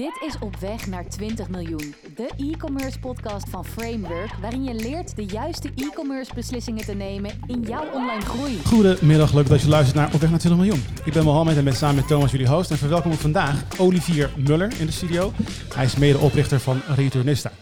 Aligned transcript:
Dit 0.00 0.22
is 0.26 0.38
Op 0.38 0.56
Weg 0.56 0.86
naar 0.86 1.08
20 1.08 1.48
miljoen. 1.48 1.94
De 2.16 2.30
e-commerce 2.36 2.98
podcast 2.98 3.48
van 3.48 3.64
Framework, 3.64 4.32
waarin 4.40 4.64
je 4.64 4.74
leert 4.74 5.16
de 5.16 5.24
juiste 5.24 5.70
e-commerce 5.76 6.34
beslissingen 6.34 6.84
te 6.84 6.92
nemen 6.92 7.30
in 7.46 7.62
jouw 7.62 7.90
online 7.92 8.20
groei. 8.20 8.58
Goedemiddag, 8.64 9.34
leuk 9.34 9.48
dat 9.48 9.60
je 9.60 9.68
luistert 9.68 9.96
naar 9.96 10.14
Op 10.14 10.20
Weg 10.20 10.30
naar 10.30 10.38
20 10.38 10.60
miljoen. 10.60 10.84
Ik 11.04 11.12
ben 11.12 11.24
Mohammed 11.24 11.56
en 11.56 11.64
ben 11.64 11.76
samen 11.76 11.96
met 11.96 12.06
Thomas 12.06 12.30
jullie 12.30 12.48
host. 12.48 12.70
En 12.70 12.76
verwelkom 12.76 13.12
ik 13.12 13.18
vandaag 13.18 13.64
Olivier 13.78 14.30
Muller 14.36 14.72
in 14.78 14.86
de 14.86 14.92
studio. 14.92 15.32
Hij 15.74 15.84
is 15.84 15.96
medeoprichter 15.96 16.60
van 16.60 16.80
Returnista. 16.96 17.52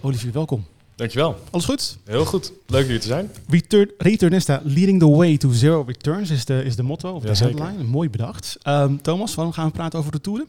Olivier, 0.00 0.32
welkom. 0.32 0.64
Dankjewel. 0.96 1.36
Alles 1.50 1.64
goed? 1.64 1.98
Heel 2.04 2.24
goed. 2.24 2.52
Leuk 2.66 2.86
hier 2.86 3.00
te 3.00 3.06
zijn. 3.06 3.30
Return, 3.48 3.90
Returnista, 3.98 4.60
leading 4.64 4.98
the 4.98 5.08
way 5.08 5.36
to 5.36 5.50
zero 5.50 5.84
returns 5.86 6.30
is 6.30 6.44
de, 6.44 6.64
is 6.64 6.76
de 6.76 6.82
motto 6.82 7.12
of 7.12 7.22
de 7.22 7.28
headline. 7.28 7.84
Mooi 7.84 8.10
bedacht. 8.10 8.58
Ehm, 8.62 8.96
Thomas, 9.02 9.34
waarom 9.34 9.52
gaan 9.52 9.66
we 9.66 9.72
praten 9.72 9.98
over 9.98 10.12
de 10.12 10.20
toeren? 10.20 10.46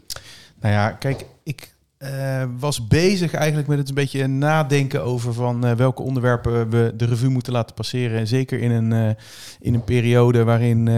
Nou 0.60 0.74
ja, 0.74 0.92
kijk, 0.92 1.26
ik 1.44 1.76
eh, 1.98 2.44
was 2.60 2.88
bezig 2.88 3.34
eigenlijk 3.34 3.68
met 3.68 3.78
het 3.78 3.90
een 3.90 3.96
beetje 3.96 4.28
nadenken 4.28 5.04
over 5.04 5.34
van 5.34 5.66
eh, 5.66 5.72
welke 5.72 6.02
onderwerpen 6.02 6.70
we 6.70 6.94
de 6.96 7.06
revue 7.06 7.30
moeten 7.30 7.54
laten 7.54 7.76
passeren. 7.76 8.20
En 8.20 8.28
zeker 8.28 8.60
in 8.60 8.72
een, 8.72 8.94
eh, 8.94 9.24
in 9.60 9.74
een 9.74 9.84
periode 9.84 10.44
waarin 10.44 10.90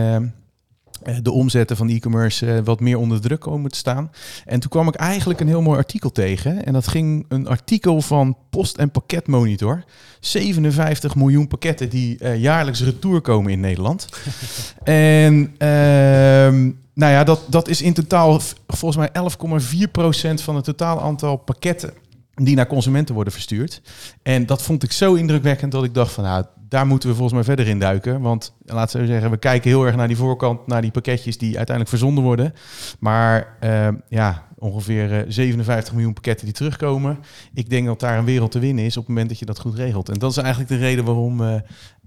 de 1.22 1.32
omzetten 1.32 1.78
van 1.78 1.90
e-commerce 1.90 2.54
eh, 2.54 2.60
wat 2.64 2.80
meer 2.80 2.98
onder 2.98 3.22
druk 3.22 3.40
komen 3.40 3.72
te 3.72 3.78
staan. 3.78 4.12
En 4.46 4.60
toen 4.60 4.70
kwam 4.70 4.88
ik 4.88 4.96
eigenlijk 4.96 5.40
een 5.40 5.48
heel 5.48 5.62
mooi 5.62 5.78
artikel 5.78 6.12
tegen. 6.12 6.66
En 6.66 6.73
dat 6.73 6.88
ging 6.88 7.26
een 7.30 7.48
artikel 7.48 8.02
van 8.02 8.38
Post- 8.50 8.78
en 8.78 8.92
Pakketmonitor. 8.92 9.84
57 10.20 11.16
miljoen 11.16 11.48
pakketten 11.48 11.90
die 11.90 12.18
eh, 12.20 12.42
jaarlijks 12.42 12.84
retour 12.84 13.22
komen 13.22 13.52
in 13.52 13.60
Nederland. 13.60 14.08
en 14.84 15.56
ehm, 15.58 16.72
nou 16.94 17.12
ja, 17.12 17.23
dat, 17.23 17.42
dat 17.50 17.68
is 17.68 17.82
in 17.82 17.94
totaal 17.94 18.42
volgens 18.68 19.09
mij 19.14 19.30
11,4% 20.38 20.44
van 20.44 20.56
het 20.56 20.64
totaal 20.64 21.02
aantal 21.02 21.38
pakketten 21.38 21.94
die 22.44 22.56
naar 22.56 22.68
consumenten 22.68 23.16
worden 23.16 23.34
verstuurd. 23.34 23.82
En 24.23 24.45
dat 24.45 24.61
vond 24.61 24.84
ik 24.84 24.92
zo 24.92 25.14
indrukwekkend 25.14 25.72
dat 25.72 25.84
ik 25.84 25.94
dacht 25.94 26.14
van 26.14 26.23
nou, 26.23 26.45
daar 26.70 26.88
moeten 26.88 27.10
we 27.10 27.16
volgens 27.16 27.36
mij 27.36 27.44
verder 27.44 27.68
in 27.68 27.80
duiken. 27.80 28.22
Want 28.22 28.54
laten 28.66 29.00
we 29.00 29.08
zeggen, 29.08 29.32
we 29.32 29.38
kijken 29.38 29.70
heel 29.70 29.86
erg 29.86 29.96
naar 29.96 30.08
die 30.08 30.18
voorkant, 30.18 30.68
naar 30.68 30.82
die 30.82 30.92
pakketjes 30.92 31.38
die 31.38 31.58
uiteindelijk 31.58 31.90
verzonden 31.90 32.23
worden. 32.23 32.54
Maar 33.00 33.58
ehm, 33.60 33.96
ja, 34.10 34.48
ongeveer 34.56 35.14
eh, 35.14 35.23
57 35.28 35.94
miljoen 35.94 36.14
pakketten 36.14 36.45
die 36.45 36.56
terugkomen. 36.56 37.20
Ik 37.54 37.70
denk 37.70 37.86
dat 37.86 38.00
daar 38.00 38.18
een 38.18 38.26
wereld 38.26 38.52
te 38.52 38.60
winnen 38.60 38.86
is 38.86 38.98
op 38.98 39.06
het 39.06 39.10
moment 39.10 39.30
dat 39.30 39.40
je 39.40 39.45
dat 39.45 39.60
goed 39.60 39.76
regelt. 39.76 40.10
En 40.10 40.20
dat 40.20 40.32
is 40.32 40.38
eigenlijk 40.38 40.70
de 40.70 40.78
reden 40.78 41.06
waarom 41.06 41.42
eh 41.42 41.56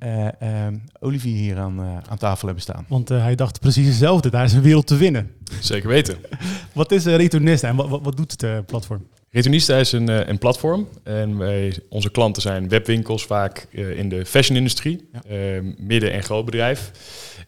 eh, 0.01 0.67
eh, 0.67 0.75
Olivier 1.01 1.37
hier 1.37 1.59
aan, 1.59 1.81
eh, 1.81 1.97
aan 2.09 2.19
tafel 2.19 2.47
hebben 2.47 2.63
staan. 2.65 2.85
Want 2.89 3.11
eh, 3.11 3.23
hij 3.23 3.35
dacht 3.35 3.61
precies 3.61 3.87
hetzelfde. 3.87 4.31
Daar 4.31 4.45
is 4.45 4.53
een 4.53 4.63
wereld 4.63 4.87
te 4.87 4.97
winnen. 4.97 5.31
Zeker 5.61 5.89
weten. 5.89 6.19
Wat 6.73 6.93
is 6.93 7.07
uh, 7.07 7.17
Returnista 7.17 7.69
en 7.69 7.77
wat, 7.77 7.89
wat, 7.89 8.01
wat 8.03 8.17
doet 8.17 8.31
het 8.31 8.43
eh, 8.43 8.59
platform? 8.67 9.07
Returnista 9.33 9.77
is 9.77 9.93
een, 9.93 10.09
eh, 10.09 10.27
een 10.29 10.39
platform. 10.39 10.89
En 11.03 11.39
wij, 11.39 11.79
onze 11.89 12.11
klanten 12.11 12.43
zijn 12.43 12.69
webwinkels, 12.69 13.25
vaak 13.27 13.67
eh, 13.73 13.99
in 13.99 14.09
de 14.09 14.27
fashion-industrie, 14.27 15.09
Ja. 15.13 15.23
eh, 15.29 15.63
midden- 15.77 16.13
en 16.13 16.23
grootbedrijf. 16.23 16.91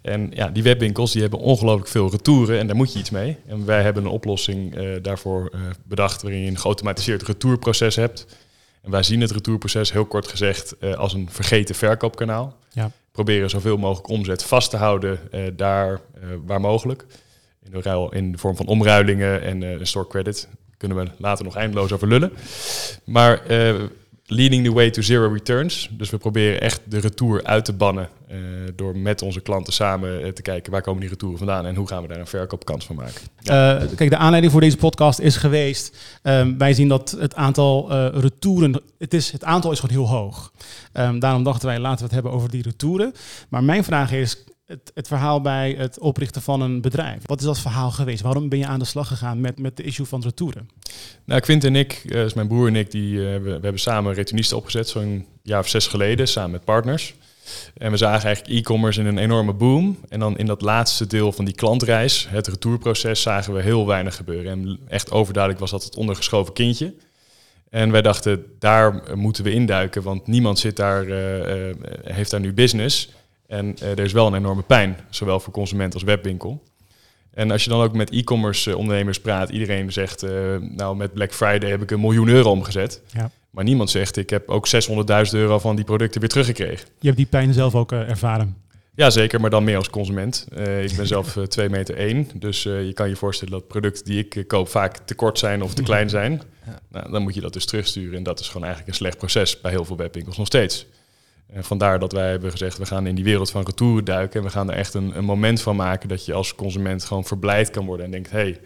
En 0.02 0.30
ja, 0.34 0.48
die 0.48 0.62
webwinkels 0.62 1.12
die 1.12 1.20
hebben 1.22 1.38
ongelooflijk 1.38 1.88
veel 1.88 2.10
retouren 2.10 2.58
en 2.58 2.66
daar 2.66 2.76
moet 2.76 2.92
je 2.92 2.98
iets 2.98 3.10
mee. 3.10 3.36
En 3.46 3.64
wij 3.66 3.82
hebben 3.82 4.04
een 4.04 4.10
oplossing 4.10 4.74
daarvoor 5.00 5.50
bedacht 5.84 6.22
waarin 6.22 6.40
je 6.40 6.50
een 6.50 6.58
geautomatiseerd 6.58 7.22
retourproces 7.22 7.96
hebt. 7.96 8.26
En 8.82 8.90
wij 8.90 9.02
zien 9.02 9.20
het 9.20 9.30
retourproces 9.30 9.92
heel 9.92 10.04
kort 10.06 10.28
gezegd 10.28 10.74
als 10.96 11.12
een 11.12 11.28
vergeten 11.30 11.74
verkoopkanaal. 11.74 12.56
Ja. 12.72 12.90
Proberen 13.12 13.50
zoveel 13.50 13.76
mogelijk 13.76 14.08
omzet 14.08 14.44
vast 14.44 14.70
te 14.70 14.76
houden 14.76 15.18
daar 15.56 16.00
waar 16.46 16.60
mogelijk. 16.60 17.04
In 17.64 17.70
de, 17.70 17.80
ruil, 17.82 18.12
in 18.12 18.32
de 18.32 18.38
vorm 18.38 18.56
van 18.56 18.66
omruilingen 18.66 19.42
en 19.42 19.62
een 19.62 19.86
store 19.86 20.06
credit. 20.06 20.48
Kunnen 20.82 21.04
we 21.04 21.10
later 21.18 21.44
nog 21.44 21.56
eindeloos 21.56 21.92
over 21.92 22.08
lullen. 22.08 22.32
Maar 23.04 23.46
eh, 23.46 23.74
leading 24.26 24.64
the 24.64 24.72
way 24.72 24.90
to 24.90 25.02
zero 25.02 25.32
returns. 25.32 25.88
Dus 25.92 26.10
we 26.10 26.18
proberen 26.18 26.60
echt 26.60 26.80
de 26.84 26.98
retour 27.00 27.44
uit 27.44 27.64
te 27.64 27.72
bannen. 27.72 28.08
eh, 28.28 28.38
door 28.76 28.96
met 28.98 29.22
onze 29.22 29.40
klanten 29.40 29.72
samen 29.72 30.22
eh, 30.22 30.28
te 30.32 30.42
kijken 30.42 30.72
waar 30.72 30.82
komen 30.82 31.00
die 31.00 31.08
retouren 31.08 31.38
vandaan 31.38 31.66
en 31.66 31.74
hoe 31.74 31.88
gaan 31.88 32.02
we 32.02 32.08
daar 32.08 32.18
een 32.18 32.26
verkoopkans 32.26 32.84
van 32.86 32.96
maken. 32.96 33.22
Kijk, 33.96 34.10
de 34.10 34.16
aanleiding 34.16 34.52
voor 34.52 34.60
deze 34.60 34.76
podcast 34.76 35.18
is 35.18 35.36
geweest. 35.36 35.96
ehm, 36.22 36.56
wij 36.58 36.74
zien 36.74 36.88
dat 36.88 37.16
het 37.18 37.34
aantal 37.34 37.92
retouren. 38.20 38.82
Het, 38.98 39.14
is, 39.14 39.30
het 39.32 39.44
aantal 39.44 39.72
is 39.72 39.80
gewoon 39.80 39.96
heel 39.96 40.08
hoog. 40.08 40.52
Ehm, 40.92 41.18
daarom 41.18 41.42
dachten 41.44 41.68
wij, 41.68 41.78
laten 41.78 41.98
we 41.98 42.04
het 42.04 42.12
hebben 42.12 42.32
over 42.32 42.50
die 42.50 42.62
retouren. 42.62 43.12
Maar 43.48 43.64
mijn 43.64 43.84
vraag 43.84 44.12
is. 44.12 44.44
Het, 44.72 44.90
het 44.94 45.08
verhaal 45.08 45.40
bij 45.40 45.74
het 45.78 45.98
oprichten 45.98 46.42
van 46.42 46.60
een 46.60 46.80
bedrijf. 46.80 47.22
Wat 47.24 47.40
is 47.40 47.46
dat 47.46 47.58
verhaal 47.58 47.90
geweest? 47.90 48.22
Waarom 48.22 48.48
ben 48.48 48.58
je 48.58 48.66
aan 48.66 48.78
de 48.78 48.84
slag 48.84 49.08
gegaan 49.08 49.40
met, 49.40 49.58
met 49.58 49.76
de 49.76 49.82
issue 49.82 50.06
van 50.06 50.22
retouren? 50.22 50.68
Nou, 51.24 51.40
Quint 51.40 51.64
en 51.64 51.76
ik, 51.76 52.02
eh, 52.04 52.10
dus 52.10 52.34
mijn 52.34 52.48
broer 52.48 52.66
en 52.66 52.76
ik, 52.76 52.90
die, 52.90 53.18
eh, 53.18 53.40
we, 53.40 53.50
hebben 53.50 53.78
samen 53.78 54.14
Returnista 54.14 54.56
opgezet, 54.56 54.88
zo'n 54.88 55.26
jaar 55.42 55.60
of 55.60 55.68
zes 55.68 55.86
geleden, 55.86 56.28
samen 56.28 56.50
met 56.50 56.64
partners. 56.64 57.14
En 57.76 57.90
we 57.90 57.96
zagen 57.96 58.24
eigenlijk 58.24 58.58
e-commerce 58.58 59.00
in 59.00 59.06
een 59.06 59.18
enorme 59.18 59.52
boom. 59.52 59.98
En 60.08 60.20
dan 60.20 60.38
in 60.38 60.46
dat 60.46 60.62
laatste 60.62 61.06
deel 61.06 61.32
van 61.32 61.44
die 61.44 61.54
klantreis, 61.54 62.26
het 62.28 62.46
retourproces, 62.46 63.22
zagen 63.22 63.54
we 63.54 63.62
heel 63.62 63.86
weinig 63.86 64.16
gebeuren. 64.16 64.52
En 64.52 64.80
echt 64.88 65.10
overduidelijk 65.10 65.60
was 65.60 65.70
dat 65.70 65.84
het 65.84 65.96
ondergeschoven 65.96 66.52
kindje. 66.52 66.94
En 67.70 67.90
wij 67.90 68.02
dachten, 68.02 68.44
daar 68.58 69.02
moeten 69.14 69.44
we 69.44 69.52
induiken, 69.52 70.02
want 70.02 70.26
niemand 70.26 70.58
zit 70.58 70.76
daar, 70.76 71.08
eh, 71.08 71.74
heeft 72.04 72.30
daar 72.30 72.40
nu 72.40 72.52
business. 72.52 73.08
En 73.52 73.76
eh, 73.78 73.90
er 73.90 73.98
is 73.98 74.12
wel 74.12 74.26
een 74.26 74.34
enorme 74.34 74.62
pijn, 74.62 74.96
zowel 75.10 75.40
voor 75.40 75.52
consument 75.52 75.94
als 75.94 76.02
webwinkel. 76.02 76.62
En 77.30 77.50
als 77.50 77.64
je 77.64 77.70
dan 77.70 77.80
ook 77.80 77.92
met 77.92 78.10
e-commerce 78.10 78.70
eh, 78.70 78.76
ondernemers 78.76 79.20
praat, 79.20 79.50
iedereen 79.50 79.92
zegt, 79.92 80.22
eh, 80.22 80.30
nou 80.60 80.96
met 80.96 81.12
Black 81.12 81.34
Friday 81.34 81.70
heb 81.70 81.82
ik 81.82 81.90
een 81.90 82.00
miljoen 82.00 82.28
euro 82.28 82.50
omgezet. 82.50 83.02
Ja. 83.12 83.30
Maar 83.50 83.64
niemand 83.64 83.90
zegt, 83.90 84.16
ik 84.16 84.30
heb 84.30 84.48
ook 84.48 84.68
600.000 84.68 85.34
euro 85.34 85.58
van 85.58 85.76
die 85.76 85.84
producten 85.84 86.20
weer 86.20 86.28
teruggekregen. 86.28 86.88
Je 86.98 87.06
hebt 87.06 87.16
die 87.16 87.26
pijn 87.26 87.52
zelf 87.52 87.74
ook 87.74 87.92
ervaren. 87.92 88.56
Ja, 88.94 89.10
zeker, 89.10 89.40
maar 89.40 89.50
dan 89.50 89.64
meer 89.64 89.76
als 89.76 89.90
consument. 89.90 90.46
Eh, 90.54 90.84
ik 90.84 90.96
ben 90.96 91.06
zelf 91.06 91.36
eh 91.36 91.42
2 91.42 91.68
meter 91.68 91.96
1, 91.96 92.28
dus 92.34 92.66
eh, 92.66 92.86
je 92.86 92.92
kan 92.92 93.08
je 93.08 93.16
voorstellen 93.16 93.52
dat 93.52 93.68
producten 93.68 94.04
die 94.04 94.28
ik 94.28 94.44
koop 94.46 94.68
vaak 94.68 94.96
te 94.96 95.14
kort 95.14 95.38
zijn 95.38 95.62
of 95.62 95.74
te 95.74 95.82
klein 95.82 96.10
zijn. 96.10 96.42
Ja. 96.66 96.80
Nou, 96.90 97.10
dan 97.10 97.22
moet 97.22 97.34
je 97.34 97.40
dat 97.40 97.52
dus 97.52 97.66
terugsturen 97.66 98.16
en 98.16 98.22
dat 98.22 98.40
is 98.40 98.46
gewoon 98.46 98.66
eigenlijk 98.66 98.92
een 98.92 98.98
slecht 98.98 99.18
proces 99.18 99.60
bij 99.60 99.70
heel 99.70 99.84
veel 99.84 99.96
webwinkels 99.96 100.36
nog 100.36 100.46
steeds. 100.46 100.86
En 101.52 101.64
vandaar 101.64 101.98
dat 101.98 102.12
wij 102.12 102.30
hebben 102.30 102.50
gezegd, 102.50 102.78
we 102.78 102.86
gaan 102.86 103.06
in 103.06 103.14
die 103.14 103.24
wereld 103.24 103.50
van 103.50 103.64
retouren 103.64 104.04
duiken. 104.04 104.40
En 104.40 104.46
we 104.46 104.52
gaan 104.52 104.70
er 104.70 104.76
echt 104.76 104.94
een, 104.94 105.16
een 105.16 105.24
moment 105.24 105.62
van 105.62 105.76
maken 105.76 106.08
dat 106.08 106.24
je 106.24 106.32
als 106.32 106.54
consument 106.54 107.04
gewoon 107.04 107.24
verblijd 107.24 107.70
kan 107.70 107.86
worden. 107.86 108.06
En 108.06 108.12
denkt, 108.12 108.30
hey, 108.30 108.60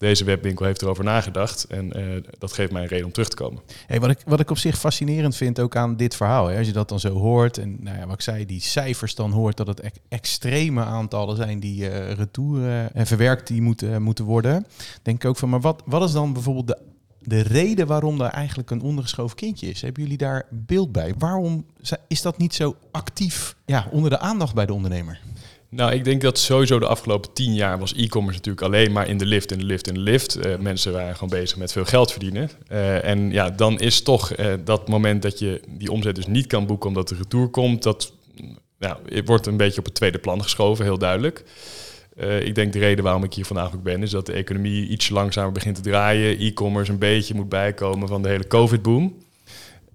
deze 0.00 0.24
webwinkel 0.24 0.66
heeft 0.66 0.82
erover 0.82 1.04
nagedacht. 1.04 1.64
En 1.64 1.92
eh, 1.92 2.22
dat 2.38 2.52
geeft 2.52 2.72
mij 2.72 2.82
een 2.82 2.88
reden 2.88 3.06
om 3.06 3.12
terug 3.12 3.28
te 3.28 3.36
komen. 3.36 3.62
Hey, 3.86 4.00
wat, 4.00 4.10
ik, 4.10 4.18
wat 4.26 4.40
ik 4.40 4.50
op 4.50 4.58
zich 4.58 4.78
fascinerend 4.78 5.36
vind 5.36 5.60
ook 5.60 5.76
aan 5.76 5.96
dit 5.96 6.16
verhaal, 6.16 6.46
hè, 6.46 6.58
als 6.58 6.66
je 6.66 6.72
dat 6.72 6.88
dan 6.88 7.00
zo 7.00 7.12
hoort 7.12 7.58
en 7.58 7.76
nou 7.80 7.98
ja, 7.98 8.06
wat 8.06 8.14
ik 8.14 8.20
zei, 8.20 8.46
die 8.46 8.60
cijfers 8.60 9.14
dan 9.14 9.30
hoort, 9.30 9.56
dat 9.56 9.66
het 9.66 9.80
e- 9.80 9.88
extreme 10.08 10.84
aantallen 10.84 11.36
zijn 11.36 11.60
die 11.60 11.88
eh 11.88 12.12
retouren 12.12 12.94
en 12.94 13.06
verwerkt 13.06 13.46
die 13.46 13.62
moeten, 13.62 14.02
moeten 14.02 14.24
worden, 14.24 14.66
denk 15.02 15.22
ik 15.22 15.28
ook 15.28 15.36
van, 15.36 15.48
maar 15.48 15.60
wat, 15.60 15.82
wat 15.86 16.02
is 16.02 16.12
dan 16.12 16.32
bijvoorbeeld 16.32 16.66
de, 16.66 16.78
de 17.22 17.40
reden 17.40 17.86
waarom 17.86 18.18
daar 18.18 18.30
eigenlijk 18.30 18.70
een 18.70 18.82
ondergeschoven 18.82 19.36
kindje 19.36 19.68
is? 19.68 19.82
Hebben 19.82 20.02
jullie 20.02 20.18
daar 20.18 20.46
beeld 20.50 20.92
bij? 20.92 21.14
Waarom 21.18 21.66
is 22.08 22.22
dat 22.22 22.38
niet 22.38 22.54
zo 22.54 22.76
actief 22.90 23.56
ja, 23.66 23.88
onder 23.90 24.10
de 24.10 24.18
aandacht 24.18 24.54
bij 24.54 24.66
de 24.66 24.72
ondernemer? 24.72 25.20
Nou, 25.70 25.92
ik 25.92 26.04
denk 26.04 26.20
dat 26.20 26.38
sowieso 26.38 26.78
de 26.78 26.86
afgelopen 26.86 27.32
tien 27.32 27.54
jaar 27.54 27.78
was 27.78 27.94
e-commerce 27.94 28.38
natuurlijk 28.38 28.66
alleen 28.66 28.92
maar 28.92 29.08
in 29.08 29.18
de 29.18 29.26
lift, 29.26 29.52
in 29.52 29.58
de 29.58 29.64
lift, 29.64 29.86
in 29.86 29.94
de 29.94 30.00
lift. 30.00 30.36
Eh, 30.36 30.58
mensen 30.58 30.92
waren 30.92 31.14
gewoon 31.14 31.28
bezig 31.28 31.56
met 31.56 31.72
veel 31.72 31.84
geld 31.84 32.10
verdienen. 32.10 32.50
Eh, 32.66 33.04
en 33.04 33.30
ja, 33.30 33.50
dan 33.50 33.78
is 33.78 34.02
toch 34.02 34.32
eh, 34.32 34.54
dat 34.64 34.88
moment 34.88 35.22
dat 35.22 35.38
je 35.38 35.60
die 35.68 35.92
omzet 35.92 36.14
dus 36.14 36.26
niet 36.26 36.46
kan 36.46 36.66
boeken 36.66 36.88
omdat 36.88 37.08
de 37.08 37.14
retour 37.14 37.48
komt, 37.48 37.82
dat 37.82 38.12
het 38.78 39.26
wordt 39.26 39.46
een 39.46 39.56
beetje 39.56 39.78
op 39.78 39.84
het 39.84 39.94
tweede 39.94 40.18
plan 40.18 40.42
geschoven, 40.42 40.84
heel 40.84 40.98
duidelijk. 40.98 41.44
Eh, 42.20 42.46
ik 42.46 42.54
denk 42.54 42.72
de 42.72 42.78
reden 42.78 43.04
waarom 43.04 43.24
ik 43.24 43.34
hier 43.34 43.44
vandaag 43.44 43.74
ook 43.74 43.82
ben, 43.82 44.02
is 44.02 44.10
dat 44.10 44.26
de 44.26 44.32
economie 44.32 44.88
iets 44.88 45.08
langzamer 45.08 45.52
begint 45.52 45.76
te 45.76 45.82
draaien. 45.82 46.38
E-commerce 46.38 46.92
een 46.92 46.98
beetje 46.98 47.34
moet 47.34 47.48
bijkomen 47.48 48.08
van 48.08 48.22
de 48.22 48.28
hele 48.28 48.46
COVID-boom. 48.46 49.16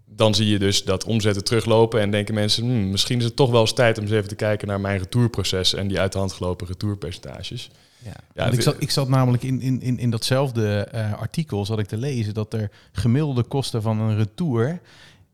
Dan 0.06 0.36
zie 0.36 0.48
je 0.48 0.60
dus 0.60 0.84
dat 0.84 1.04
omzetten 1.04 1.44
teruglopen 1.44 2.02
en 2.02 2.12
denken 2.12 2.34
mensen, 2.34 2.64
hmm, 2.64 2.90
misschien 2.90 3.18
is 3.18 3.24
het 3.24 3.36
toch 3.36 3.52
wel 3.52 3.62
eens 3.62 3.74
tijd 3.74 3.98
om 3.98 4.04
eens 4.04 4.14
even 4.14 4.28
te 4.28 4.36
kijken 4.36 4.68
naar 4.68 4.82
mijn 4.82 4.98
retourproces 4.98 5.74
en 5.74 5.88
die 5.88 6.00
uit 6.00 6.12
de 6.12 6.18
hand 6.18 6.34
gelopen 6.34 6.68
retourpercentages. 6.68 7.70
Ja, 8.04 8.16
Ja, 8.34 8.52
ik, 8.52 8.62
zat, 8.62 8.76
ik 8.80 8.92
zat 8.92 9.10
namelijk 9.10 9.44
in, 9.44 9.62
in, 9.62 9.82
in, 9.82 10.00
in 10.00 10.10
datzelfde 10.10 10.88
eh, 10.92 11.14
artikel 11.14 11.66
zat 11.66 11.80
ik 11.80 11.88
te 11.88 11.98
lezen 11.98 12.34
dat 12.34 12.54
er 12.54 12.72
gemiddelde 12.92 13.44
kosten 13.44 13.82
van 13.82 14.00
een 14.00 14.18
retour 14.18 14.80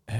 eh 0.06 0.16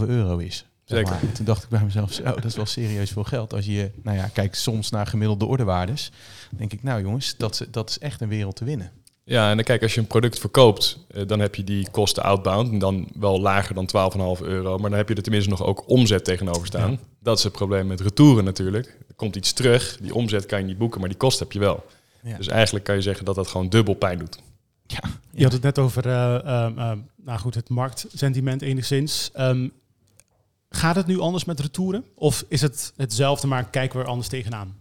12,5 0.00 0.06
euro 0.06 0.38
is. 0.38 0.66
Zeg 0.86 0.98
Zeker. 0.98 1.12
maar. 1.22 1.32
Toen 1.32 1.44
dacht 1.44 1.62
ik 1.62 1.68
bij 1.68 1.80
mezelf, 1.84 2.12
zo, 2.12 2.22
dat 2.22 2.44
is 2.44 2.56
wel 2.56 2.66
serieus 2.66 3.10
veel 3.10 3.24
geld. 3.24 3.52
Als 3.54 3.64
je, 3.66 3.90
nou 4.02 4.16
ja, 4.16 4.26
kijkt 4.32 4.56
soms 4.56 4.90
naar 4.90 5.06
gemiddelde 5.06 5.44
ordewaardes, 5.44 6.10
denk 6.50 6.72
ik, 6.72 6.82
nou 6.82 7.02
jongens, 7.02 7.34
dat, 7.36 7.52
is- 7.60 7.66
dat 7.70 7.90
is 7.90 7.98
echt 7.98 8.20
een 8.20 8.28
wereld 8.28 8.56
te 8.56 8.64
winnen. 8.64 8.90
Ja, 9.24 9.50
en 9.50 9.56
dan 9.56 9.64
kijk, 9.64 9.82
als 9.82 9.94
je 9.94 10.00
een 10.00 10.06
product 10.06 10.38
verkoopt, 10.38 10.98
eh, 11.10 11.26
dan 11.26 11.40
heb 11.40 11.54
je 11.54 11.64
die 11.64 11.90
kosten 11.90 12.22
outbound. 12.22 12.70
En 12.70 12.78
dan 12.78 13.08
wel 13.14 13.40
lager 13.40 13.74
dan 13.74 13.86
12,5 13.86 14.40
euro. 14.42 14.78
Maar 14.78 14.90
dan 14.90 14.98
heb 14.98 15.08
je 15.08 15.14
er 15.14 15.22
tenminste 15.22 15.50
nog 15.50 15.62
ook 15.64 15.88
omzet 15.88 16.24
tegenover 16.24 16.66
staan. 16.66 16.90
Ja. 16.90 16.98
Dat 17.20 17.38
is 17.38 17.44
het 17.44 17.52
probleem 17.52 17.86
met 17.86 18.00
retouren 18.00 18.44
natuurlijk. 18.44 18.86
Er 19.08 19.14
komt 19.14 19.36
iets 19.36 19.52
terug, 19.52 19.98
die 20.00 20.14
omzet 20.14 20.46
kan 20.46 20.58
je 20.58 20.64
niet 20.64 20.78
boeken, 20.78 21.00
maar 21.00 21.08
die 21.08 21.18
kost 21.18 21.38
heb 21.38 21.52
je 21.52 21.58
wel. 21.58 21.84
Ja. 22.22 22.36
Dus 22.36 22.48
eigenlijk 22.48 22.84
kan 22.84 22.94
je 22.94 23.00
zeggen 23.02 23.24
dat 23.24 23.34
dat 23.34 23.46
gewoon 23.48 23.68
dubbel 23.68 23.94
pijn 23.94 24.18
doet. 24.18 24.38
Ja, 24.86 24.98
Je 25.32 25.42
had 25.42 25.52
het 25.52 25.62
net 25.62 25.78
over 25.78 26.06
eh, 26.06 26.34
ehm, 26.34 26.78
ehm, 26.78 26.98
nou 27.16 27.38
goed, 27.38 27.54
het 27.54 27.68
marktsentiment 27.68 28.62
enigszins. 28.62 29.30
Ehm, 29.32 29.68
gaat 30.70 30.96
het 30.96 31.06
nu 31.06 31.20
anders 31.20 31.44
met 31.44 31.60
retouren? 31.60 32.04
Of 32.14 32.44
is 32.48 32.60
het 32.60 32.92
hetzelfde, 32.96 33.46
maar 33.46 33.70
kijken 33.70 33.98
we 33.98 34.04
er 34.04 34.10
anders 34.10 34.28
tegenaan? 34.28 34.76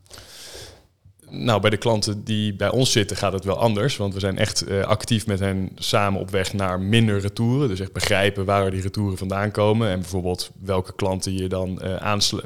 Nou, 1.29 1.61
bij 1.61 1.69
de 1.69 1.77
klanten 1.77 2.23
die 2.23 2.55
bij 2.55 2.69
ons 2.69 2.91
zitten 2.91 3.17
gaat 3.17 3.33
het 3.33 3.43
wel 3.43 3.57
anders. 3.57 3.97
Want 3.97 4.13
we 4.13 4.19
zijn 4.19 4.37
echt 4.37 4.61
eh, 4.61 4.83
actief 4.83 5.27
met 5.27 5.39
hen 5.39 5.71
samen 5.75 6.19
op 6.19 6.29
weg 6.29 6.53
naar 6.53 6.79
minder 6.79 7.19
retouren. 7.19 7.67
Dus 7.67 7.79
echt 7.79 7.93
begrijpen 7.93 8.45
waar 8.45 8.71
die 8.71 8.81
retouren 8.81 9.17
vandaan 9.17 9.51
komen. 9.51 9.89
En 9.89 9.99
bijvoorbeeld 9.99 10.51
welke 10.61 10.93
klanten 10.95 11.33
je 11.33 11.47
dan 11.47 11.81
eh, 11.81 11.95
aansl- 11.95 12.39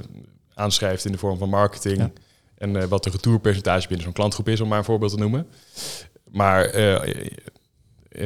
aanschrijft 0.54 1.06
in 1.06 1.12
de 1.12 1.18
vorm 1.18 1.38
van 1.38 1.50
marketing. 1.50 1.98
Ja. 1.98 2.12
En 2.58 2.76
eh, 2.76 2.88
wat 2.88 3.04
de 3.04 3.10
retourpercentage 3.10 3.88
binnen 3.88 4.06
zo'n 4.06 4.14
klantgroep 4.14 4.50
is, 4.50 4.62
om 4.62 4.68
maar 4.68 4.78
een 4.78 4.84
voorbeeld 4.84 5.12
te 5.12 5.18
noemen. 5.18 5.48
Maar 6.32 6.72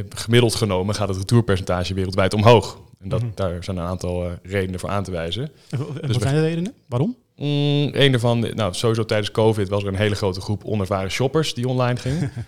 gemiddeld 0.09 0.55
genomen 0.55 0.95
gaat 0.95 1.07
het 1.07 1.17
retourpercentage 1.17 1.93
wereldwijd 1.93 2.33
omhoog. 2.33 2.77
En 3.03 3.09
dat, 3.09 3.21
Mhm. 3.21 3.31
daar 3.35 3.63
zijn 3.63 3.77
een 3.77 3.83
aantal 3.83 4.25
eh, 4.25 4.31
redenen 4.43 4.79
voor 4.79 4.89
aan 4.89 5.03
te 5.03 5.11
wijzen. 5.11 5.43
En 5.69 5.79
Dus 6.01 6.13
wat 6.13 6.21
zijn 6.21 6.35
de 6.35 6.41
redenen? 6.41 6.73
Waarom? 6.87 7.15
Mm, 7.35 7.89
een 7.91 8.11
daarvan, 8.11 8.39
nou 8.39 8.73
sowieso 8.73 9.05
tijdens 9.05 9.31
COVID 9.31 9.69
was 9.69 9.81
er 9.81 9.87
een 9.87 9.95
hele 9.95 10.15
grote 10.15 10.41
groep 10.41 10.63
onervaren 10.65 11.11
shoppers 11.11 11.53
die 11.53 11.67
online 11.67 11.99
gingen. 11.99 12.31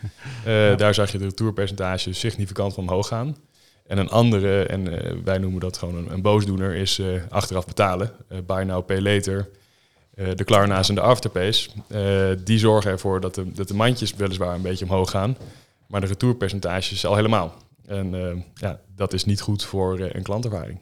Eh, 0.46 0.78
Daar 0.78 0.94
zag 0.94 1.12
je 1.12 1.18
de 1.18 1.24
retourpercentage 1.24 2.13
significant 2.13 2.74
van 2.74 2.84
omhoog 2.84 3.07
gaan. 3.07 3.38
En 3.88 3.98
een 3.98 4.10
andere, 4.10 4.63
en 4.63 5.02
eh, 5.04 5.12
wij 5.24 5.38
noemen 5.38 5.60
dat 5.60 5.78
gewoon 5.78 5.96
een, 5.96 6.12
een 6.12 6.22
boosdoener, 6.22 6.75
is 6.75 7.01
achteraf 7.30 7.66
betalen. 7.66 8.12
Buy 8.46 8.63
now, 8.63 8.86
pay 8.86 9.01
later. 9.01 9.50
De 10.36 10.44
Klarna's 10.44 10.90
en 10.90 10.96
de 10.96 11.01
Afterpays. 11.01 11.69
Die 12.44 12.60
zorgen 12.60 12.92
ervoor 12.92 13.19
dat 13.22 13.36
de, 13.36 13.51
dat 13.51 13.68
de 13.68 13.74
mandjes 13.74 14.16
weliswaar 14.16 14.56
een 14.56 14.62
beetje 14.62 14.86
omhoog 14.86 15.10
gaan. 15.10 15.38
Maar 15.88 16.01
de 16.01 16.08
retourpercentages 16.08 17.06
al 17.06 17.16
helemaal. 17.16 17.54
En 17.88 18.14
eh, 18.16 18.42
ja, 18.54 18.80
dat 18.96 19.14
is 19.14 19.26
niet 19.26 19.42
goed 19.42 19.64
voor 19.64 20.00
eh, 20.00 20.10
een 20.14 20.24
klantervaring. 20.24 20.80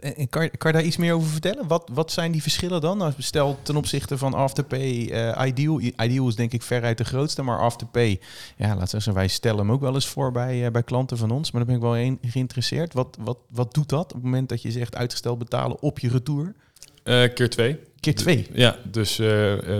En, 0.00 0.28
kan, 0.28 0.42
je- 0.42 0.56
kan 0.56 0.70
je 0.72 0.76
daar 0.76 0.86
iets 0.86 0.96
meer 0.96 1.14
over 1.14 1.28
vertellen? 1.28 1.66
Wat, 1.66 1.90
wat 1.92 2.12
zijn 2.12 2.32
die 2.32 2.42
verschillen 2.42 2.80
dan? 2.80 2.98
Nou, 2.98 3.12
stel 3.18 3.58
ten 3.62 3.76
opzichte 3.76 4.18
van 4.18 4.34
Afterpay, 4.34 5.08
eh 5.10 5.46
Ideal. 5.46 5.80
Ideal 5.80 6.28
is 6.28 6.34
denk 6.34 6.52
ik 6.52 6.62
veruit 6.62 6.98
de 6.98 7.04
grootste, 7.04 7.42
maar 7.42 7.58
Afterpay, 7.58 8.20
ja, 8.56 8.66
laten 8.68 8.80
we 8.82 8.88
zeggen, 8.88 9.14
wij 9.14 9.28
stellen 9.28 9.58
hem 9.58 9.72
ook 9.72 9.80
wel 9.80 9.94
eens 9.94 10.06
voor 10.06 10.32
bij, 10.32 10.70
bij 10.70 10.82
klanten 10.82 11.16
van 11.18 11.30
ons. 11.30 11.50
Maar 11.50 11.64
daar 11.64 11.70
ben 11.78 11.88
ik 11.90 11.90
wel 11.90 11.98
een 12.06 12.18
geïnteresseerd. 12.22 12.92
Wat, 12.94 13.16
wat, 13.20 13.38
wat 13.50 13.74
doet 13.74 13.88
dat 13.88 14.04
op 14.04 14.12
het 14.12 14.22
moment 14.22 14.48
dat 14.48 14.62
je 14.62 14.70
zegt 14.70 14.96
uitgesteld 14.96 15.38
betalen 15.38 15.82
op 15.82 15.98
je 15.98 16.08
retour? 16.08 16.54
Keer 17.34 17.50
twee. 17.50 17.78
Keer 18.00 18.14
twee. 18.14 18.46
Ja, 18.52 18.76
dus 18.90 19.14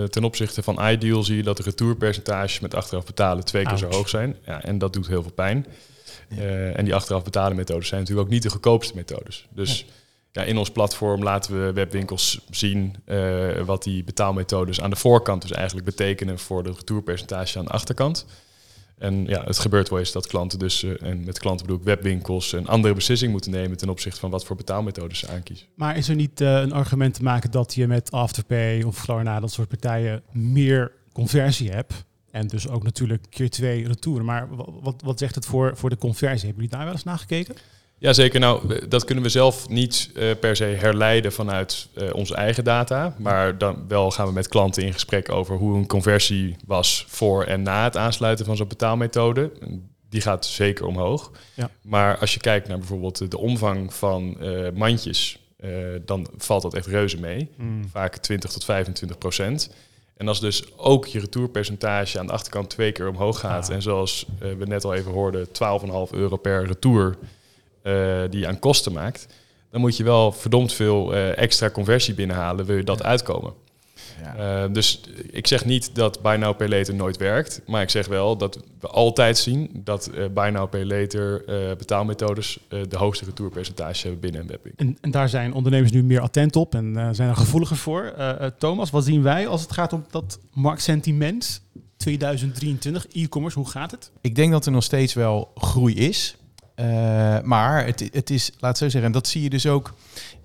ten 0.09 0.23
opzichte 0.23 0.63
van 0.63 0.89
Ideal 0.89 1.23
zie 1.23 1.35
je 1.35 1.43
dat 1.43 1.57
de 1.57 1.63
retourpercentages 1.63 2.59
met 2.59 2.73
achteraf 2.75 3.05
betalen 3.05 3.45
twee 3.45 3.65
keer 3.65 3.77
zo 3.77 3.89
hoog 3.89 4.09
zijn. 4.09 4.35
Ja, 4.45 4.61
en 4.63 4.77
dat 4.77 4.93
doet 4.93 5.07
heel 5.07 5.21
veel 5.21 5.31
pijn. 5.31 5.65
Eh, 6.29 6.77
en 6.77 6.85
die 6.85 6.95
achteraf 6.95 7.23
betalen 7.23 7.55
methodes 7.55 7.87
zijn 7.87 7.99
natuurlijk 7.99 8.27
ook 8.27 8.33
niet 8.33 8.43
de 8.43 8.49
goedkoopste 8.49 8.95
methodes. 8.95 9.47
Dus 9.53 9.85
ja. 10.31 10.43
in 10.43 10.57
ons 10.57 10.71
platform 10.71 11.23
laten 11.23 11.65
we 11.65 11.73
webwinkels 11.73 12.41
zien 12.49 12.95
eh, 13.05 13.61
wat 13.65 13.83
die 13.83 14.03
betaalmethodes 14.03 14.81
aan 14.81 14.89
de 14.89 14.95
voorkant 14.95 15.41
dus 15.41 15.51
eigenlijk 15.51 15.85
betekenen 15.85 16.39
voor 16.39 16.63
de 16.63 16.71
retourpercentage 16.71 17.59
aan 17.59 17.65
de 17.65 17.71
achterkant. 17.71 18.25
En 18.97 19.25
ja, 19.25 19.43
het 19.43 19.59
gebeurt 19.59 19.89
wel 19.89 19.99
eens 19.99 20.11
dat 20.11 20.27
klanten 20.27 20.59
dus, 20.59 20.83
eh, 20.83 21.01
en 21.01 21.23
met 21.23 21.39
klanten 21.39 21.65
bedoel 21.65 21.81
ik 21.81 21.87
webwinkels, 21.87 22.51
een 22.51 22.67
andere 22.67 22.93
beslissing 22.93 23.31
moeten 23.31 23.51
nemen 23.51 23.77
ten 23.77 23.89
opzichte 23.89 24.19
van 24.19 24.29
wat 24.29 24.45
voor 24.45 24.55
betaalmethodes 24.55 25.19
ze 25.19 25.27
aankiezen. 25.27 25.67
Maar 25.75 25.97
is 25.97 26.09
er 26.09 26.15
niet 26.15 26.39
een 26.39 26.71
argument 26.73 27.13
te 27.13 27.23
maken 27.23 27.51
dat 27.51 27.73
je 27.73 27.87
met 27.87 28.11
Afterpay 28.11 28.81
of 28.81 29.01
Klarna, 29.01 29.39
dat 29.39 29.51
soort 29.51 29.67
partijen, 29.67 30.23
meer 30.31 30.91
conversie 31.13 31.71
hebt? 31.71 32.07
En 32.31 32.47
dus 32.47 32.67
ook 32.69 32.83
natuurlijk 32.83 33.23
keer 33.29 33.49
twee 33.49 33.87
retouren. 33.87 34.25
Maar 34.25 34.55
wa- 34.55 34.65
wat, 34.81 35.01
wat 35.03 35.19
zegt 35.19 35.35
het 35.35 35.45
voor, 35.45 35.77
voor 35.77 35.89
de 35.89 35.97
conversie? 35.97 36.45
Hebben 36.47 36.63
jullie 36.63 36.77
daar 36.77 36.83
wel 36.85 36.93
eens 36.93 37.03
naar 37.03 37.17
gekeken? 37.17 37.55
Jazeker, 37.97 38.39
nou, 38.39 38.87
dat 38.87 39.05
kunnen 39.05 39.23
we 39.23 39.29
zelf 39.29 39.69
niet 39.69 40.09
eh, 40.15 40.29
per 40.39 40.55
se 40.55 40.63
herleiden 40.63 41.31
vanuit 41.33 41.87
eh, 41.95 42.13
onze 42.13 42.35
eigen 42.35 42.63
data. 42.63 43.15
Maar 43.17 43.57
dan 43.57 43.85
wel 43.87 44.11
gaan 44.11 44.27
we 44.27 44.33
met 44.33 44.47
klanten 44.47 44.83
in 44.83 44.93
gesprek 44.93 45.31
over 45.31 45.55
hoe 45.57 45.77
een 45.77 45.87
conversie 45.87 46.55
was 46.65 47.05
voor 47.07 47.43
en 47.43 47.61
na 47.61 47.83
het 47.83 47.97
aansluiten 47.97 48.45
van 48.45 48.57
zo'n 48.57 48.67
betaalmethode. 48.67 49.51
Die 50.09 50.21
gaat 50.21 50.45
zeker 50.45 50.85
omhoog. 50.85 51.31
Ja. 51.53 51.69
Maar 51.81 52.17
als 52.17 52.33
je 52.33 52.39
kijkt 52.39 52.67
naar 52.67 52.77
bijvoorbeeld 52.77 53.31
de 53.31 53.37
omvang 53.37 53.93
van 53.93 54.39
eh, 54.41 54.71
mandjes, 54.73 55.39
dan 56.05 56.27
valt 56.37 56.61
dat 56.61 56.73
echt 56.73 56.85
reuze 56.87 57.19
mee. 57.19 57.49
Vaak 57.91 58.17
20 58.17 58.51
tot 58.51 58.63
25 58.65 59.17
procent. 59.17 59.69
En 60.19 60.27
als 60.27 60.39
dus 60.39 60.77
ook 60.77 61.05
je 61.05 61.19
retourpercentage 61.19 62.19
aan 62.19 62.25
de 62.25 62.31
achterkant 62.31 62.69
twee 62.69 62.91
keer 62.91 63.07
omhoog 63.07 63.39
gaat. 63.39 63.69
Ah. 63.69 63.75
En 63.75 63.81
zoals 63.81 64.25
eh, 64.39 64.51
we 64.57 64.65
net 64.65 64.83
al 64.83 64.93
even 64.93 65.11
hoorden, 65.11 65.47
12,5 65.47 65.53
euro 66.11 66.37
per 66.37 66.65
retour 66.65 67.17
eh, 67.81 68.21
die 68.29 68.39
je 68.39 68.47
aan 68.47 68.59
kosten 68.59 68.93
maakt. 68.93 69.27
Dan 69.71 69.81
moet 69.81 69.97
je 69.97 70.03
wel 70.03 70.31
verdomd 70.31 70.73
veel 70.73 71.13
eh, 71.13 71.37
extra 71.37 71.69
conversie 71.69 72.13
binnenhalen, 72.13 72.65
wil 72.65 72.75
je 72.75 72.83
dat 72.83 73.03
uitkomen. 73.03 73.53
Ja. 74.23 74.63
Eh, 74.63 74.73
dus 74.73 75.01
ik 75.31 75.47
zeg 75.47 75.65
niet 75.65 75.95
dat 75.95 76.21
Buy 76.21 76.35
Now 76.35 76.57
Pay 76.57 76.67
Later 76.67 76.95
nooit 76.95 77.17
werkt. 77.17 77.61
Maar 77.65 77.81
ik 77.81 77.89
zeg 77.89 78.07
wel 78.07 78.37
dat 78.37 78.59
we 78.79 78.87
altijd 78.87 79.37
zien 79.37 79.69
dat 79.73 80.07
eh 80.07 80.25
Buy 80.33 80.49
Now 80.49 80.69
Pay 80.69 80.85
Later 80.85 81.45
eh, 81.45 81.77
betaalmethodes 81.77 82.59
eh, 82.67 82.79
de 82.89 82.97
hoogste 82.97 83.25
retourpercentage 83.25 84.01
hebben 84.01 84.19
binnen 84.19 84.41
een 84.41 84.47
webwinkel. 84.47 84.85
En, 84.85 84.97
en 85.01 85.11
daar 85.11 85.29
zijn 85.29 85.53
ondernemers 85.53 85.91
nu 85.91 86.03
meer 86.03 86.19
attent 86.21 86.55
op 86.55 86.75
en 86.75 86.97
eh, 86.97 87.09
zijn 87.11 87.29
er 87.29 87.35
gevoeliger 87.35 87.77
voor. 87.77 88.13
Thomas, 88.57 88.89
wat 88.89 89.03
zien 89.03 89.21
wij 89.21 89.47
als 89.47 89.61
het 89.61 89.71
gaat 89.71 89.93
om 89.93 90.05
dat 90.09 90.39
marktsentiment 90.53 91.61
2023, 91.97 93.07
e-commerce, 93.07 93.59
hoe 93.59 93.69
gaat 93.69 93.91
het? 93.91 94.11
Ik 94.21 94.35
denk 94.35 94.51
dat 94.51 94.65
er 94.65 94.71
nog 94.71 94.83
steeds 94.83 95.13
wel 95.13 95.51
groei 95.55 95.95
is. 95.95 96.37
Eh, 96.79 97.41
maar 97.43 97.85
het, 97.85 98.09
het 98.11 98.29
is, 98.29 98.51
laat 98.59 98.77
zo 98.77 98.83
zeggen, 98.83 99.03
en 99.03 99.11
dat 99.11 99.27
zie 99.27 99.41
je 99.41 99.49
dus 99.49 99.67
ook 99.67 99.93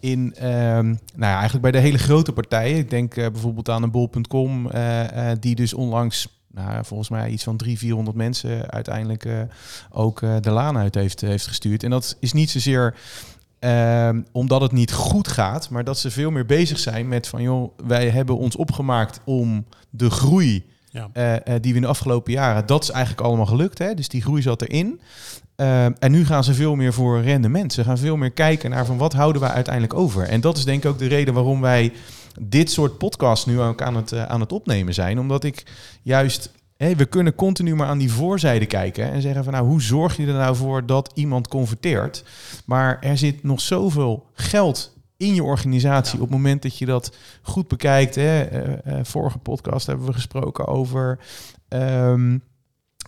in, 0.01 0.35
ehm, 0.35 0.87
nou 0.87 0.97
ja, 1.17 1.33
eigenlijk 1.33 1.63
bij 1.63 1.71
de 1.71 1.79
hele 1.79 1.99
grote 1.99 2.33
partijen. 2.33 2.79
Ik 2.79 2.91
denk 2.91 3.17
eh, 3.17 3.31
bijvoorbeeld 3.31 3.69
aan 3.69 3.83
een 3.83 3.91
bol.com, 3.91 4.71
eh, 4.71 5.31
die 5.41 5.55
dus 5.55 5.75
onlangs, 5.75 6.29
nou, 6.51 6.85
volgens 6.85 7.09
mij 7.09 7.31
iets 7.31 7.45
van 7.45 7.57
300, 7.57 7.87
400 7.87 8.17
mensen 8.17 8.71
uiteindelijk 8.71 9.29
ook 9.91 10.21
de 10.21 10.51
laan 10.51 10.79
uit 10.79 10.95
heeft, 10.95 11.21
heeft 11.21 11.47
gestuurd. 11.47 11.83
En 11.83 11.91
dat 11.91 12.17
is 12.21 12.33
niet 12.33 12.51
zozeer 12.51 12.95
ehm, 13.59 14.23
omdat 14.33 14.61
het 14.61 14.73
niet 14.73 14.93
goed 14.93 15.29
gaat, 15.29 15.71
maar 15.71 15.85
dat 15.85 15.99
ze 15.99 16.11
veel 16.11 16.31
meer 16.31 16.47
bezig 16.47 16.79
zijn 16.79 17.09
met 17.09 17.29
van, 17.29 17.43
joh, 17.43 17.79
wij 17.87 18.11
hebben 18.11 18.37
ons 18.39 18.57
opgemaakt 18.57 19.21
om 19.25 19.65
de 19.91 20.11
groei 20.11 20.65
Eh, 21.13 21.35
eh, 21.35 21.41
die 21.45 21.71
we 21.71 21.77
in 21.77 21.81
de 21.81 21.87
afgelopen 21.89 22.33
jaren, 22.33 22.67
dat 22.67 22.83
is 22.83 22.91
eigenlijk 22.91 23.27
allemaal 23.27 23.47
gelukt. 23.47 23.79
Hè? 23.79 23.95
Dus 23.95 24.09
die 24.09 24.23
groei 24.23 24.43
zat 24.43 24.63
erin. 24.63 25.01
Eh, 25.57 25.85
en 25.85 26.11
nu 26.11 26.25
gaan 26.25 26.45
ze 26.45 26.55
veel 26.55 26.75
meer 26.75 26.93
voor 26.93 27.23
rendement. 27.23 27.73
Ze 27.73 27.85
gaan 27.85 27.99
veel 27.99 28.17
meer 28.17 28.31
kijken 28.31 28.71
naar 28.71 28.87
van 28.87 28.99
wat 28.99 29.13
houden 29.13 29.43
we 29.43 29.49
uiteindelijk 29.49 29.95
over. 29.95 30.23
En 30.23 30.41
dat 30.41 30.57
is 30.57 30.65
denk 30.65 30.85
ik 30.85 30.91
ook 30.91 30.99
de 30.99 31.07
reden 31.07 31.35
waarom 31.35 31.61
wij 31.61 31.93
dit 32.41 32.71
soort 32.71 32.99
podcasts 32.99 33.47
nu 33.47 33.61
ook 33.61 33.83
aan 33.83 33.97
het, 33.97 34.17
aan 34.17 34.41
het 34.41 34.53
opnemen 34.53 34.95
zijn. 34.95 35.19
Omdat 35.19 35.45
ik 35.45 35.63
juist, 36.03 36.53
hé, 36.77 36.95
we 36.95 37.05
kunnen 37.05 37.35
continu 37.35 37.75
maar 37.75 37.89
aan 37.89 37.99
die 37.99 38.13
voorzijde 38.13 38.67
kijken 38.67 39.11
en 39.13 39.23
zeggen 39.23 39.45
van 39.45 39.53
nou, 39.53 39.67
hoe 39.67 39.83
zorg 39.83 40.17
je 40.17 40.27
er 40.27 40.33
nou 40.33 40.57
voor 40.57 40.87
dat 40.87 41.11
iemand 41.15 41.49
converteert? 41.49 42.25
Maar 42.65 42.99
er 43.01 43.19
zit 43.19 43.43
nog 43.43 43.61
zoveel 43.61 44.27
geld 44.35 44.94
in 45.17 45.35
je 45.35 45.43
organisatie 45.43 46.15
op 46.15 46.21
het 46.21 46.31
moment 46.31 46.63
dat 46.63 46.79
je 46.79 46.87
dat 46.87 47.17
goed 47.43 47.69
bekijkt. 47.69 48.15
Hè. 48.15 48.41
Eh, 48.43 48.99
eh, 48.99 49.05
vorige 49.05 49.39
podcast 49.39 49.87
hebben 49.87 50.07
we 50.07 50.13
gesproken 50.13 50.67
over 50.67 51.19
ehm, 51.69 52.39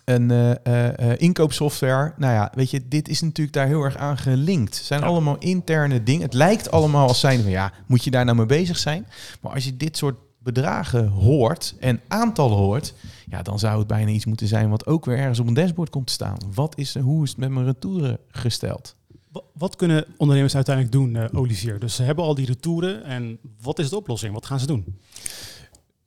een 0.04 0.30
eh, 0.30 1.20
inkoopsoftware. 1.20 2.12
Nou 2.16 2.32
ja, 2.32 2.52
weet 2.54 2.70
je, 2.70 2.88
dit 2.88 3.08
is 3.08 3.20
natuurlijk 3.20 3.56
daar 3.56 3.66
heel 3.66 3.82
erg 3.82 3.96
aan 3.96 4.18
gelinkt. 4.18 4.76
Het 4.76 4.84
zijn 4.86 5.00
Ja. 5.00 5.06
allemaal 5.06 5.36
interne 5.38 6.02
dingen. 6.02 6.22
Het 6.22 6.34
lijkt 6.34 6.70
allemaal 6.70 7.08
als 7.08 7.20
zijn 7.20 7.42
van 7.42 7.50
ja, 7.50 7.72
moet 7.86 8.04
je 8.04 8.10
daar 8.10 8.24
nou 8.24 8.36
mee 8.36 8.46
bezig 8.46 8.78
zijn? 8.78 9.06
Maar 9.40 9.52
als 9.52 9.64
je 9.64 9.76
dit 9.76 9.96
soort 9.96 10.16
bedragen 10.38 11.08
hoort 11.08 11.74
en 11.80 12.00
aantallen 12.08 12.56
hoort, 12.56 12.94
ja, 13.28 13.42
dan 13.42 13.58
zou 13.58 13.78
het 13.78 13.86
bijna 13.86 14.10
iets 14.10 14.24
moeten 14.24 14.46
zijn 14.46 14.68
wat 14.70 14.86
ook 14.86 15.04
weer 15.04 15.18
ergens 15.18 15.38
op 15.38 15.46
een 15.46 15.54
dashboard 15.54 15.90
komt 15.90 16.06
te 16.06 16.12
staan. 16.12 16.36
Wat 16.54 16.78
is, 16.78 16.98
hoe 16.98 17.22
is 17.22 17.28
het 17.30 17.38
met 17.38 17.50
mijn 17.50 17.66
retouren 17.66 18.18
gesteld? 18.28 18.95
Wa- 19.36 19.42
Wat 19.52 19.76
kunnen 19.76 20.04
ondernemers 20.16 20.54
uiteindelijk 20.54 20.94
doen, 20.94 21.16
eh, 21.16 21.24
Olivier? 21.40 21.78
Dus 21.78 21.94
ze 21.94 22.02
hebben 22.02 22.24
al 22.24 22.34
die 22.34 22.46
retouren 22.46 23.04
en 23.04 23.38
wat 23.62 23.78
is 23.78 23.88
de 23.88 23.96
oplossing? 23.96 24.34
Wat 24.34 24.46
gaan 24.46 24.60
ze 24.60 24.66
doen? 24.66 24.98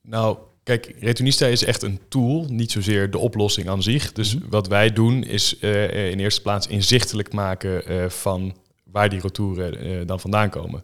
Nou, 0.01 0.37
kijk, 0.63 0.95
Retunista 0.99 1.45
is 1.45 1.63
echt 1.65 1.81
een 1.81 1.99
tool, 2.07 2.45
niet 2.49 2.71
zozeer 2.71 3.11
de 3.11 3.17
oplossing 3.17 3.69
aan 3.69 3.83
zich. 3.83 4.11
Dus 4.13 4.35
wat 4.49 4.67
wij 4.67 4.93
doen 4.93 5.23
is 5.23 5.59
eh, 5.59 6.11
in 6.11 6.19
eerste 6.19 6.41
plaats 6.41 6.67
inzichtelijk 6.67 7.33
maken 7.33 7.85
eh, 7.85 8.09
van 8.09 8.55
waar 8.83 9.09
die 9.09 9.19
retouren 9.19 10.07
dan 10.07 10.19
vandaan 10.19 10.49
komen. 10.49 10.83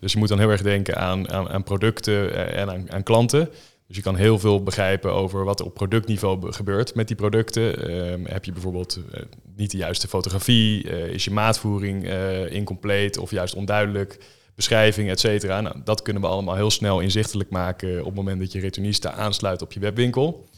Dus 0.00 0.12
je 0.12 0.18
moet 0.18 0.28
dan 0.28 0.38
heel 0.38 0.50
erg 0.50 0.62
denken 0.62 0.96
aan, 0.96 1.30
aan, 1.30 1.48
aan 1.48 1.62
producten 1.62 2.52
en 2.54 2.70
aan, 2.70 2.92
aan 2.92 3.02
klanten. 3.02 3.48
Dus 3.94 4.02
je 4.02 4.10
kan 4.10 4.18
heel 4.18 4.38
veel 4.38 4.62
begrijpen 4.62 5.12
over 5.12 5.44
wat 5.44 5.60
er 5.60 5.66
op 5.66 5.74
productniveau 5.74 6.38
be- 6.38 6.52
gebeurt 6.52 6.94
met 6.94 7.06
die 7.06 7.16
producten. 7.16 7.88
Ehm, 7.88 8.24
heb 8.24 8.44
je 8.44 8.52
bijvoorbeeld 8.52 9.00
eh, 9.12 9.22
niet 9.56 9.70
de 9.70 9.76
juiste 9.76 10.08
fotografie? 10.08 10.90
Eh, 10.90 11.06
is 11.06 11.24
je 11.24 11.30
maatvoering 11.30 12.08
eh, 12.08 12.52
incompleet 12.52 13.18
of 13.18 13.30
juist 13.30 13.54
onduidelijk? 13.54 14.18
Beschrijving, 14.54 15.10
et 15.10 15.20
cetera. 15.20 15.60
Nou, 15.60 15.76
dat 15.84 16.02
kunnen 16.02 16.22
we 16.22 16.28
allemaal 16.28 16.54
heel 16.54 16.70
snel 16.70 17.00
inzichtelijk 17.00 17.50
maken 17.50 17.98
op 17.98 18.04
het 18.04 18.14
moment 18.14 18.40
dat 18.40 18.52
je 18.52 18.60
Returnista 18.60 19.12
aansluit 19.12 19.62
op 19.62 19.72
je 19.72 19.80
webwinkel. 19.80 20.48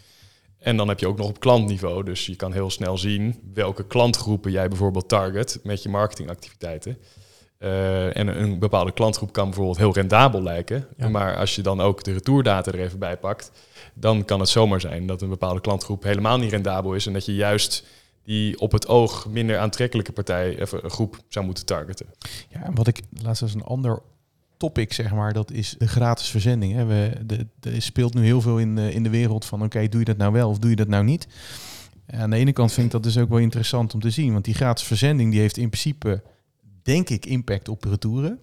En 0.59 0.77
dan 0.77 0.89
heb 0.89 0.99
je 0.99 1.09
ook 1.09 1.19
nog 1.19 1.29
op 1.29 1.41
klantniveau. 1.41 2.05
Dus 2.05 2.27
je 2.27 2.37
kan 2.37 2.53
heel 2.53 2.71
snel 2.71 2.99
zien 2.99 3.41
welke 3.55 3.87
klantgroepen 3.87 4.51
jij 4.51 4.69
bijvoorbeeld 4.69 5.09
target 5.09 5.61
met 5.63 5.83
je 5.83 5.89
marketingactiviteiten. 5.89 6.99
Uh, 7.59 8.17
en 8.17 8.43
een 8.43 8.59
bepaalde 8.59 8.93
klantgroep 8.93 9.33
kan 9.33 9.45
bijvoorbeeld 9.45 9.77
heel 9.77 9.93
rendabel 9.93 10.43
lijken. 10.43 10.87
Maar 11.11 11.37
als 11.37 11.55
je 11.55 11.63
dan 11.63 11.81
ook 11.81 12.05
de 12.05 12.13
retourdata 12.13 12.73
er 12.73 12.81
even 12.81 12.99
bij 12.99 13.17
pakt, 13.17 13.53
dan 13.95 14.25
kan 14.25 14.41
het 14.41 14.49
zomaar 14.49 14.81
zijn 14.81 15.07
dat 15.07 15.23
een 15.23 15.29
bepaalde 15.29 15.61
klantgroep 15.61 16.03
helemaal 16.03 16.39
niet 16.39 16.51
rendabel 16.51 16.95
is. 16.95 17.07
En 17.07 17.13
dat 17.13 17.25
je 17.25 17.35
juist 17.35 17.85
die 18.23 18.61
op 18.61 18.73
het 18.73 18.89
oog 18.89 19.27
minder 19.29 19.59
aantrekkelijke 19.59 20.13
partij, 20.13 20.59
even 20.59 20.91
groep 20.91 21.21
zou 21.29 21.45
moeten 21.45 21.67
targeten. 21.67 22.07
Ja, 22.49 22.65
en 22.65 22.75
wat 22.75 22.87
ik 22.87 23.01
laatst 23.23 23.43
als 23.43 23.55
een 23.55 23.65
ander 23.65 24.03
topic, 24.57 24.93
zeg 24.93 25.13
maar, 25.13 25.33
dat 25.33 25.51
is 25.51 25.75
de 25.79 25.89
gratis 25.89 26.29
verzending. 26.29 26.73
Hè. 26.73 26.85
We, 26.85 27.13
de, 27.27 27.47
de 27.61 27.81
speelt 27.81 28.15
nu 28.15 28.25
heel 28.25 28.41
veel 28.41 28.59
in 28.59 28.77
de, 28.77 28.93
in 28.93 29.03
de 29.03 29.11
wereld 29.11 29.45
van 29.45 29.63
oké, 29.63 29.89
doe 29.89 30.01
je 30.01 30.07
dat 30.07 30.17
nou 30.17 30.33
wel 30.33 30.49
of 30.49 30.59
doe 30.59 30.71
je 30.71 30.77
dat 30.77 30.89
nou 30.89 31.05
niet? 31.05 31.27
aan 32.07 32.31
de 32.31 32.37
ene 32.37 32.53
kant 32.53 32.73
vind 32.73 32.87
ik 32.87 32.93
dat 32.93 33.03
dus 33.03 33.19
ook 33.19 33.29
wel 33.29 33.39
interessant 33.39 33.95
om 33.95 34.01
te 34.01 34.11
zien, 34.11 34.33
want 34.33 34.45
die 34.45 34.55
gratis 34.55 34.87
verzending 34.87 35.31
die 35.31 35.41
heeft 35.41 35.57
in 35.57 35.69
principe, 35.69 36.23
denk 36.87 37.11
ik, 37.11 37.27
impact 37.27 37.69
op 37.69 37.85
retouren. 37.85 38.41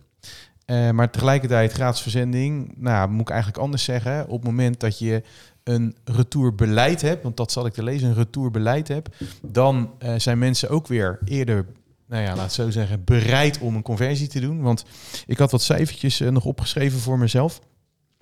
Uh, 0.66 0.90
maar 0.92 1.12
tegelijkertijd 1.12 1.72
gratis 1.72 2.02
verzending, 2.02 2.74
nou 2.78 3.10
moet 3.10 3.22
ik 3.22 3.30
eigenlijk 3.30 3.62
anders 3.62 3.84
zeggen. 3.84 4.24
Op 4.28 4.32
het 4.32 4.44
moment 4.44 4.80
dat 4.80 5.00
je 5.00 5.24
een 5.64 5.96
retourbeleid 6.04 7.02
hebt, 7.02 7.24
want 7.24 7.38
dat 7.38 7.52
zal 7.52 7.66
ik 7.66 7.74
te 7.74 7.84
lezen, 7.84 8.08
een 8.08 8.16
retourbeleid 8.16 8.88
hebt, 8.88 9.16
dan 9.42 9.94
uh, 10.04 10.14
zijn 10.18 10.38
mensen 10.38 10.70
ook 10.70 10.88
weer 10.88 11.20
eerder 11.26 11.66
nou 12.08 12.24
ja, 12.24 12.36
laat 12.36 12.54
zo 12.54 12.70
zeggen, 12.70 13.04
bereid 13.04 13.60
om 13.60 13.76
een 13.76 13.82
conversie 13.82 14.28
te 14.28 14.40
doen. 14.40 14.62
Want 14.62 14.86
ik 15.26 15.38
had 15.38 15.52
wat 15.52 15.62
cijfertjes 15.62 16.22
uh, 16.22 16.30
nog 16.30 16.46
opgeschreven 16.46 17.00
voor 17.00 17.18
mezelf. 17.18 17.62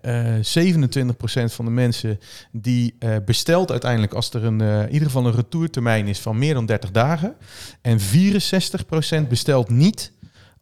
Uh, 0.05 0.35
27% 0.35 1.53
van 1.53 1.65
de 1.65 1.71
mensen 1.71 2.19
die 2.51 2.95
uh, 2.99 3.15
bestelt 3.25 3.71
uiteindelijk 3.71 4.13
als 4.13 4.33
er 4.33 4.43
een, 4.43 4.61
uh, 4.61 4.81
in 4.81 4.91
ieder 4.91 5.07
geval 5.07 5.25
een 5.25 5.35
retourtermijn 5.35 6.07
is 6.07 6.19
van 6.19 6.37
meer 6.37 6.53
dan 6.53 6.65
30 6.65 6.91
dagen. 6.91 7.35
En 7.81 7.99
64% 7.99 9.27
bestelt 9.29 9.69
niet 9.69 10.11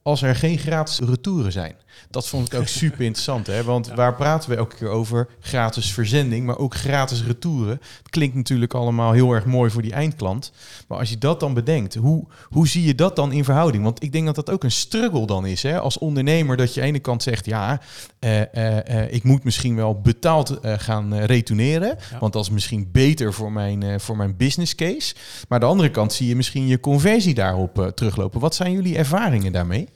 als 0.02 0.22
er 0.22 0.36
geen 0.36 0.58
gratis 0.58 1.00
retouren 1.00 1.52
zijn. 1.52 1.76
Dat 2.10 2.28
vond 2.28 2.54
ik 2.54 2.60
ook 2.60 2.68
super 2.68 3.02
interessant, 3.02 3.48
hè? 3.48 3.64
want 3.64 3.88
waar 3.88 4.16
praten 4.16 4.50
we 4.50 4.56
elke 4.56 4.76
keer 4.76 4.88
over? 4.88 5.28
Gratis 5.40 5.94
verzending, 5.94 6.46
maar 6.46 6.58
ook 6.58 6.76
gratis 6.76 7.24
retouren. 7.24 7.80
Het 7.98 8.10
klinkt 8.10 8.36
natuurlijk 8.36 8.74
allemaal 8.74 9.12
heel 9.12 9.34
erg 9.34 9.46
mooi 9.46 9.72
voor 9.72 9.82
die 9.82 9.94
eindklant. 9.94 10.52
Maar 10.88 10.98
als 10.98 11.10
je 11.10 11.18
dat 11.18 11.40
dan 11.40 11.54
bedenkt, 11.54 11.96
hoe, 11.96 12.28
hoe 12.50 12.68
zie 12.68 12.84
je 12.84 12.96
dat 12.96 13.16
dan 13.16 13.32
in 13.32 13.44
verhouding? 13.44 13.84
Want 13.84 14.04
ik 14.04 14.12
denk 14.12 14.26
dat 14.26 14.36
dat 14.36 14.50
ook 14.50 14.64
een 14.64 14.72
struggle 14.72 15.26
dan 15.26 15.46
is, 15.46 15.64
hè? 15.64 15.80
als 15.80 15.98
ondernemer, 15.98 16.58
dat 16.58 16.74
je 16.74 16.80
aan 16.80 16.86
de 16.88 16.92
ene 16.94 17.00
kant 17.00 17.24
zegt, 17.24 17.46
ja, 17.46 17.82
uh, 18.20 18.42
uh, 18.54 19.14
ik 19.14 19.24
moet 19.24 19.44
misschien 19.44 19.76
wel 19.76 20.02
betaald 20.02 20.58
gaan 20.62 21.16
retourneren, 21.16 21.98
want 22.20 22.34
dat 22.34 22.44
is 22.44 22.50
misschien 22.50 22.90
beter 22.92 23.34
voor 23.34 23.52
mijn, 23.52 24.00
voor 24.00 24.18
mijn 24.18 24.38
business 24.38 24.76
case. 24.76 25.16
Maar 25.16 25.60
aan 25.60 25.60
de 25.60 25.66
andere 25.66 25.92
kant 25.92 26.14
zie 26.14 26.28
je 26.28 26.36
misschien 26.36 26.68
je 26.68 26.80
conversie 26.80 27.34
daarop 27.34 27.92
teruglopen. 27.96 28.40
Wat 28.40 28.56
zijn 28.56 28.72
jullie 28.72 28.98
ervaringen 28.98 29.52
daarmee? 29.52 29.88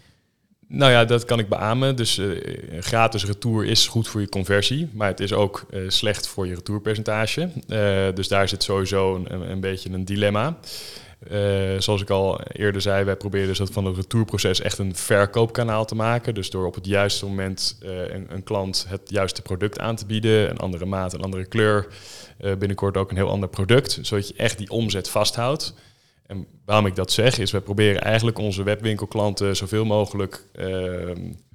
Nou 0.67 0.91
ja, 0.91 1.05
dat 1.05 1.25
kan 1.25 1.39
ik 1.39 1.49
beamen. 1.49 1.95
Dus 1.95 2.17
uh, 2.17 2.41
gratis 2.79 3.25
retour 3.25 3.65
is 3.65 3.87
goed 3.87 4.07
voor 4.07 4.21
je 4.21 4.29
conversie, 4.29 4.89
maar 4.93 5.07
het 5.07 5.19
is 5.19 5.33
ook 5.33 5.65
uh, 5.71 5.89
slecht 5.89 6.27
voor 6.27 6.47
je 6.47 6.55
retourpercentage. 6.55 7.41
Uh, 7.41 8.15
dus 8.15 8.27
daar 8.27 8.49
zit 8.49 8.63
sowieso 8.63 9.15
een, 9.15 9.49
een 9.51 9.59
beetje 9.59 9.89
een 9.89 10.05
dilemma. 10.05 10.57
zoals 11.77 12.01
ik 12.01 12.09
al 12.09 12.41
eerder 12.41 12.81
zei, 12.81 13.03
wij 13.03 13.15
proberen 13.15 13.47
dus 13.47 13.57
dat 13.57 13.71
van 13.71 13.85
het 13.85 13.95
retourproces 13.95 14.61
echt 14.61 14.77
een 14.77 14.95
verkoopkanaal 14.95 15.85
te 15.85 15.95
maken. 15.95 16.33
Dus 16.33 16.49
door 16.49 16.65
op 16.65 16.75
het 16.75 16.85
juiste 16.85 17.25
moment 17.25 17.77
een, 18.29 18.43
klant 18.43 18.85
het 18.89 19.01
juiste 19.05 19.41
product 19.41 19.79
aan 19.79 19.95
te 19.95 20.05
bieden, 20.05 20.49
een 20.49 20.57
andere 20.57 20.85
maat, 20.85 21.13
een 21.13 21.21
andere 21.21 21.45
kleur, 21.45 21.87
binnenkort 22.37 22.97
ook 22.97 23.09
een 23.09 23.15
heel 23.17 23.29
ander 23.29 23.49
product, 23.49 23.99
zodat 24.01 24.27
je 24.27 24.33
echt 24.37 24.57
die 24.57 24.69
omzet 24.69 25.09
vasthoudt. 25.09 25.73
En 26.25 26.47
waarom 26.65 26.85
ik 26.85 26.95
dat 26.95 27.11
zeg, 27.11 27.37
is 27.37 27.51
we 27.51 27.61
proberen 27.61 28.01
eigenlijk 28.01 28.37
onze 28.37 28.63
webwinkelklanten 28.63 29.55
zoveel 29.55 29.85
mogelijk 29.85 30.45
uh, 30.55 30.65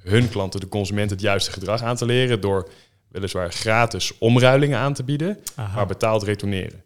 hun 0.03 0.29
klanten, 0.29 0.61
de 0.61 0.69
consument, 0.69 1.11
het 1.11 1.21
juiste 1.21 1.53
gedrag 1.53 1.83
aan 1.83 1.97
te 1.97 2.07
leren 2.07 2.41
door 2.41 2.69
weliswaar 3.09 3.53
gratis 3.53 4.19
omruilingen 4.19 4.79
aan 4.79 4.95
te 4.95 5.05
bieden, 5.05 5.39
Aha. 5.55 5.75
maar 5.75 5.87
betaald 5.87 6.23
retourneren. 6.23 6.83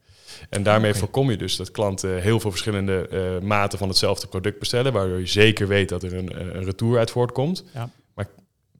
En 0.48 0.62
daarmee 0.62 0.88
okay. 0.88 1.00
voorkom 1.00 1.30
je 1.30 1.36
dus 1.36 1.56
dat 1.56 1.70
klanten 1.70 2.22
heel 2.22 2.40
veel 2.40 2.50
verschillende 2.50 3.08
uh, 3.12 3.46
maten 3.46 3.78
van 3.78 3.88
hetzelfde 3.88 4.26
product 4.26 4.58
bestellen, 4.58 4.92
waardoor 4.92 5.18
je 5.18 5.26
zeker 5.26 5.68
weet 5.68 5.88
dat 5.88 6.02
er 6.02 6.14
een, 6.14 6.56
een 6.56 6.64
retour 6.64 6.98
uit 6.98 7.10
voortkomt. 7.10 7.64
Ja. 7.74 7.90
Maar 8.14 8.26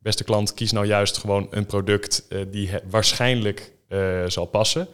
beste 0.02 0.24
klant, 0.24 0.54
kies 0.54 0.72
nou 0.72 0.86
juist 0.86 1.18
gewoon 1.18 1.46
een 1.50 1.66
product 1.66 2.26
uh, 2.28 2.40
die 2.50 2.70
waarschijnlijk 2.90 3.72
zal 4.26 4.46
passen. 4.46 4.88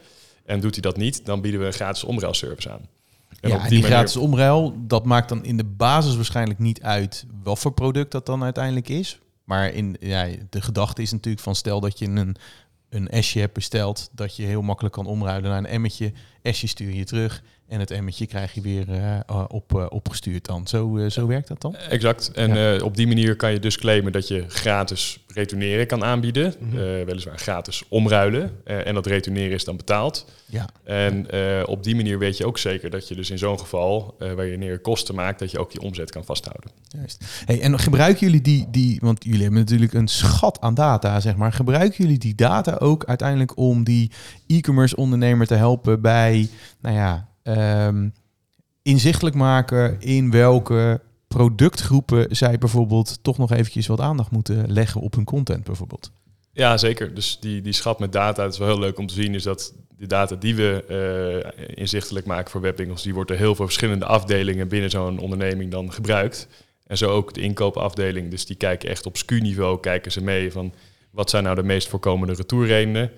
En 0.45 0.59
doet 0.59 0.73
hij 0.73 0.81
dat 0.81 0.97
niet, 0.97 1.25
dan 1.25 1.41
bieden 1.41 1.59
we 1.59 1.65
een 1.65 1.73
gratis 1.73 2.03
omruilservice 2.03 2.69
aan. 2.69 2.89
En 3.39 3.49
ja, 3.49 3.59
die, 3.59 3.69
die 3.69 3.83
gratis 3.83 4.17
omruil, 4.17 4.73
dat 4.77 5.05
maakt 5.05 5.29
dan 5.29 5.43
in 5.43 5.57
de 5.57 5.63
basis 5.63 6.15
waarschijnlijk 6.15 6.59
niet 6.59 6.81
uit 6.81 7.25
wat 7.43 7.59
voor 7.59 7.73
product 7.73 8.11
dat 8.11 8.25
dan 8.25 8.43
uiteindelijk 8.43 8.89
is. 8.89 9.19
Maar 9.43 9.73
in, 9.73 9.97
ja, 9.99 10.27
de 10.49 10.61
gedachte 10.61 11.01
is 11.01 11.11
natuurlijk 11.11 11.43
van 11.43 11.55
stel 11.55 11.79
dat 11.79 11.99
je 11.99 12.05
een, 12.05 12.35
een 12.89 13.09
esje 13.09 13.39
hebt 13.39 13.53
besteld, 13.53 14.09
dat 14.11 14.35
je 14.35 14.43
heel 14.43 14.61
makkelijk 14.61 14.93
kan 14.93 15.05
omruilen 15.05 15.49
naar 15.49 15.57
een 15.57 15.65
emmetje. 15.65 16.13
Esje 16.41 16.67
stuur 16.67 16.93
je 16.93 17.03
terug 17.03 17.43
en 17.69 17.79
het 17.79 17.91
emmetje 17.91 18.25
krijg 18.25 18.53
je 18.53 18.61
weer 18.61 18.85
uh, 18.89 19.43
op, 19.47 19.73
uh, 19.75 19.85
opgestuurd 19.89 20.45
dan. 20.45 20.67
Zo, 20.67 20.97
uh, 20.97 21.09
zo 21.09 21.27
werkt 21.27 21.47
dat 21.47 21.61
dan? 21.61 21.75
Exact. 21.75 22.31
En 22.33 22.55
ja. 22.55 22.77
op 22.83 22.95
die 22.95 23.07
manier 23.07 23.35
kan 23.35 23.51
je 23.51 23.59
dus 23.59 23.77
claimen 23.77 24.11
dat 24.11 24.27
je 24.27 24.45
gratis 24.47 25.19
retourneren 25.27 25.87
kan 25.87 26.03
aanbieden. 26.03 26.53
Mm 26.59 26.69
-hmm. 26.69 27.05
weliswaar 27.05 27.37
gratis 27.37 27.83
omruilen. 27.87 28.51
en 28.63 28.93
dat 28.93 29.05
retourneren 29.05 29.51
is 29.51 29.63
dan 29.63 29.77
betaald. 29.77 30.25
Ja. 30.45 30.69
En 30.83 31.27
op 31.67 31.83
die 31.83 31.95
manier 31.95 32.19
weet 32.19 32.37
je 32.37 32.45
ook 32.45 32.57
zeker 32.57 32.89
dat 32.89 33.07
je 33.07 33.15
dus 33.15 33.29
in 33.29 33.37
zo'n 33.37 33.59
geval, 33.59 34.15
waar 34.17 34.45
je 34.45 34.57
neer 34.57 34.79
kosten 34.79 35.15
maakt, 35.15 35.39
dat 35.39 35.51
je 35.51 35.59
ook 35.59 35.71
die 35.71 35.81
omzet 35.81 36.11
kan 36.11 36.25
vasthouden. 36.25 36.71
Juist. 36.87 37.25
Hey, 37.45 37.61
en 37.61 37.79
gebruiken 37.79 38.25
jullie 38.25 38.41
die, 38.41 38.67
die, 38.71 38.99
want 39.01 39.23
jullie 39.23 39.41
hebben 39.41 39.59
natuurlijk 39.59 39.93
een 39.93 40.07
schat 40.07 40.61
aan 40.61 40.73
data, 40.73 41.19
zeg 41.19 41.35
maar. 41.35 41.53
Gebruiken 41.53 42.03
jullie 42.03 42.19
die 42.19 42.35
data 42.35 42.75
ook 42.79 43.05
uiteindelijk 43.05 43.57
om 43.57 43.83
die 43.83 44.11
e-commerce 44.47 44.95
ondernemer 44.95 45.47
te 45.47 45.55
helpen 45.55 46.01
bij, 46.01 46.38
nou 46.79 46.95
ja, 46.95 47.27
um, 47.87 48.13
inzichtelijk 48.81 49.35
maken 49.35 50.01
in 50.01 50.31
welke 50.31 51.01
productgroepen 51.27 52.35
zij 52.35 52.57
bijvoorbeeld 52.57 53.19
toch 53.21 53.37
nog 53.37 53.51
eventjes 53.51 53.87
wat 53.87 53.99
aandacht 53.99 54.31
moeten 54.31 54.71
leggen 54.71 55.01
op 55.01 55.15
hun 55.15 55.23
content 55.23 55.63
bijvoorbeeld. 55.63 56.11
Ja, 56.51 56.77
zeker. 56.77 57.13
Dus 57.13 57.37
die, 57.39 57.61
die 57.61 57.73
schat 57.73 57.99
met 57.99 58.11
data, 58.11 58.43
het 58.43 58.53
is 58.53 58.59
wel 58.59 58.67
heel 58.67 58.79
leuk 58.79 58.97
om 58.97 59.07
te 59.07 59.13
zien, 59.13 59.35
is 59.35 59.43
dat 59.43 59.73
de 59.97 60.07
data 60.07 60.35
die 60.35 60.55
we 60.55 60.85
uh, 61.57 61.75
inzichtelijk 61.75 62.25
maken 62.25 62.51
voor 62.51 62.61
webwinkels, 62.61 63.03
die 63.03 63.13
wordt 63.13 63.31
er 63.31 63.37
heel 63.37 63.55
veel 63.55 63.65
verschillende 63.65 64.05
afdelingen 64.05 64.67
binnen 64.67 64.89
zo'n 64.89 65.19
onderneming 65.19 65.71
dan 65.71 65.93
gebruikt. 65.93 66.47
En 66.85 66.97
zo 66.97 67.09
ook 67.09 67.33
de 67.33 67.41
inkoopafdeling. 67.41 68.29
Dus 68.29 68.45
die 68.45 68.55
kijken 68.55 68.89
echt 68.89 69.05
op 69.05 69.17
SKU-niveau, 69.17 69.79
kijken 69.79 70.11
ze 70.11 70.23
mee 70.23 70.51
van 70.51 70.73
wat 71.11 71.29
zijn 71.29 71.43
nou 71.43 71.55
de 71.55 71.63
meest 71.63 71.87
voorkomende 71.87 72.33
retourredenen. 72.33 73.11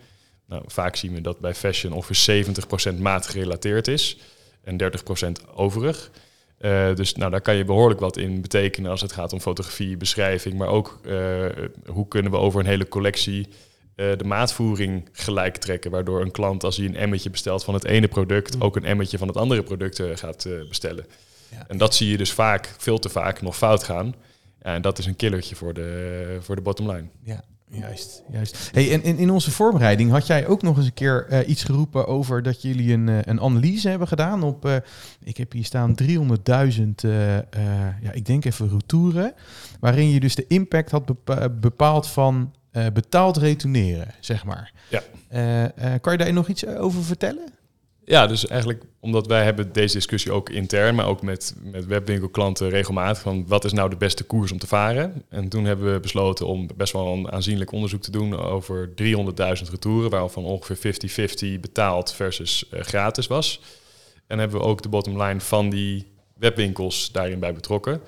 Nou, 0.51 0.63
vaak 0.67 0.95
zien 0.95 1.13
we 1.13 1.21
dat 1.21 1.39
bij 1.39 1.53
fashion 1.53 1.93
ongeveer 1.93 2.45
70% 2.93 2.97
maat 2.99 3.27
gerelateerd 3.27 3.87
is 3.87 4.17
en 4.63 4.81
30% 4.83 5.53
overig. 5.55 6.11
Uh, 6.59 6.95
dus 6.95 7.15
nou, 7.15 7.31
daar 7.31 7.41
kan 7.41 7.55
je 7.55 7.65
behoorlijk 7.65 7.99
wat 7.99 8.17
in 8.17 8.41
betekenen 8.41 8.91
als 8.91 9.01
het 9.01 9.11
gaat 9.11 9.33
om 9.33 9.39
fotografie, 9.39 9.97
beschrijving, 9.97 10.57
maar 10.57 10.67
ook 10.67 10.99
uh, 11.05 11.45
hoe 11.85 12.07
kunnen 12.07 12.31
we 12.31 12.37
over 12.37 12.59
een 12.59 12.65
hele 12.65 12.87
collectie 12.87 13.47
uh, 13.47 14.11
de 14.17 14.23
maatvoering 14.23 15.09
gelijk 15.11 15.57
trekken, 15.57 15.91
waardoor 15.91 16.21
een 16.21 16.31
klant 16.31 16.63
als 16.63 16.77
hij 16.77 16.85
een 16.85 16.95
emmetje 16.95 17.29
bestelt 17.29 17.63
van 17.63 17.73
het 17.73 17.85
ene 17.85 18.07
product, 18.07 18.61
ook 18.61 18.75
een 18.75 18.85
emmetje 18.85 19.17
van 19.17 19.27
het 19.27 19.37
andere 19.37 19.63
product 19.63 20.01
gaat 20.13 20.47
bestellen. 20.67 21.05
Ja. 21.51 21.65
En 21.67 21.77
dat 21.77 21.95
zie 21.95 22.09
je 22.09 22.17
dus 22.17 22.31
vaak, 22.31 22.75
veel 22.77 22.99
te 22.99 23.09
vaak, 23.09 23.41
nog 23.41 23.57
fout 23.57 23.83
gaan. 23.83 24.15
Ja, 24.61 24.73
en 24.73 24.81
dat 24.81 24.97
is 24.97 25.05
een 25.05 25.15
killertje 25.15 25.55
voor 25.55 25.73
de, 25.73 26.37
voor 26.39 26.55
de 26.55 26.61
bottom 26.61 26.91
line. 26.91 27.07
Ja, 27.23 27.43
Juist, 27.71 28.23
juist. 28.31 28.69
Hey, 28.71 29.01
en, 29.03 29.17
in 29.17 29.29
onze 29.29 29.51
voorbereiding 29.51 30.11
had 30.11 30.27
jij 30.27 30.47
ook 30.47 30.61
nog 30.61 30.77
eens 30.77 30.85
een 30.85 30.93
keer 30.93 31.27
uh, 31.29 31.49
iets 31.49 31.63
geroepen 31.63 32.07
over 32.07 32.43
dat 32.43 32.61
jullie 32.61 32.93
een, 32.93 33.07
uh, 33.07 33.17
een 33.21 33.41
analyse 33.41 33.89
hebben 33.89 34.07
gedaan 34.07 34.43
op, 34.43 34.65
uh, 34.65 34.75
ik 35.23 35.37
heb 35.37 35.51
hier 35.51 35.65
staan 35.65 35.95
300.000, 36.03 36.09
ja, 38.01 38.11
ik 38.11 38.25
denk 38.25 38.45
even 38.45 38.69
retouren, 38.69 39.33
waarin 39.79 40.09
je 40.09 40.19
dus 40.19 40.35
de 40.35 40.45
impact 40.47 40.91
had 40.91 41.11
bepaald 41.59 42.07
van 42.07 42.53
betaald 42.93 43.37
retourneren, 43.37 44.07
zeg 44.19 44.45
maar. 44.45 44.73
Ja. 44.89 45.01
kan 45.97 46.11
je 46.11 46.17
daar 46.17 46.33
nog 46.33 46.47
iets 46.47 46.65
over 46.65 47.03
vertellen? 47.03 47.60
Ja, 48.05 48.27
dus 48.27 48.47
eigenlijk 48.47 48.83
omdat 48.99 49.27
wij 49.27 49.43
hebben 49.43 49.73
deze 49.73 49.93
discussie 49.93 50.31
ook 50.31 50.49
intern, 50.49 50.95
maar 50.95 51.05
ook 51.05 51.21
met, 51.21 51.55
met 51.63 51.85
webwinkelklanten 51.85 52.69
regelmatig 52.69 53.21
van 53.21 53.47
wat 53.47 53.65
is 53.65 53.71
nou 53.71 53.89
de 53.89 53.95
beste 53.95 54.23
koers 54.23 54.51
om 54.51 54.59
te 54.59 54.67
varen. 54.67 55.23
En 55.29 55.49
toen 55.49 55.65
hebben 55.65 55.93
we 55.93 55.99
besloten 55.99 56.47
om 56.47 56.69
best 56.75 56.93
wel 56.93 57.13
een 57.13 57.31
aanzienlijk 57.31 57.71
onderzoek 57.71 58.01
te 58.01 58.11
doen 58.11 58.39
over 58.39 58.89
300.000 58.89 58.93
retouren, 59.71 60.09
waarvan 60.09 60.43
ongeveer 60.43 60.95
50-50 61.55 61.59
betaald 61.59 62.13
versus 62.13 62.65
uh, 62.73 62.81
gratis 62.81 63.27
was. 63.27 63.61
En 64.27 64.39
hebben 64.39 64.59
we 64.59 64.65
ook 64.65 64.81
de 64.81 64.89
bottom 64.89 65.21
line 65.21 65.39
van 65.39 65.69
die 65.69 66.07
webwinkels 66.37 67.11
daarin 67.11 67.39
bij 67.39 67.53
betrokken. 67.53 68.01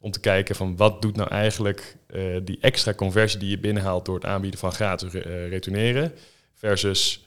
Om 0.00 0.10
te 0.10 0.20
kijken 0.20 0.54
van 0.54 0.76
wat 0.76 1.02
doet 1.02 1.16
nou 1.16 1.30
eigenlijk 1.30 1.96
uh, 2.10 2.36
die 2.44 2.58
extra 2.60 2.94
conversie 2.94 3.38
die 3.38 3.50
je 3.50 3.58
binnenhaalt 3.58 4.04
door 4.04 4.14
het 4.14 4.24
aanbieden 4.24 4.60
van 4.60 4.72
gratis 4.72 5.14
uh, 5.14 5.48
retourneren 5.48 6.12
versus 6.54 7.20
eh, 7.20 7.25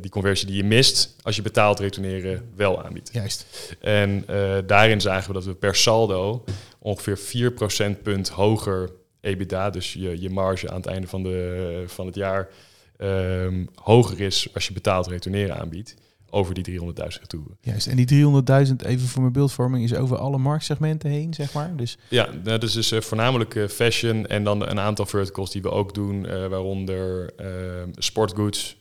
die 0.00 0.10
conversie 0.10 0.46
die 0.46 0.56
je 0.56 0.64
mist 0.64 1.16
als 1.22 1.36
je 1.36 1.42
betaald 1.42 1.78
retourneren 1.78 2.50
wel 2.56 2.84
aanbiedt. 2.84 3.10
Juist. 3.12 3.76
En 3.80 4.24
eh, 4.26 4.56
daarin 4.66 5.00
zagen 5.00 5.28
we 5.28 5.32
dat 5.32 5.44
we 5.44 5.54
per 5.54 5.74
saldo 5.74 6.44
ongeveer 6.78 7.18
4 7.18 7.52
procentpunt 7.52 8.28
hoger 8.28 8.90
EBITDA, 9.20 9.70
dus 9.70 9.92
je, 9.92 10.20
je 10.20 10.30
marge 10.30 10.70
aan 10.70 10.76
het 10.76 10.86
einde 10.86 11.06
van, 11.06 11.22
de, 11.22 11.84
van 11.86 12.06
het 12.06 12.14
jaar, 12.14 12.48
ehm, 12.96 13.64
hoger 13.74 14.20
is 14.20 14.48
als 14.54 14.66
je 14.66 14.72
betaald 14.72 15.06
retourneren 15.06 15.56
aanbiedt 15.56 15.94
over 16.30 16.54
die 16.54 16.80
300.000 16.80 16.84
retouren. 17.20 17.56
Juist. 17.60 17.86
En 17.86 17.96
die 17.96 18.24
300.000, 18.68 18.86
even 18.86 19.08
voor 19.08 19.20
mijn 19.20 19.32
beeldvorming, 19.32 19.84
is 19.84 19.94
over 19.94 20.16
alle 20.16 20.38
marktsegmenten 20.38 21.10
heen, 21.10 21.34
zeg 21.34 21.52
maar. 21.52 21.76
Dus 21.76 21.98
Ja, 22.08 22.28
nou, 22.44 22.58
dus 22.58 22.76
is 22.76 22.92
eh, 22.92 23.00
voornamelijk 23.00 23.54
eh, 23.54 23.68
fashion 23.68 24.26
en 24.26 24.44
dan 24.44 24.68
een 24.68 24.80
aantal 24.80 25.06
verticals 25.06 25.50
die 25.50 25.62
we 25.62 25.70
ook 25.70 25.94
doen, 25.94 26.26
eh, 26.26 26.46
waaronder 26.46 27.34
ehm, 27.36 27.88
sportgoods 27.94 28.76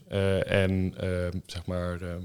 en 0.46 0.94
ehm, 0.98 1.38
zeg 1.46 1.66
maar 1.66 2.02
ehm, 2.02 2.22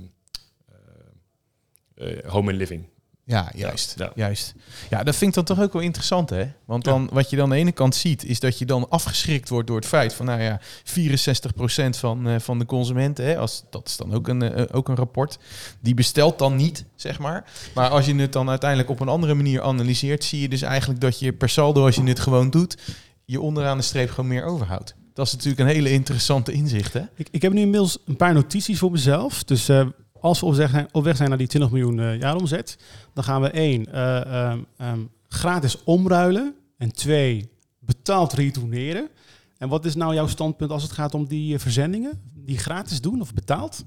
eh, 1.94 2.18
eh, 2.18 2.30
home 2.30 2.50
and 2.50 2.58
living. 2.58 2.84
Ja, 3.24 3.50
juist. 3.54 3.94
Ja. 3.98 4.12
Juist. 4.14 4.54
Ja, 4.90 5.02
dat 5.02 5.16
vind 5.16 5.30
ik 5.30 5.34
dan 5.34 5.56
toch 5.56 5.64
ook 5.64 5.72
wel 5.72 5.82
interessant, 5.82 6.30
hè? 6.30 6.44
Want 6.64 6.84
dan, 6.84 7.08
wat 7.12 7.30
je 7.30 7.36
dan 7.36 7.44
aan 7.44 7.50
de 7.50 7.56
ene 7.56 7.72
kant 7.72 7.94
ziet, 7.94 8.24
is 8.24 8.40
dat 8.40 8.58
je 8.58 8.64
dan 8.64 8.88
afgeschrikt 8.88 9.48
wordt 9.48 9.66
door 9.66 9.76
het 9.76 9.86
feit 9.86 10.14
van, 10.14 10.26
nou 10.26 10.42
ja, 10.42 10.60
64% 10.84 11.96
van, 11.96 12.28
eh, 12.28 12.38
van 12.38 12.58
de 12.58 12.66
consumenten, 12.66 13.24
hè, 13.24 13.38
als, 13.38 13.64
dat 13.70 13.88
is 13.88 13.96
dan 13.96 14.14
ook 14.14 14.28
een, 14.28 14.42
eh, 14.42 14.64
ook 14.72 14.88
een 14.88 14.96
rapport, 14.96 15.38
die 15.80 15.94
bestelt 15.94 16.38
dan 16.38 16.56
niet, 16.56 16.84
zeg 16.96 17.18
maar. 17.18 17.44
Maar 17.74 17.88
als 17.88 18.06
je 18.06 18.14
het 18.14 18.32
dan 18.32 18.48
uiteindelijk 18.48 18.90
op 18.90 19.00
een 19.00 19.08
andere 19.08 19.34
manier 19.34 19.62
analyseert, 19.62 20.24
zie 20.24 20.40
je 20.40 20.48
dus 20.48 20.62
eigenlijk 20.62 21.00
dat 21.00 21.18
je 21.18 21.32
per 21.32 21.48
saldo, 21.48 21.84
als 21.84 21.94
je 21.94 22.02
het 22.02 22.20
gewoon 22.20 22.50
doet, 22.50 22.76
je 23.24 23.40
onderaan 23.40 23.76
de 23.76 23.82
streep 23.82 24.10
gewoon 24.10 24.30
meer 24.30 24.44
overhoudt. 24.44 24.94
Dat 25.14 25.26
is 25.26 25.32
natuurlijk 25.32 25.60
een 25.60 25.74
hele 25.74 25.90
interessante 25.90 26.52
inzicht, 26.52 26.92
hè? 26.92 27.02
Ik, 27.14 27.28
ik 27.30 27.42
heb 27.42 27.52
nu 27.52 27.60
inmiddels 27.60 27.98
een 28.06 28.16
paar 28.16 28.34
notities 28.34 28.78
voor 28.78 28.90
mezelf. 28.90 29.44
Dus 29.44 29.68
eh, 29.68 29.86
als 30.22 30.40
we 30.40 30.46
op 30.46 30.54
weg, 30.54 30.70
zijn, 30.70 30.88
op 30.92 31.04
weg 31.04 31.16
zijn 31.16 31.28
naar 31.28 31.38
die 31.38 31.46
20 31.46 31.70
miljoen 31.70 32.00
eh, 32.00 32.18
jaaromzet, 32.18 32.76
dan 33.14 33.24
gaan 33.24 33.42
we 33.42 33.48
één, 33.48 33.92
eh, 33.92 34.20
ehm, 34.20 34.58
ehm, 34.76 35.00
gratis 35.28 35.84
omruilen. 35.84 36.54
En 36.78 36.92
twee, 36.92 37.48
betaald 37.78 38.32
retourneren. 38.32 39.08
En 39.58 39.68
wat 39.68 39.84
is 39.84 39.94
nou 39.94 40.14
jouw 40.14 40.26
standpunt 40.26 40.70
als 40.70 40.82
het 40.82 40.92
gaat 40.92 41.14
om 41.14 41.26
die 41.26 41.54
eh, 41.54 41.60
verzendingen? 41.60 42.20
Die 42.34 42.58
gratis 42.58 43.00
doen 43.00 43.20
of 43.20 43.34
betaald? 43.34 43.84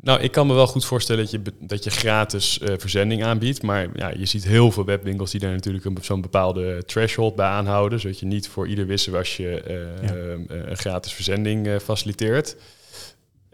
Nou, 0.00 0.20
ik 0.20 0.32
kan 0.32 0.46
me 0.46 0.54
wel 0.54 0.66
goed 0.66 0.84
voorstellen 0.84 1.22
dat 1.22 1.30
je, 1.30 1.42
dat 1.60 1.84
je 1.84 1.90
gratis 1.90 2.60
verzending 2.76 3.24
aanbiedt. 3.24 3.62
Maar 3.62 3.88
ja, 3.94 4.10
je 4.16 4.26
ziet 4.26 4.44
heel 4.44 4.70
veel 4.72 4.84
webwinkels 4.84 5.30
die 5.30 5.40
daar 5.40 5.52
natuurlijk 5.52 5.84
een, 5.84 5.96
zo'n 6.00 6.20
bepaalde 6.20 6.82
threshold 6.86 7.36
bij 7.36 7.46
aanhouden. 7.46 8.00
Zodat 8.00 8.18
je 8.18 8.26
niet 8.26 8.48
voor 8.48 8.68
ieder 8.68 8.86
wisselwasje 8.86 9.60
eh 9.60 9.74
Ja. 10.02 10.14
eh, 10.14 10.68
een 10.68 10.76
gratis 10.76 11.12
verzending 11.12 11.80
faciliteert. 11.82 12.56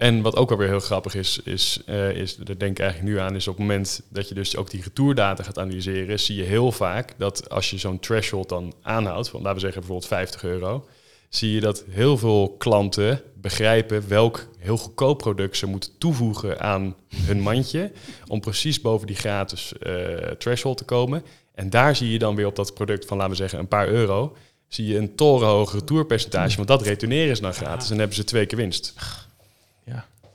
En 0.02 0.22
wat 0.22 0.36
ook 0.36 0.50
alweer 0.50 0.68
heel 0.68 0.80
grappig 0.80 1.14
is, 1.14 1.40
is, 1.44 1.82
eh, 1.86 2.10
is, 2.10 2.36
daar 2.36 2.58
denk 2.58 2.70
ik 2.70 2.78
eigenlijk 2.78 3.12
nu 3.12 3.18
aan, 3.20 3.34
is 3.34 3.48
op 3.48 3.56
het 3.56 3.66
moment 3.66 4.02
dat 4.08 4.28
je 4.28 4.34
dus 4.34 4.56
ook 4.56 4.70
die 4.70 4.82
retourdata 4.82 5.42
gaat 5.42 5.58
analyseren, 5.58 6.20
zie 6.20 6.36
je 6.36 6.42
heel 6.42 6.72
vaak 6.72 7.14
dat 7.18 7.50
als 7.50 7.70
je 7.70 7.78
zo'n 7.78 8.00
threshold 8.00 8.48
dan 8.48 8.74
aanhoudt, 8.82 9.28
van 9.28 9.40
laten 9.40 9.54
we 9.54 9.60
zeggen 9.60 9.80
bijvoorbeeld 9.80 10.10
50 10.10 10.44
euro, 10.44 10.86
zie 11.28 11.52
je 11.52 11.60
dat 11.60 11.84
heel 11.90 12.18
veel 12.18 12.54
klanten 12.58 13.22
begrijpen 13.34 14.08
welk 14.08 14.48
heel 14.58 14.76
goedkoop 14.76 15.18
product 15.18 15.56
ze 15.56 15.66
moeten 15.66 15.90
toevoegen 15.98 16.60
aan 16.60 16.96
hun 17.14 17.40
mandje 17.40 17.92
om 18.26 18.40
precies 18.40 18.80
boven 18.80 19.06
die 19.06 19.16
gratis 19.16 19.72
eh, 19.78 19.94
threshold 20.38 20.76
te 20.76 20.84
komen. 20.84 21.24
En 21.54 21.70
daar 21.70 21.96
zie 21.96 22.10
je 22.10 22.18
dan 22.18 22.34
weer 22.34 22.46
op 22.46 22.56
dat 22.56 22.74
product 22.74 23.06
van, 23.06 23.16
laten 23.16 23.32
we 23.32 23.38
zeggen, 23.38 23.58
een 23.58 23.68
paar 23.68 23.88
euro, 23.88 24.36
zie 24.68 24.86
je 24.86 24.96
een 24.96 25.14
torenhoog 25.14 25.72
retourpercentage, 25.72 26.56
want 26.56 26.68
dat 26.68 26.82
retourneren 26.82 27.30
is 27.30 27.40
dan 27.40 27.54
gratis 27.54 27.82
en 27.82 27.88
dan 27.88 27.98
hebben 27.98 28.16
ze 28.16 28.24
twee 28.24 28.46
keer 28.46 28.58
winst. 28.58 28.94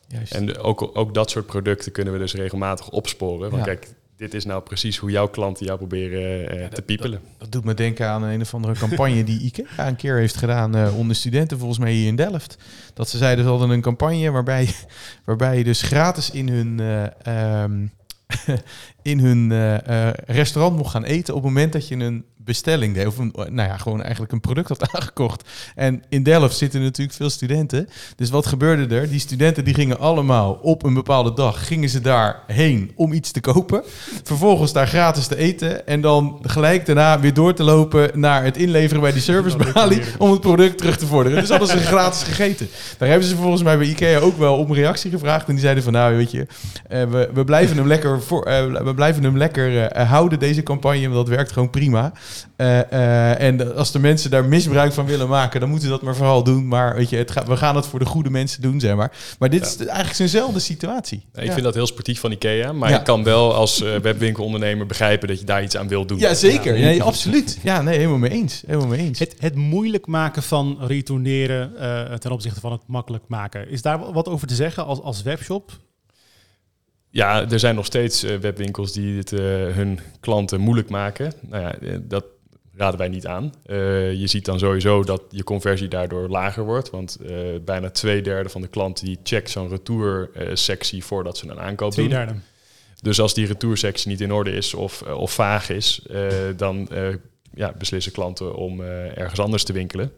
Juist. 0.07 0.33
En 0.33 0.57
ook, 0.57 0.89
ook 0.93 1.13
dat 1.13 1.29
soort 1.29 1.45
producten 1.45 1.91
kunnen 1.91 2.13
we 2.13 2.19
dus 2.19 2.33
regelmatig 2.33 2.89
opsporen. 2.89 3.51
Want 3.51 3.65
Ja. 3.65 3.73
kijk, 3.73 3.87
dit 4.17 4.33
is 4.33 4.45
nou 4.45 4.61
precies 4.61 4.97
hoe 4.97 5.11
jouw 5.11 5.27
klanten 5.27 5.65
jou 5.65 5.77
proberen 5.77 6.49
eh, 6.49 6.67
te 6.67 6.81
piepelen. 6.81 7.21
Dat 7.37 7.51
doet 7.51 7.63
me 7.63 7.73
denken 7.73 8.07
aan 8.07 8.23
een 8.23 8.41
of 8.41 8.53
andere 8.53 8.73
campagne 8.73 9.23
die 9.23 9.41
IKEA 9.41 9.87
een 9.87 9.95
keer 9.95 10.15
heeft 10.15 10.35
gedaan 10.35 10.75
eh, 10.75 10.97
onder 10.97 11.15
studenten, 11.15 11.57
volgens 11.57 11.79
mij 11.79 11.91
hier 11.91 12.07
in 12.07 12.15
Delft. 12.15 12.57
Dat 12.93 13.09
ze 13.09 13.17
zeiden, 13.17 13.43
ze 13.43 13.49
hadden 13.49 13.69
een 13.69 13.81
campagne 13.81 14.31
waarbij, 14.31 14.69
waarbij 15.25 15.57
je 15.57 15.63
dus 15.63 15.81
gratis 15.81 16.31
in 16.31 16.49
hun, 16.49 16.79
eh, 16.79 17.61
ehm, 17.63 17.87
in 19.07 19.19
hun 19.19 19.51
eh, 19.51 20.07
eh, 20.07 20.13
restaurant 20.25 20.77
mocht 20.77 20.91
gaan 20.91 21.03
eten 21.03 21.35
op 21.35 21.43
het 21.43 21.51
moment 21.51 21.73
dat 21.73 21.87
je 21.87 21.95
een 21.95 22.25
bestelling 22.47 22.93
deed. 22.93 23.07
Of 23.07 23.17
een, 23.17 23.33
nou 23.35 23.69
ja, 23.69 23.77
gewoon 23.77 24.01
eigenlijk 24.01 24.31
een 24.31 24.39
product 24.39 24.69
had 24.69 24.91
aangekocht. 24.93 25.49
En 25.75 26.03
in 26.09 26.23
Delft 26.23 26.57
zitten 26.57 26.81
natuurlijk 26.81 27.17
veel 27.17 27.29
studenten. 27.29 27.89
Dus 28.15 28.29
wat 28.29 28.45
gebeurde 28.45 28.95
er? 28.95 29.09
Die 29.09 29.19
studenten 29.19 29.65
die 29.65 29.73
gingen 29.73 29.99
allemaal 29.99 30.53
op 30.61 30.83
een 30.83 30.93
bepaalde 30.93 31.33
dag, 31.33 31.67
gingen 31.67 31.89
ze 31.89 32.01
daarheen 32.01 32.91
om 32.95 33.13
iets 33.13 33.31
te 33.31 33.39
kopen. 33.39 33.83
Vervolgens 34.23 34.73
daar 34.73 34.87
gratis 34.87 35.27
te 35.27 35.35
eten. 35.35 35.87
En 35.87 36.01
dan 36.01 36.39
gelijk 36.41 36.85
daarna 36.85 37.19
weer 37.19 37.33
door 37.33 37.53
te 37.53 37.63
lopen 37.63 38.19
naar 38.19 38.43
het 38.43 38.57
inleveren 38.57 39.01
bij 39.01 39.11
die 39.11 39.21
servicebalie 39.21 40.01
om 40.17 40.31
het 40.31 40.41
product 40.41 40.77
terug 40.77 40.97
te 40.97 41.05
vorderen. 41.05 41.39
Dus 41.39 41.49
hadden 41.49 41.67
ze 41.67 41.77
gratis 41.95 42.23
gegeten. 42.23 42.67
Daar 42.97 43.09
hebben 43.09 43.27
ze 43.27 43.35
volgens 43.35 43.63
mij 43.63 43.77
bij 43.77 43.87
Ikea 43.87 44.19
ook 44.19 44.37
wel 44.37 44.57
om 44.57 44.73
reactie 44.73 45.11
gevraagd. 45.11 45.47
En 45.47 45.53
die 45.53 45.61
zeiden 45.61 45.83
van 45.83 45.93
nou 45.93 46.15
weet 46.15 46.31
je, 46.31 46.47
eh, 46.87 47.03
we, 47.03 47.29
we 47.33 47.43
blijven 47.43 47.77
hem 47.77 47.87
lekker, 47.87 48.21
voor, 48.21 48.43
eh, 48.43 48.83
we 48.83 48.93
blijven 48.97 49.23
hem 49.23 49.37
lekker 49.37 49.81
eh, 49.81 50.09
houden 50.09 50.39
deze 50.39 50.63
campagne. 50.63 51.01
Want 51.09 51.13
dat 51.27 51.35
werkt 51.35 51.51
gewoon 51.51 51.69
prima. 51.69 52.11
Eh, 52.55 52.91
eh, 52.91 53.41
en 53.41 53.75
als 53.75 53.91
de 53.91 53.99
mensen 53.99 54.29
daar 54.29 54.45
misbruik 54.45 54.93
van 54.93 55.05
willen 55.05 55.27
maken, 55.27 55.59
dan 55.59 55.69
moeten 55.69 55.87
ze 55.87 55.93
dat 55.93 56.03
maar 56.03 56.15
vooral 56.15 56.43
doen. 56.43 56.67
Maar 56.67 56.95
weet 56.95 57.09
je, 57.09 57.17
het 57.17 57.31
gaat, 57.31 57.47
we 57.47 57.57
gaan 57.57 57.75
het 57.75 57.85
voor 57.85 57.99
de 57.99 58.05
goede 58.05 58.29
mensen 58.29 58.61
doen, 58.61 58.79
zeg 58.79 58.95
maar. 58.95 59.11
Maar 59.39 59.49
dit 59.49 59.65
is 59.65 59.77
eigenlijk 59.77 60.15
zijnzelfde 60.15 60.59
situatie. 60.59 61.25
Ik 61.35 61.43
Ja. 61.43 61.51
vind 61.51 61.63
dat 61.63 61.73
heel 61.73 61.87
sportief 61.87 62.19
van 62.19 62.31
IKEA, 62.31 62.71
maar 62.73 62.89
Ja. 62.89 62.97
ik 62.99 63.03
kan 63.03 63.23
wel 63.23 63.53
als 63.53 63.81
eh, 63.81 63.95
webwinkelondernemer 63.95 64.85
begrijpen 64.85 65.27
dat 65.27 65.39
je 65.39 65.45
daar 65.45 65.63
iets 65.63 65.77
aan 65.77 65.87
wil 65.87 66.05
doen. 66.05 66.19
Ja, 66.19 66.33
zeker. 66.33 66.73
Nee, 66.73 67.03
absoluut. 67.03 67.59
Ja, 67.63 67.81
nee, 67.81 67.97
helemaal 67.97 68.17
mee 68.17 68.31
eens. 68.31 68.63
Helemaal 68.65 68.87
mee 68.87 68.99
eens. 68.99 69.19
Het, 69.19 69.35
het 69.39 69.55
moeilijk 69.55 70.07
maken 70.07 70.43
van 70.43 70.77
retourneren 70.81 71.77
eh, 71.79 72.13
ten 72.13 72.31
opzichte 72.31 72.59
van 72.59 72.71
het 72.71 72.81
makkelijk 72.87 73.23
maken. 73.27 73.69
Is 73.69 73.81
daar 73.81 74.13
wat 74.13 74.27
over 74.27 74.47
te 74.47 74.55
zeggen 74.55 74.85
als, 74.85 75.01
als 75.01 75.21
webshop? 75.23 75.71
Ja, 77.09 77.49
er 77.49 77.59
zijn 77.59 77.75
nog 77.75 77.85
steeds 77.85 78.23
eh, 78.23 78.35
webwinkels 78.35 78.93
die 78.93 79.17
het 79.17 79.33
eh, 79.33 79.39
hun 79.67 79.99
klanten 80.19 80.59
moeilijk 80.59 80.89
maken. 80.89 81.33
Nou 81.41 81.63
ja, 81.63 81.77
eh, 81.79 81.97
dat 82.01 82.25
raden 82.75 82.99
wij 82.99 83.07
niet 83.07 83.27
aan. 83.27 83.53
Je 83.67 84.23
ziet 84.27 84.45
dan 84.45 84.59
sowieso 84.59 85.03
dat 85.03 85.21
je 85.29 85.43
conversie 85.43 85.87
daardoor 85.87 86.29
lager 86.29 86.63
wordt. 86.63 86.89
Want 86.89 87.17
bijna 87.65 87.89
twee 87.89 88.21
derde 88.21 88.49
van 88.49 88.61
de 88.61 88.67
klanten 88.67 89.05
die 89.05 89.19
checkt 89.23 89.49
zo'n 89.49 89.69
retoursectie 89.69 91.03
voordat 91.03 91.37
ze 91.37 91.49
een 91.49 91.59
aankoop 91.59 91.91
Twee 91.91 92.07
doen. 92.07 92.17
derde. 92.17 92.33
Dus 93.01 93.19
als 93.19 93.33
die 93.33 93.47
retoursectie 93.47 94.09
niet 94.09 94.21
in 94.21 94.33
orde 94.33 94.51
is 94.51 94.73
of, 94.73 95.01
of 95.01 95.31
vaag 95.31 95.69
is, 95.69 96.05
dan 96.55 96.89
ja, 97.53 97.73
beslissen 97.77 98.11
klanten 98.11 98.55
om 98.55 98.81
ergens 98.81 99.39
anders 99.39 99.63
te 99.63 99.73
winkelen. 99.73 100.11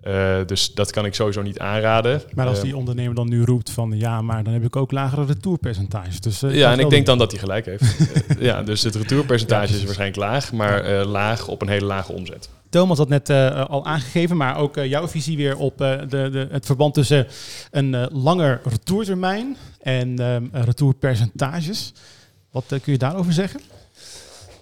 Eh, 0.00 0.36
dus 0.46 0.74
dat 0.74 0.90
kan 0.90 1.04
ik 1.04 1.14
sowieso 1.14 1.42
niet 1.42 1.58
aanraden. 1.58 2.22
Maar 2.34 2.46
als 2.46 2.56
Eh, 2.56 2.62
die 2.64 2.76
ondernemer 2.76 3.14
dan 3.14 3.28
nu 3.28 3.44
roept 3.44 3.70
van 3.70 3.98
ja, 3.98 4.22
maar 4.22 4.44
dan 4.44 4.52
heb 4.52 4.64
ik 4.64 4.76
ook 4.76 4.92
lagere 4.92 5.24
retourpercentages. 5.24 6.20
Dus, 6.20 6.42
eh, 6.42 6.54
ja, 6.54 6.72
en 6.72 6.78
ik 6.78 6.90
denk 6.90 7.06
dan 7.06 7.18
dat 7.18 7.30
hij 7.30 7.40
gelijk 7.40 7.66
heeft. 7.66 7.84
Ja, 8.38 8.62
dus 8.62 8.82
het 8.82 8.94
retourpercentage 8.94 9.72
Ja, 9.72 9.78
is 9.78 9.84
waarschijnlijk 9.84 10.18
laag, 10.20 10.52
maar 10.52 11.04
laag 11.04 11.48
op 11.48 11.62
een 11.62 11.68
hele 11.68 11.86
lage 11.86 12.12
omzet. 12.12 12.48
Thomas 12.70 12.98
had 12.98 13.08
net 13.08 13.30
al 13.68 13.84
aangegeven, 13.84 14.36
maar 14.36 14.56
ook 14.56 14.74
jouw 14.74 15.08
visie 15.08 15.36
weer 15.36 15.56
op 15.56 15.78
de, 15.78 16.06
de, 16.08 16.48
het 16.50 16.66
verband 16.66 16.94
tussen 16.94 17.26
een 17.70 18.08
langer 18.12 18.60
retourtermijn 18.64 19.56
en 19.80 20.16
retourpercentages. 20.52 21.92
Wat 22.50 22.64
kun 22.68 22.92
je 22.92 22.98
daarover 22.98 23.32
zeggen? 23.32 23.60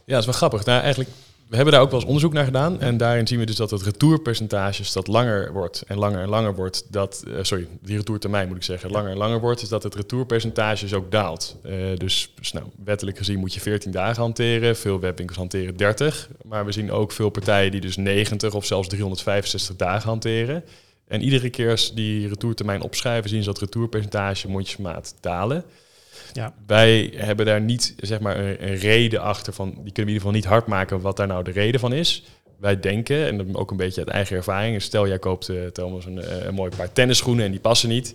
Ja, 0.05 0.13
dat 0.13 0.19
is 0.21 0.25
wel 0.27 0.35
grappig. 0.35 0.65
Nou, 0.65 0.81
eigenlijk, 0.81 1.11
we 1.49 1.57
hebben 1.57 1.75
daar 1.75 1.83
ook 1.83 1.91
wel 1.91 1.99
eens 1.99 2.09
onderzoek 2.09 2.33
naar 2.33 2.45
gedaan. 2.45 2.81
En 2.81 2.97
daarin 2.97 3.27
zien 3.27 3.39
we 3.39 3.47
dus 3.47 3.57
dat 3.57 3.71
het 3.71 3.83
retourpercentage 3.83 4.93
dat 4.93 5.07
langer 5.07 5.53
wordt 5.53 5.83
en 5.87 5.99
langer 5.99 6.21
en 6.21 6.29
langer 6.29 6.55
wordt. 6.55 6.93
Dat, 6.93 7.25
eh, 7.27 7.39
sorry, 7.43 7.69
die 7.83 7.97
retourtermijn 7.97 8.49
moet 8.49 8.57
ik 8.57 8.63
zeggen, 8.63 8.91
langer 8.91 9.11
en 9.11 9.17
langer 9.17 9.41
wordt, 9.41 9.63
is 9.63 9.69
dat 9.69 9.83
het 9.83 9.95
retourpercentage 9.95 10.97
ook 10.97 11.11
daalt. 11.11 11.57
Eh, 11.63 11.73
dus 11.97 12.33
dus 12.35 12.53
nou, 12.53 12.67
wettelijk 12.85 13.19
gezien 13.19 13.39
moet 13.39 13.55
je 13.55 13.61
14 13.61 13.91
dagen 13.91 14.23
hanteren. 14.23 14.77
Veel 14.77 15.01
webwinkels 15.01 15.39
hanteren 15.39 15.77
30. 15.77 16.29
Maar 16.43 16.65
we 16.65 16.73
zien 16.73 16.93
ook 16.93 17.13
veel 17.13 17.31
partijen 17.31 17.71
die 17.71 17.81
dus 17.81 17.97
90 17.97 18.55
of 18.55 18.65
zelfs 18.65 18.89
365 18.89 19.77
dagen 19.77 20.09
hanteren. 20.09 20.65
En 21.09 21.23
iedere 21.23 21.51
keer 21.51 21.71
als 21.71 21.95
die 21.95 22.29
retourtermijn 22.29 22.83
opschrijven, 22.83 23.31
zien 23.31 23.43
ze 23.43 23.49
dat 23.49 23.59
retourpercentage 23.59 24.49
mondjesmaat 24.49 25.15
dalen. 25.21 25.65
Ja. 26.33 26.55
Wij 26.67 27.13
hebben 27.17 27.47
daar 27.47 27.61
niet 27.61 27.95
zeg 27.97 28.21
maar, 28.21 28.39
een, 28.39 28.77
reden 28.77 29.21
achter 29.21 29.53
van, 29.53 29.69
die 29.69 29.75
kunnen 29.75 29.93
we 29.93 30.01
in 30.01 30.07
ieder 30.07 30.21
geval 30.21 30.33
niet 30.33 30.45
hard 30.45 30.67
maken 30.67 31.01
wat 31.01 31.17
daar 31.17 31.27
nou 31.27 31.45
de 31.45 31.51
reden 31.51 31.81
van 31.81 31.93
is. 31.93 32.25
Wij 32.59 32.81
denken, 32.81 33.27
en 33.27 33.57
ook 33.57 33.71
een 33.71 33.77
beetje 33.77 34.01
uit 34.01 34.11
eigen 34.11 34.37
ervaring, 34.37 34.83
stel 34.83 35.09
jij 35.09 35.19
koopt 35.19 35.49
eh, 35.49 35.67
Thomas 35.67 36.05
een, 36.05 36.23
eh, 36.23 36.45
een 36.45 36.55
mooi 36.55 36.71
paar 36.77 36.93
tennisschoenen 36.93 37.45
en 37.45 37.51
die 37.51 37.61
passen 37.61 37.89
niet, 37.89 38.15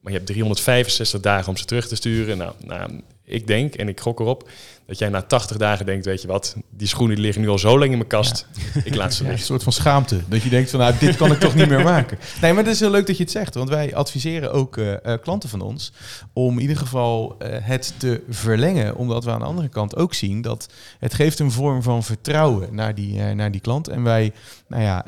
maar 0.00 0.12
je 0.12 0.18
hebt 0.18 0.30
365 0.30 1.20
dagen 1.20 1.48
om 1.48 1.56
ze 1.56 1.64
terug 1.64 1.88
te 1.88 1.96
sturen. 1.96 2.38
Nou, 2.38 2.52
nou, 2.64 3.00
ik 3.24 3.46
denk 3.46 3.74
en 3.74 3.88
ik 3.88 4.00
gok 4.00 4.20
erop 4.20 4.48
Dat 4.86 4.98
jij 4.98 5.08
na 5.08 5.22
80 5.22 5.56
dagen 5.56 5.86
denkt, 5.86 6.04
weet 6.04 6.22
je 6.22 6.28
wat, 6.28 6.56
die 6.70 6.86
schoenen 6.86 7.14
die 7.14 7.24
liggen 7.24 7.42
nu 7.42 7.48
al 7.48 7.58
zo 7.58 7.78
lang 7.78 7.90
in 7.90 7.96
mijn 7.96 8.08
kast. 8.08 8.46
Ik 8.84 8.94
laat 8.94 9.14
ze 9.14 9.24
Ja, 9.24 9.30
een 9.30 9.38
soort 9.38 9.62
van 9.62 9.72
schaamte. 9.72 10.20
Dat 10.28 10.42
je 10.42 10.48
denkt 10.48 10.70
van, 10.70 10.80
nou, 10.80 10.94
dit 10.98 11.16
kan 11.16 11.32
ik 11.32 11.38
toch 11.38 11.54
niet 11.54 11.68
meer 11.68 11.82
maken. 11.82 12.18
Nee, 12.40 12.52
maar 12.52 12.64
het 12.64 12.72
is 12.72 12.80
heel 12.80 12.90
leuk 12.90 13.06
dat 13.06 13.16
je 13.16 13.22
het 13.22 13.32
zegt. 13.32 13.54
Want 13.54 13.68
wij 13.68 13.94
adviseren 13.94 14.52
ook 14.52 14.76
eh, 14.76 14.92
eh, 14.92 15.20
klanten 15.22 15.48
van 15.48 15.60
ons 15.60 15.92
om 16.32 16.54
in 16.54 16.60
ieder 16.60 16.76
geval 16.76 17.34
eh, 17.38 17.58
het 17.60 17.94
te 17.96 18.22
verlengen. 18.28 18.96
Omdat 18.96 19.24
we 19.24 19.30
aan 19.30 19.38
de 19.38 19.44
andere 19.44 19.68
kant 19.68 19.96
ook 19.96 20.14
zien 20.14 20.42
dat 20.42 20.68
het 20.98 21.14
geeft 21.14 21.38
een 21.38 21.50
vorm 21.50 21.82
van 21.82 22.02
vertrouwen 22.02 22.74
naar 22.74 22.94
die, 22.94 23.20
naar 23.20 23.50
die 23.50 23.60
klant. 23.60 23.88
En 23.88 24.02
wij, 24.02 24.32
nou 24.68 24.82
ja, 24.82 25.04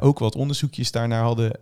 ook 0.00 0.18
wat 0.18 0.36
onderzoekjes 0.36 0.90
daarnaar 0.90 1.22
hadden 1.22 1.52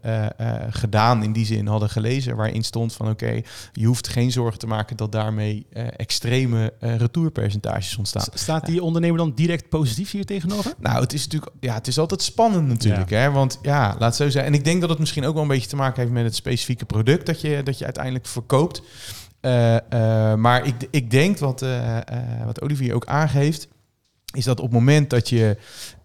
gedaan. 0.70 1.22
In 1.22 1.32
die 1.32 1.46
zin 1.46 1.66
hadden 1.66 1.90
gelezen 1.90 2.36
waarin 2.36 2.62
stond 2.62 2.92
van, 2.92 3.10
oké, 3.10 3.40
je 3.72 3.86
hoeft 3.86 4.08
geen 4.08 4.32
zorgen 4.32 4.58
te 4.58 4.66
maken 4.66 4.96
dat 4.96 5.12
daarmee 5.12 5.66
extreme 5.96 6.72
eh, 6.78 6.94
retourpercentages 7.42 7.96
ontstaan. 7.96 8.24
Staat 8.34 8.66
die 8.66 8.82
ondernemer 8.82 9.18
dan 9.18 9.32
direct 9.34 9.68
positief 9.68 10.10
hier 10.10 10.24
tegenover? 10.24 10.74
Nou, 10.78 11.00
het 11.00 11.12
is 11.12 11.22
natuurlijk, 11.22 11.52
ja, 11.60 11.74
het 11.74 11.86
is 11.86 11.98
altijd 11.98 12.22
spannend 12.22 12.68
natuurlijk, 12.68 13.10
hè? 13.10 13.30
Want 13.30 13.58
ja, 13.62 13.96
laat 13.98 14.16
zo 14.16 14.30
zijn. 14.30 14.44
En 14.44 14.54
ik 14.54 14.64
denk 14.64 14.80
dat 14.80 14.90
het 14.90 14.98
misschien 14.98 15.24
ook 15.24 15.34
wel 15.34 15.42
een 15.42 15.48
beetje 15.48 15.68
te 15.68 15.76
maken 15.76 16.00
heeft 16.00 16.12
met 16.12 16.24
het 16.24 16.34
specifieke 16.34 16.84
product 16.84 17.26
dat 17.26 17.40
je, 17.40 17.62
dat 17.62 17.78
je 17.78 17.84
uiteindelijk 17.84 18.26
verkoopt. 18.26 18.82
Eh, 19.40 19.76
eh, 19.76 20.38
maar 20.38 20.66
ik, 20.66 20.74
ik 20.90 21.10
denk 21.10 21.38
wat, 21.38 21.62
eh, 21.62 21.98
wat 22.44 22.62
Olivier 22.62 22.94
ook 22.94 23.06
aangeeft, 23.06 23.68
is 24.34 24.44
dat 24.44 24.58
op 24.58 24.64
het 24.64 24.74
moment 24.74 25.10
dat 25.10 25.28
je 25.28 25.56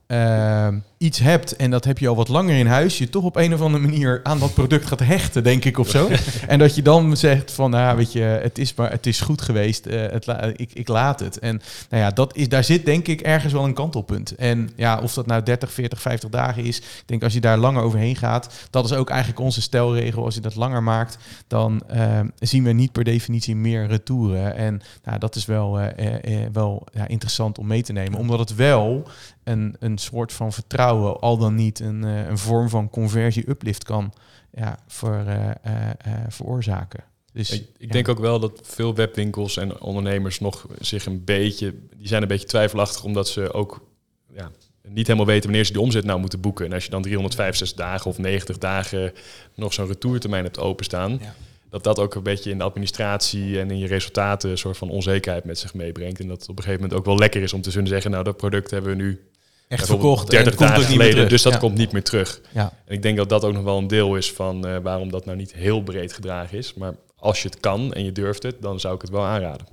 eh, 0.08 0.68
iets 0.98 1.20
hebt 1.20 1.56
en 1.56 1.72
dat 1.72 1.86
heb 1.86 1.98
je 1.98 2.08
al 2.08 2.16
wat 2.16 2.28
langer 2.28 2.58
in 2.58 2.68
huis, 2.68 2.98
je 2.98 3.10
toch 3.10 3.24
op 3.24 3.36
een 3.36 3.54
of 3.54 3.62
andere 3.62 3.84
manier 3.84 4.20
aan 4.24 4.40
dat 4.40 4.54
product 4.54 4.86
gaat 4.86 5.00
hechten, 5.00 5.44
denk 5.44 5.66
ik, 5.66 5.78
of 5.78 5.90
zo. 5.90 6.10
en 6.48 6.60
dat 6.60 6.76
je 6.76 6.82
dan 6.82 7.18
zegt 7.18 7.52
van, 7.52 7.70
nou, 7.70 7.98
weet 7.98 8.12
je, 8.12 8.20
het 8.20 8.58
is 8.58 8.74
maar, 8.74 8.92
het 8.92 9.06
is 9.06 9.22
goed 9.22 9.42
geweest, 9.42 9.86
eh, 9.86 10.02
het 10.12 10.26
la- 10.26 10.52
ik, 10.56 10.74
ik 10.74 10.88
laat 10.88 11.20
het. 11.20 11.40
En 11.40 11.62
nou 11.90 12.04
ja, 12.04 12.10
dat 12.10 12.36
is, 12.36 12.50
daar 12.50 12.64
zit 12.64 12.86
denk 12.86 13.08
ik 13.08 13.22
ergens 13.22 13.54
wel 13.54 13.64
een 13.64 13.74
kantelpunt. 13.74 14.36
En 14.36 14.70
ja, 14.76 15.00
of 15.00 15.14
dat 15.14 15.26
nou 15.26 15.44
30, 15.44 15.72
40, 15.72 16.02
50 16.02 16.30
dagen 16.30 16.64
is, 16.64 16.78
ik 16.78 17.04
denk 17.06 17.24
als 17.24 17.34
je 17.34 17.42
daar 17.42 17.58
langer 17.58 17.84
overheen 17.84 18.16
gaat, 18.16 18.68
dat 18.70 18.86
is 18.86 18.94
ook 18.94 19.10
eigenlijk 19.10 19.40
onze 19.40 19.62
stelregel. 19.62 20.24
Als 20.24 20.36
je 20.36 20.42
dat 20.42 20.56
langer 20.56 20.84
maakt, 20.84 21.18
dan 21.48 21.82
eh, 21.88 22.20
zien 22.40 22.64
we 22.64 22.72
niet 22.72 22.92
per 22.92 23.04
definitie 23.04 23.56
meer 23.56 23.88
retouren. 23.88 24.56
En 24.56 24.82
nou, 25.04 25.20
dat 25.20 25.36
is 25.36 25.46
wel, 25.46 25.80
eh, 25.80 26.44
eh, 26.44 26.50
wel 26.54 26.84
ja, 26.94 27.08
interessant 27.08 27.58
om 27.58 27.68
mee 27.68 27.84
te 27.84 27.94
nemen, 27.94 28.20
omdat 28.20 28.40
het 28.40 28.56
wel 28.56 29.08
een, 29.48 29.76
een 29.80 29.98
soort 29.98 30.34
van 30.34 30.54
vertrouwen, 30.54 31.20
al 31.20 31.38
dan 31.38 31.56
niet 31.56 31.80
een, 31.80 32.04
eh, 32.04 32.28
een 32.28 32.38
vorm 32.38 32.70
van 32.70 32.90
conversie-uplift 32.90 33.84
kan 33.84 34.14
ja, 34.52 34.80
voor, 34.88 35.24
eh, 35.26 35.50
eh, 35.52 35.94
veroorzaken. 36.28 37.04
Dus, 37.34 37.52
Ik, 37.52 37.62
ik 37.78 37.88
ja. 37.88 37.92
denk 37.92 38.08
ook 38.08 38.20
wel 38.20 38.40
dat 38.40 38.60
veel 38.64 38.96
webwinkels 38.96 39.58
en 39.58 39.82
ondernemers 39.82 40.40
nog 40.40 40.68
zich 40.80 41.06
een 41.06 41.24
beetje, 41.24 41.74
die 41.98 42.08
zijn 42.08 42.22
een 42.22 42.28
beetje 42.28 42.48
twijfelachtig 42.48 43.04
omdat 43.04 43.28
ze 43.28 43.54
ook 43.54 43.86
ja, 44.34 44.52
niet 44.88 45.08
helemaal 45.08 45.28
weten 45.28 45.44
wanneer 45.44 45.66
ze 45.66 45.72
die 45.72 45.82
omzet 45.82 46.06
nou 46.06 46.20
moeten 46.20 46.42
boeken. 46.42 46.66
En 46.66 46.74
als 46.74 46.84
je 46.84 46.90
dan 46.90 47.02
365 47.02 47.78
dagen 47.78 48.10
of 48.10 48.18
90 48.18 48.58
dagen 48.58 49.14
nog 49.56 49.74
zo'n 49.74 49.88
retourtermijn 49.88 50.44
hebt 50.44 50.60
openstaan, 50.60 51.18
Ja. 51.22 51.36
dat 51.70 51.84
dat 51.84 52.00
ook 52.00 52.16
een 52.16 52.24
beetje 52.24 52.52
in 52.52 52.58
de 52.58 52.64
administratie 52.64 53.60
en 53.60 53.72
in 53.72 53.78
je 53.78 53.88
resultaten 53.88 54.50
een 54.50 54.58
soort 54.58 54.78
van 54.78 54.90
onzekerheid 54.90 55.44
met 55.44 55.60
zich 55.60 55.74
meebrengt. 55.74 56.20
En 56.20 56.28
dat 56.28 56.42
op 56.42 56.58
een 56.58 56.64
gegeven 56.64 56.82
moment 56.82 57.00
ook 57.00 57.06
wel 57.06 57.18
lekker 57.18 57.42
is 57.42 57.54
om 57.54 57.62
te 57.62 57.72
kunnen 57.72 57.88
zeggen, 57.88 58.12
nou 58.12 58.24
dat 58.24 58.38
product 58.38 58.72
hebben 58.72 58.98
we 58.98 59.04
nu 59.04 59.22
echt 59.68 59.86
verkocht. 59.86 60.24
en 60.24 60.30
30 60.30 60.46
het 60.46 60.56
komt 60.56 60.70
dagen 60.70 60.86
geleden, 60.86 61.30
dus 61.30 61.42
dat 61.42 61.54
Ja. 61.54 61.60
komt 61.60 61.78
niet 61.78 61.92
meer 61.92 62.04
terug. 62.04 62.42
Ja. 62.52 62.72
En 62.86 62.96
ik 62.96 63.02
denk 63.02 63.18
dat 63.18 63.30
dat 63.30 63.44
ook 63.46 63.54
nog 63.54 63.64
wel 63.64 63.78
een 63.78 63.88
deel 63.88 64.16
is 64.16 64.32
van 64.34 64.68
eh, 64.68 64.78
waarom 64.84 65.12
dat 65.12 65.26
nou 65.26 65.38
niet 65.38 65.54
heel 65.54 65.82
breed 65.82 66.14
gedragen 66.14 66.58
is. 66.58 66.74
Maar 66.74 66.94
als 67.16 67.42
je 67.42 67.50
het 67.50 67.60
kan 67.60 67.94
en 67.94 68.04
je 68.04 68.12
durft 68.12 68.44
het, 68.44 68.56
dan 68.62 68.80
zou 68.80 68.96
ik 68.96 69.02
het 69.02 69.10
wel 69.10 69.26
aanraden. 69.26 69.68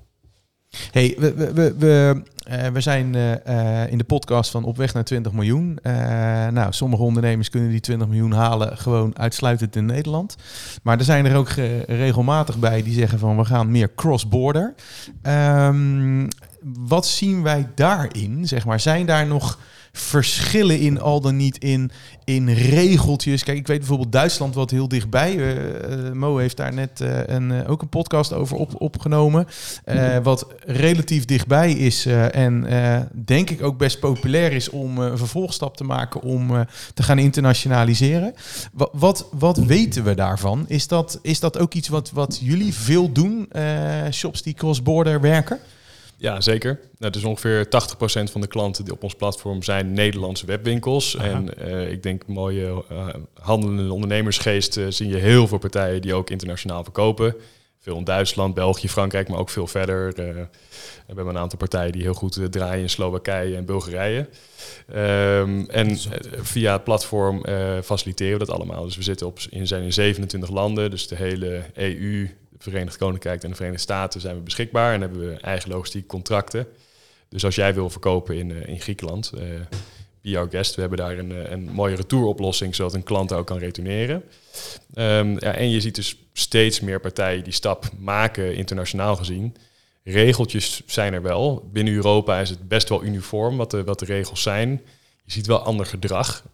Hey, 0.90 1.14
we, 1.18 1.34
we, 1.34 1.52
we, 1.52 1.74
we, 1.78 2.22
eh, 2.44 2.66
we 2.66 2.80
zijn 2.80 3.14
eh, 3.14 3.90
in 3.92 3.98
de 3.98 4.04
podcast 4.04 4.50
van 4.50 4.64
Op 4.64 4.76
weg 4.76 4.94
naar 4.94 5.04
20 5.04 5.32
miljoen. 5.32 5.78
Nou, 6.52 6.72
sommige 6.72 7.02
ondernemers 7.02 7.50
kunnen 7.50 7.70
die 7.70 7.80
20 7.80 8.08
miljoen 8.08 8.32
halen 8.32 8.78
gewoon 8.78 9.18
uitsluitend 9.18 9.76
in 9.76 9.86
Nederland. 9.86 10.36
Maar 10.82 10.98
er 10.98 11.04
zijn 11.04 11.26
er 11.26 11.36
ook 11.36 11.48
regelmatig 11.86 12.58
bij 12.58 12.82
die 12.82 12.94
zeggen 12.94 13.18
van 13.18 13.36
we 13.36 13.44
gaan 13.44 13.70
meer 13.70 13.94
cross-border. 13.94 14.74
Ehm, 15.22 16.26
wat 16.62 17.06
zien 17.06 17.42
wij 17.42 17.68
daarin? 17.74 18.48
Zeg 18.48 18.64
maar, 18.64 18.80
zijn 18.80 19.06
daar 19.06 19.26
nog 19.26 19.58
verschillen 19.96 20.78
in 20.78 21.00
al 21.00 21.20
dan 21.20 21.36
niet 21.36 21.58
in, 21.58 21.90
in 22.24 22.48
regeltjes? 22.48 23.44
Kijk, 23.44 23.58
ik 23.58 23.66
weet 23.66 23.78
bijvoorbeeld 23.78 24.12
Duitsland 24.12 24.54
wat 24.54 24.70
heel 24.70 24.88
dichtbij. 24.88 25.56
eh, 25.56 26.12
Mo 26.12 26.36
heeft 26.36 26.56
daar 26.56 26.74
net 26.74 27.00
eh, 27.00 27.26
een, 27.26 27.66
ook 27.66 27.82
een 27.82 27.88
podcast 27.88 28.32
over 28.32 28.56
op, 28.56 28.80
opgenomen. 28.80 29.46
Eh, 29.84 30.18
wat 30.22 30.46
relatief 30.66 31.24
dichtbij 31.24 31.72
is 31.72 32.06
en 32.30 32.66
denk 33.24 33.50
ik 33.50 33.62
ook 33.62 33.78
best 33.78 34.00
populair 34.00 34.52
is 34.52 34.70
om 34.70 34.98
een 34.98 35.18
vervolgstap 35.18 35.76
te 35.76 35.84
maken 35.84 36.22
om 36.22 36.66
te 36.94 37.02
gaan 37.02 37.18
internationaliseren. 37.18 38.34
Wat, 38.72 38.90
wat, 38.92 39.28
wat 39.32 39.58
weten 39.58 40.04
we 40.04 40.14
daarvan? 40.14 40.64
Is 40.68 40.88
dat, 40.88 41.18
is 41.22 41.40
dat 41.40 41.58
ook 41.58 41.74
iets 41.74 41.88
wat, 41.88 42.10
wat 42.10 42.38
jullie 42.40 42.74
veel 42.74 43.12
doen, 43.12 43.48
shops 44.10 44.42
die 44.42 44.54
cross-border 44.54 45.20
werken? 45.20 45.58
Ja, 46.24 46.40
zeker. 46.40 46.80
Nou, 46.98 47.12
dus 47.12 47.24
ongeveer 47.24 47.66
80% 47.66 47.68
van 48.32 48.40
de 48.40 48.46
klanten 48.46 48.84
die 48.84 48.92
op 48.92 49.02
ons 49.02 49.14
platform 49.14 49.62
zijn 49.62 49.92
Nederlandse 49.92 50.46
webwinkels. 50.46 51.18
Aha. 51.18 51.28
En 51.28 51.58
eh, 51.58 51.90
ik 51.90 52.02
denk 52.02 52.26
mooie 52.26 52.84
eh, 52.88 53.06
handelende 53.34 53.92
ondernemersgeest 53.92 54.76
eh, 54.76 54.84
zie 54.88 55.08
je 55.08 55.16
heel 55.16 55.46
veel 55.46 55.58
partijen 55.58 56.02
die 56.02 56.14
ook 56.14 56.30
internationaal 56.30 56.82
verkopen. 56.82 57.34
Veel 57.78 57.96
in 57.96 58.04
Duitsland, 58.04 58.54
België, 58.54 58.88
Frankrijk, 58.88 59.28
maar 59.28 59.38
ook 59.38 59.50
veel 59.50 59.66
verder. 59.66 60.14
We 60.14 60.48
hebben 61.06 61.26
een 61.26 61.38
aantal 61.38 61.58
partijen 61.58 61.92
die 61.92 62.02
heel 62.02 62.14
goed 62.14 62.52
draaien 62.52 62.82
in 62.82 62.90
Slowakije 62.90 63.56
en 63.56 63.64
Bulgarije. 63.64 64.28
Ehm, 64.92 65.64
en 65.68 65.98
via 66.42 66.72
het 66.72 66.84
platform 66.84 67.44
faciliteren 67.82 68.38
we 68.38 68.44
dat 68.44 68.54
allemaal. 68.54 68.84
Dus 68.84 68.96
we 68.96 69.02
zitten 69.02 69.26
op, 69.26 69.38
in, 69.50 69.66
zijn 69.66 69.82
in 69.82 69.92
27 69.92 70.50
landen, 70.50 70.90
dus 70.90 71.08
de 71.08 71.16
hele 71.16 71.62
EU, 71.74 72.20
het 72.22 72.43
Verenigd 72.70 72.96
Koninkrijk 72.96 73.42
en 73.42 73.48
de 73.48 73.54
Verenigde 73.54 73.82
Staten 73.82 74.20
zijn 74.20 74.36
we 74.36 74.42
beschikbaar. 74.42 74.94
En 74.94 75.00
hebben 75.00 75.28
we 75.28 75.40
eigen 75.40 75.70
logistiek 75.70 76.06
contracten. 76.06 76.66
Dus 77.28 77.44
als 77.44 77.54
jij 77.54 77.74
wil 77.74 77.90
verkopen 77.90 78.36
in, 78.36 78.52
eh, 78.52 78.68
in 78.68 78.80
Griekenland, 78.80 79.32
eh 79.38 79.44
be 80.24 80.38
our 80.38 80.48
guest. 80.50 80.74
We 80.74 80.80
hebben 80.80 80.98
daar 80.98 81.18
een, 81.18 81.32
eh, 81.32 81.50
een 81.50 81.64
mooie 81.72 81.96
retouroplossing, 81.96 82.74
zodat 82.74 82.94
een 82.94 83.02
klant 83.02 83.32
ook 83.32 83.46
kan 83.46 83.58
retourneren. 83.58 84.22
Ehm, 84.94 85.30
ja, 85.30 85.54
en 85.54 85.70
je 85.70 85.80
ziet 85.80 85.94
dus 85.94 86.16
steeds 86.32 86.80
meer 86.80 87.00
partijen 87.00 87.44
die 87.44 87.52
stap 87.52 87.90
maken, 87.98 88.54
internationaal 88.54 89.16
gezien. 89.16 89.56
Regeltjes 90.04 90.82
zijn 90.86 91.12
er 91.12 91.22
wel. 91.22 91.68
Binnen 91.72 91.94
Europa 91.94 92.40
is 92.40 92.50
het 92.50 92.68
best 92.68 92.88
wel 92.88 93.04
uniform 93.04 93.56
wat 93.56 93.70
de, 93.70 93.84
wat 93.84 93.98
de 93.98 94.04
regels 94.04 94.42
zijn. 94.42 94.70
Je 95.24 95.32
ziet 95.32 95.46
wel 95.46 95.58
ander 95.58 95.86
gedrag. 95.86 96.44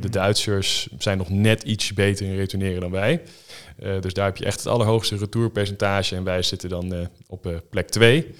De 0.00 0.08
Duitsers 0.10 0.88
zijn 0.98 1.18
nog 1.18 1.28
net 1.28 1.62
iets 1.62 1.92
beter 1.92 2.26
in 2.26 2.36
retourneren 2.36 2.80
dan 2.80 2.90
wij. 2.90 3.22
Eh, 3.82 4.00
dus 4.00 4.12
daar 4.14 4.24
heb 4.26 4.36
je 4.36 4.44
echt 4.44 4.58
het 4.58 4.66
allerhoogste 4.68 5.16
retourpercentage. 5.16 6.16
En 6.16 6.24
wij 6.24 6.42
zitten 6.42 6.68
dan 6.68 6.94
eh, 6.94 7.00
op 7.26 7.46
eh, 7.46 7.52
plek 7.70 7.88
2. 7.88 8.34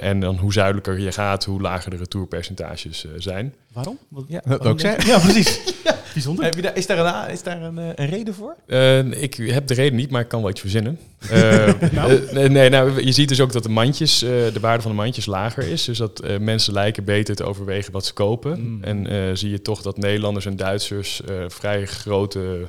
en 0.00 0.20
dan 0.20 0.36
hoe 0.36 0.52
zuidelijker 0.52 0.98
je 0.98 1.12
gaat, 1.12 1.44
hoe 1.44 1.60
lager 1.60 1.90
de 1.90 1.96
retourpercentages 1.96 3.04
eh, 3.04 3.10
zijn. 3.18 3.54
Waarom? 3.72 3.98
Wat- 4.08 4.24
Ja, 4.28 4.40
dat 4.46 4.66
ook 4.66 4.80
zeggen. 4.80 5.06
Ja, 5.10 5.18
precies. 5.18 5.60
Bijzonder. 6.14 6.44
Heb 6.44 6.54
je 6.54 6.62
daar, 6.62 6.76
is 6.76 6.86
daar, 6.86 7.24
een, 7.26 7.32
is 7.32 7.42
daar 7.42 7.62
een, 7.62 7.76
een 7.76 8.06
reden 8.08 8.34
voor? 8.34 8.56
Eh, 8.66 9.22
ik 9.22 9.34
heb 9.34 9.66
de 9.66 9.74
reden 9.74 9.96
niet, 9.96 10.10
maar 10.10 10.20
ik 10.20 10.28
kan 10.28 10.40
wel 10.40 10.50
iets 10.50 10.60
verzinnen. 10.60 10.98
Eh, 11.30 11.68
eh, 11.82 12.32
nee, 12.32 12.48
nee, 12.48 12.68
nou, 12.70 13.04
je 13.04 13.12
ziet 13.12 13.28
dus 13.28 13.40
ook 13.40 13.52
dat 13.52 13.62
de 13.62 13.68
mandjes, 13.68 14.22
eh, 14.22 14.30
de 14.30 14.60
waarde 14.60 14.82
van 14.82 14.90
de 14.90 14.96
mandjes 14.96 15.26
lager 15.26 15.68
is. 15.68 15.84
Dus 15.84 15.98
dat 15.98 16.20
eh, 16.20 16.38
mensen 16.38 16.72
lijken 16.72 17.04
beter 17.04 17.34
te 17.36 17.44
overwegen 17.44 17.92
wat 17.92 18.06
ze 18.06 18.12
kopen. 18.12 18.60
Mm. 18.60 18.84
En 18.84 19.06
eh, 19.06 19.18
zie 19.34 19.50
je 19.50 19.62
toch 19.62 19.82
dat 19.82 19.96
Nederlanders 19.98 20.46
en 20.46 20.56
Duitsers 20.56 21.22
eh, 21.22 21.34
vrij 21.48 21.86
grote 21.86 22.66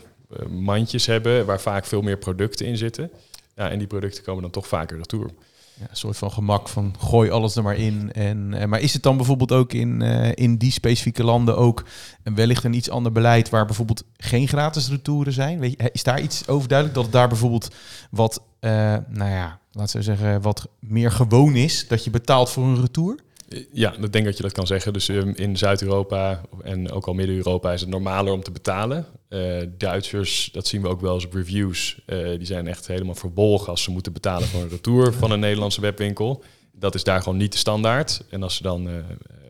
mandjes 0.50 1.06
hebben, 1.06 1.46
waar 1.46 1.62
vaak 1.62 1.86
veel 1.86 2.02
meer 2.02 2.18
producten 2.18 2.66
in 2.66 2.78
zitten. 2.78 3.12
Ja, 3.56 3.70
en 3.70 3.78
die 3.78 3.88
producten 3.88 4.24
komen 4.24 4.42
dan 4.42 4.52
toch 4.52 4.68
vaker 4.68 4.98
retour. 4.98 5.30
Ja, 5.80 5.88
een 5.90 5.96
soort 5.96 6.18
van 6.18 6.32
gemak 6.32 6.70
van 6.70 6.96
gooi 7.00 7.30
alles 7.30 7.56
er 7.56 7.63
maar 7.63 7.76
in. 7.76 8.13
En, 8.13 8.54
eh, 8.54 8.68
maar 8.68 8.80
is 8.80 8.94
het 8.94 9.04
dan 9.04 9.18
bijvoorbeeld 9.18 9.52
ook 9.52 9.74
in, 9.74 10.02
eh, 10.02 10.32
in 10.34 10.58
die 10.58 10.72
specifieke 10.72 11.24
landen 11.24 11.58
ook 11.58 11.84
wellicht 12.24 12.63
een 12.63 12.74
iets 12.74 12.90
ander 12.90 13.12
beleid 13.12 13.50
waar 13.50 13.66
bijvoorbeeld 13.66 14.04
geen 14.18 14.48
gratis 14.48 14.90
retouren 14.90 15.34
zijn? 15.34 15.60
Weet 15.60 15.72
je, 15.72 15.90
is 15.92 16.04
daar 16.04 16.22
iets 16.22 16.48
over 16.48 16.68
duidelijk 16.68 16.98
dat 17.00 17.12
daar 17.12 17.28
bijvoorbeeld 17.28 17.76
wat, 18.12 18.42
eh, 18.60 18.72
nou 19.08 19.32
ja, 19.32 19.60
laten 19.72 19.98
we 19.98 20.04
zeggen, 20.04 20.42
wat 20.42 20.68
meer 20.80 21.12
gewoon 21.12 21.56
is 21.56 21.88
dat 21.88 22.04
je 22.04 22.10
betaalt 22.10 22.50
voor 22.50 22.63
een 22.63 22.82
retour? 22.82 23.20
Ja, 23.72 23.94
ik 23.94 24.12
denk 24.12 24.26
dat 24.26 24.38
je 24.38 24.44
dat 24.44 24.52
kan 24.52 24.68
zeggen. 24.68 24.94
Dus 24.94 25.10
ehm, 25.10 25.30
in 25.36 25.58
Zuid-Europa 25.58 26.42
en 26.64 26.92
ook 26.92 27.08
al 27.08 27.14
Midden-Europa 27.14 27.74
is 27.74 27.82
het 27.82 27.90
normaler 27.90 28.34
om 28.34 28.44
te 28.44 28.52
betalen. 28.52 29.06
Eh, 29.30 29.42
Duitsers, 29.78 30.50
dat 30.52 30.68
zien 30.68 30.82
we 30.82 30.88
ook 30.88 31.02
wel 31.02 31.14
eens 31.14 31.26
op 31.26 31.34
reviews, 31.34 32.00
eh, 32.06 32.18
die 32.28 32.46
zijn 32.46 32.68
echt 32.68 32.88
helemaal 32.88 33.16
verbolgen 33.16 33.68
als 33.70 33.84
ze 33.84 33.92
moeten 33.92 34.14
betalen 34.14 34.48
voor 34.48 34.62
een 34.62 34.70
retour 34.70 35.14
van 35.20 35.32
een 35.32 35.40
Nederlandse 35.40 35.82
webwinkel. 35.82 36.44
Dat 36.72 36.96
is 36.96 37.04
daar 37.04 37.22
gewoon 37.22 37.38
niet 37.38 37.52
de 37.52 37.58
standaard. 37.58 38.24
En 38.30 38.44
als 38.44 38.56
ze 38.56 38.64
dan 38.64 38.90
eh 38.90 38.96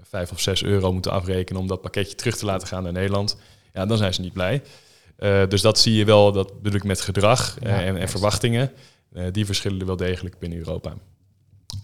vijf 0.10 0.32
of 0.32 0.40
zes 0.40 0.64
euro 0.64 0.94
moeten 0.94 1.12
afrekenen 1.12 1.62
om 1.62 1.68
dat 1.68 1.82
pakketje 1.82 2.16
terug 2.16 2.38
te 2.38 2.46
laten 2.46 2.68
gaan 2.68 2.84
naar 2.84 2.92
Nederland, 2.92 3.38
ja, 3.74 3.86
dan 3.86 3.98
zijn 3.98 4.14
ze 4.14 4.22
niet 4.22 4.34
blij. 4.34 4.62
Dus 5.48 5.62
dat 5.62 5.80
zie 5.80 5.94
je 5.96 6.06
wel, 6.06 6.32
dat 6.32 6.62
bedoel 6.62 6.78
ik 6.78 6.84
met 6.84 7.02
gedrag 7.02 7.58
Ja, 7.60 7.84
en, 7.84 7.98
en 7.98 8.10
verwachtingen. 8.10 8.72
Die 9.32 9.46
verschillen 9.46 9.80
er 9.80 9.86
wel 9.86 9.96
degelijk 9.96 10.40
binnen 10.40 10.60
Europa. 10.60 10.94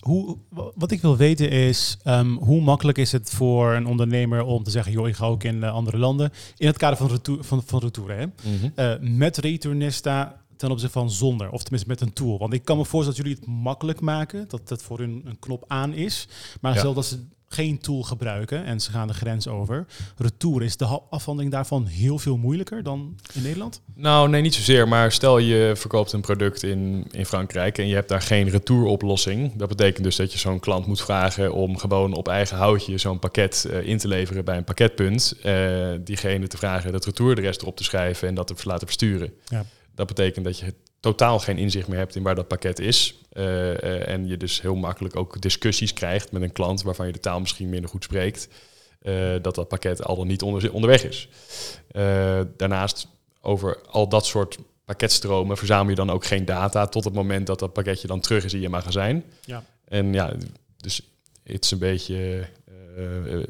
Hoe, 0.04 0.38
wat 0.76 0.92
ik 0.92 1.02
wil 1.02 1.18
weten 1.18 1.50
is, 1.50 1.98
ehm, 2.04 2.32
hoe 2.32 2.62
makkelijk 2.62 2.98
is 2.98 3.12
het 3.12 3.30
voor 3.30 3.74
een 3.74 3.86
ondernemer 3.86 4.44
om 4.44 4.64
te 4.64 4.72
zeggen, 4.72 4.92
joh, 4.92 5.08
ik 5.08 5.16
ga 5.16 5.26
ook 5.26 5.44
in 5.44 5.56
uh, 5.56 5.74
andere 5.74 5.98
landen. 5.98 6.32
In 6.58 6.68
het 6.68 6.78
kader 6.78 6.98
van, 6.98 7.08
retour, 7.08 7.44
van, 7.44 7.64
van 7.66 7.80
retouren, 7.80 8.18
hè? 8.18 8.26
Mm 8.26 8.72
-hmm. 8.76 9.18
met 9.18 9.38
Returnista 9.38 10.42
ten 10.58 10.72
opzichte 10.72 11.00
van 11.00 11.12
zonder, 11.12 11.50
of 11.50 11.62
tenminste 11.62 11.90
met 11.90 12.02
een 12.02 12.14
tool. 12.14 12.38
Want 12.38 12.54
ik 12.54 12.66
kan 12.66 12.78
me 12.78 12.86
voorstellen 12.86 13.18
dat 13.18 13.26
jullie 13.26 13.42
het 13.42 13.64
makkelijk 13.64 14.02
maken, 14.02 14.46
dat 14.48 14.70
het 14.70 14.82
voor 14.82 15.00
hun 15.00 15.22
een 15.26 15.40
knop 15.40 15.64
aan 15.68 15.94
is. 15.94 16.28
Maar 16.62 16.74
ja. 16.74 16.80
stel 16.80 16.94
dat 16.94 17.06
ze 17.06 17.20
geen 17.54 17.80
tool 17.80 18.04
gebruiken 18.04 18.66
en 18.66 18.82
ze 18.82 18.92
gaan 18.92 19.08
de 19.08 19.14
grens 19.14 19.48
over. 19.48 19.86
Retour, 20.18 20.64
is 20.64 20.78
de 20.78 20.86
afhandeling 21.10 21.54
daarvan 21.54 21.86
heel 21.86 22.20
veel 22.20 22.38
moeilijker 22.38 22.84
dan 22.84 23.16
in 23.34 23.42
Nederland? 23.42 23.82
Nou, 23.96 24.30
nee, 24.30 24.42
niet 24.42 24.56
zozeer. 24.56 24.88
Maar 24.88 25.12
stel 25.12 25.38
je 25.38 25.72
verkoopt 25.76 26.12
een 26.12 26.22
product 26.22 26.64
in, 26.64 27.08
in 27.12 27.26
Frankrijk 27.26 27.78
en 27.78 27.88
je 27.88 27.96
hebt 27.96 28.10
daar 28.10 28.22
geen 28.22 28.50
retouroplossing. 28.50 29.56
Dat 29.56 29.68
betekent 29.68 30.04
dus 30.04 30.16
dat 30.16 30.32
je 30.32 30.38
zo'n 30.38 30.60
klant 30.60 30.86
moet 30.86 31.02
vragen 31.02 31.54
om 31.54 31.78
gewoon 31.78 32.14
op 32.14 32.28
eigen 32.28 32.58
houtje 32.58 32.98
zo'n 32.98 33.20
pakket 33.20 33.68
uh, 33.68 33.88
in 33.88 33.98
te 33.98 34.08
leveren 34.08 34.46
bij 34.46 34.58
een 34.58 34.64
pakketpunt. 34.64 35.36
Uh, 35.46 35.90
diegene 36.00 36.48
te 36.48 36.58
vragen 36.58 36.92
dat 36.92 37.06
retouradres 37.06 37.58
erop 37.58 37.78
te 37.78 37.84
schrijven 37.84 38.28
en 38.28 38.36
dat 38.36 38.48
te 38.48 38.56
laten 38.64 38.88
versturen. 38.88 39.34
Ja. 39.46 39.66
Dat 39.96 40.08
betekent 40.08 40.46
dat 40.46 40.60
je 40.60 40.74
totaal 41.04 41.40
geen 41.40 41.58
inzicht 41.58 41.88
meer 41.88 41.98
hebt 41.98 42.16
in 42.16 42.24
waar 42.24 42.36
dat 42.36 42.48
pakket 42.48 42.80
is. 42.80 43.16
Uh, 43.34 43.44
uh, 43.44 44.08
en 44.08 44.28
je 44.28 44.38
dus 44.38 44.62
heel 44.62 44.76
makkelijk 44.76 45.16
ook 45.16 45.42
discussies 45.42 45.94
krijgt 45.94 46.32
met 46.32 46.42
een 46.42 46.52
klant 46.52 46.82
waarvan 46.82 47.06
je 47.06 47.12
de 47.12 47.20
taal 47.20 47.40
misschien 47.40 47.70
minder 47.70 47.90
goed 47.90 48.04
spreekt. 48.04 48.48
Uh, 49.02 49.36
dat 49.42 49.56
dat 49.56 49.68
pakket 49.68 50.04
al 50.04 50.16
dan 50.16 50.28
niet 50.28 50.42
onder, 50.42 50.72
onderweg 50.72 51.04
is. 51.04 51.30
daarnaast 52.58 53.08
over 53.42 53.82
al 53.90 54.08
dat 54.08 54.26
soort 54.26 54.58
pakketstromen 54.86 55.58
verzamel 55.58 55.90
je 55.90 55.96
dan 55.96 56.10
ook 56.10 56.26
geen 56.26 56.46
data 56.46 56.88
tot 56.88 57.04
het 57.04 57.14
moment 57.14 57.48
dat 57.48 57.60
dat 57.60 57.74
pakketje 57.74 58.08
dan 58.08 58.20
terug 58.20 58.44
is 58.44 58.54
in 58.54 58.62
je 58.62 58.70
magazijn. 58.70 59.24
Ja. 59.46 59.64
En 59.88 60.14
ja, 60.14 60.34
dus 60.78 61.02
het 61.44 61.64
is 61.64 61.72
een 61.72 61.78
beetje. 61.78 62.48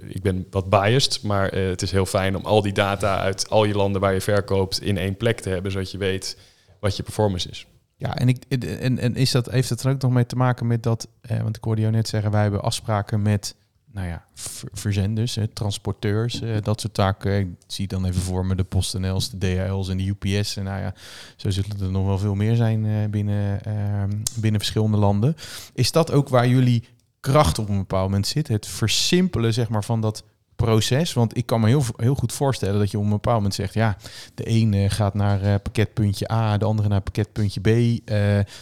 ik 0.08 0.22
ben 0.22 0.48
wat 0.50 0.70
biased, 0.70 1.22
maar 1.22 1.52
het 1.52 1.82
is 1.82 1.92
heel 1.92 2.06
fijn 2.06 2.36
om 2.36 2.46
al 2.46 2.62
die 2.62 2.74
data 2.74 3.20
uit 3.20 3.50
al 3.50 3.64
je 3.64 3.76
landen 3.76 4.02
waar 4.02 4.14
je 4.14 4.22
verkoopt 4.22 4.82
in 4.82 4.98
één 4.98 5.18
plek 5.18 5.40
te 5.40 5.50
hebben, 5.50 5.72
zodat 5.72 5.92
je 5.92 5.98
weet 5.98 6.38
wat 6.84 6.98
je 6.98 7.04
performance 7.04 7.50
is. 7.50 7.68
Ja, 7.96 8.16
en, 8.16 8.28
ik, 8.28 8.44
en, 8.50 9.00
en 9.00 9.16
is 9.16 9.32
dat, 9.32 9.52
heeft 9.52 9.70
het 9.70 9.84
er 9.84 9.92
ook 9.92 10.02
nog 10.02 10.12
mee 10.12 10.26
te 10.26 10.36
maken 10.36 10.68
met 10.68 10.84
dat, 10.84 11.08
eh, 11.22 11.42
want 11.42 11.58
ik 11.58 11.64
hoorde 11.64 11.82
jou 11.82 11.94
net 11.94 12.08
zeggen, 12.08 12.32
wij 12.32 12.42
hebben 12.42 12.62
afspraken 12.62 13.22
met, 13.22 13.56
nou 13.94 14.08
ja, 14.08 14.26
verzenders, 14.74 15.38
eh, 15.38 15.44
transporteurs, 15.54 16.42
eh, 16.42 16.56
dat 16.62 16.82
soort 16.82 16.94
taken. 16.94 17.40
Ik 17.40 17.48
zie 17.68 17.88
dan 17.88 18.06
even 18.06 18.22
voor 18.22 18.46
me 18.46 18.56
de 18.56 18.64
PostNL's, 18.64 19.30
de 19.30 19.38
DHL's 19.38 19.90
en 19.90 19.98
de 19.98 20.16
UPS. 20.20 20.58
En 20.58 20.64
nou 20.64 20.82
ja, 20.82 20.94
zo 21.36 21.50
zullen 21.50 21.80
er 21.82 21.92
nog 21.92 22.06
wel 22.06 22.18
veel 22.18 22.36
meer 22.36 22.56
zijn 22.56 22.86
eh, 22.86 23.10
binnen, 23.10 23.64
ehm, 23.64 24.10
binnen 24.36 24.60
verschillende 24.60 24.98
landen. 24.98 25.36
Is 25.74 25.92
dat 25.92 26.12
ook 26.12 26.30
waar 26.30 26.48
jullie 26.48 26.84
kracht 27.20 27.60
op 27.60 27.70
een 27.70 27.78
bepaald 27.78 28.10
moment 28.10 28.28
zit? 28.28 28.48
Het 28.48 28.68
versimpelen, 28.68 29.54
zeg 29.54 29.70
maar, 29.70 29.84
van 29.84 30.02
dat 30.02 30.24
proces. 30.56 31.14
Want 31.14 31.38
ik 31.38 31.46
kan 31.46 31.62
me 31.62 31.68
heel, 31.68 31.84
heel 31.96 32.16
goed 32.16 32.34
voorstellen 32.34 32.80
dat 32.80 32.92
je 32.92 32.98
op 32.98 33.04
een 33.04 33.10
bepaald 33.10 33.36
moment 33.36 33.56
zegt... 33.56 33.74
ja, 33.74 33.98
de 34.36 34.44
ene 34.44 34.90
gaat 34.90 35.14
naar 35.14 35.44
uh, 35.44 35.56
pakketpuntje 35.64 36.32
A, 36.32 36.58
de 36.58 36.66
andere 36.66 36.88
naar 36.88 37.02
pakketpuntje 37.02 37.62
B. 37.62 37.68
Uh, 37.68 38.00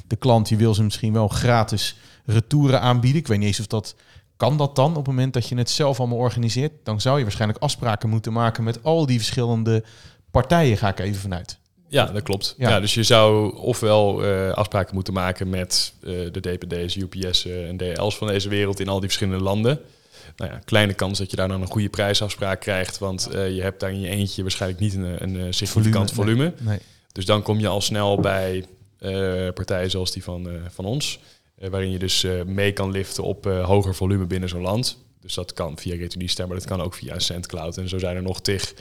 de 0.07 0.15
klant 0.19 0.47
die 0.47 0.57
wil 0.57 0.73
ze 0.73 0.83
misschien 0.83 1.13
wel 1.13 1.27
gratis 1.27 1.97
retouren 2.25 2.81
aanbieden. 2.81 3.21
Ik 3.21 3.27
weet 3.27 3.37
niet 3.37 3.47
eens 3.47 3.59
of 3.59 3.67
dat... 3.67 3.95
Kan 4.37 4.57
dat 4.57 4.75
dan 4.75 4.89
op 4.89 4.95
het 4.95 5.07
moment 5.07 5.33
dat 5.33 5.47
je 5.47 5.55
het 5.55 5.69
zelf 5.69 5.99
allemaal 5.99 6.17
organiseert? 6.17 6.71
Dan 6.83 7.01
zou 7.01 7.17
je 7.17 7.23
waarschijnlijk 7.23 7.59
afspraken 7.59 8.09
moeten 8.09 8.33
maken 8.33 8.63
met 8.63 8.83
al 8.83 9.05
die 9.05 9.17
verschillende 9.17 9.83
partijen, 10.31 10.77
ga 10.77 10.87
ik 10.87 10.99
even 10.99 11.21
vanuit. 11.21 11.57
Ja, 11.87 12.05
dat 12.05 12.23
klopt. 12.23 12.55
Ja. 12.57 12.79
dus 12.79 12.93
je 12.93 13.03
zou 13.03 13.55
ofwel 13.55 14.25
uh, 14.25 14.49
afspraken 14.49 14.95
moeten 14.95 15.13
maken 15.13 15.49
met 15.49 15.93
uh, 16.01 16.31
de 16.31 16.39
DPD's, 16.39 16.95
UPS 16.95 17.45
en 17.45 17.77
DL's 17.77 18.17
van 18.17 18.27
deze 18.27 18.49
wereld 18.49 18.79
in 18.79 18.87
al 18.87 18.99
die 18.99 19.07
verschillende 19.07 19.43
landen 19.43 19.79
nou 20.35 20.51
ja, 20.51 20.59
kleine 20.65 20.93
kans 20.93 21.17
dat 21.17 21.29
je 21.29 21.35
daar 21.35 21.47
dan 21.47 21.61
een 21.61 21.67
goede 21.67 21.89
prijsafspraak 21.89 22.59
krijgt. 22.59 22.97
Want 22.97 23.29
uh, 23.33 23.55
je 23.55 23.61
hebt 23.61 23.79
daar 23.79 23.91
in 23.91 24.01
je 24.01 24.09
eentje 24.09 24.41
waarschijnlijk 24.41 24.81
niet 24.81 24.93
een, 24.93 25.23
een, 25.23 25.35
een 25.35 25.53
significant 25.53 26.11
volume. 26.11 26.37
volume. 26.37 26.53
Nee, 26.57 26.67
nee. 26.67 26.79
Dus 27.11 27.25
dan 27.25 27.41
kom 27.41 27.59
je 27.59 27.67
al 27.67 27.81
snel 27.81 28.19
bij 28.19 28.65
uh, 28.99 29.49
partijen 29.53 29.89
zoals 29.89 30.11
die 30.11 30.23
van, 30.23 30.47
uh, 30.47 30.61
van 30.69 30.85
ons. 30.85 31.19
waarin 31.55 31.91
je 31.91 31.99
dus 31.99 32.25
mee 32.45 32.71
kan 32.73 32.91
liften 32.91 33.23
op 33.23 33.45
hoger 33.45 33.95
volume 33.95 34.25
binnen 34.25 34.49
zo'n 34.49 34.61
land. 34.61 34.97
Dus 35.21 35.33
dat 35.33 35.53
kan 35.53 35.77
via 35.77 35.95
Returnista, 35.95 36.45
maar 36.45 36.55
dat 36.55 36.65
kan 36.65 36.81
ook 36.81 36.93
via 36.93 37.19
SendCloud. 37.19 37.77
En 37.77 37.89
zo 37.89 37.97
zijn 37.97 38.15
er 38.15 38.21
nog 38.21 38.41
tig 38.41 38.73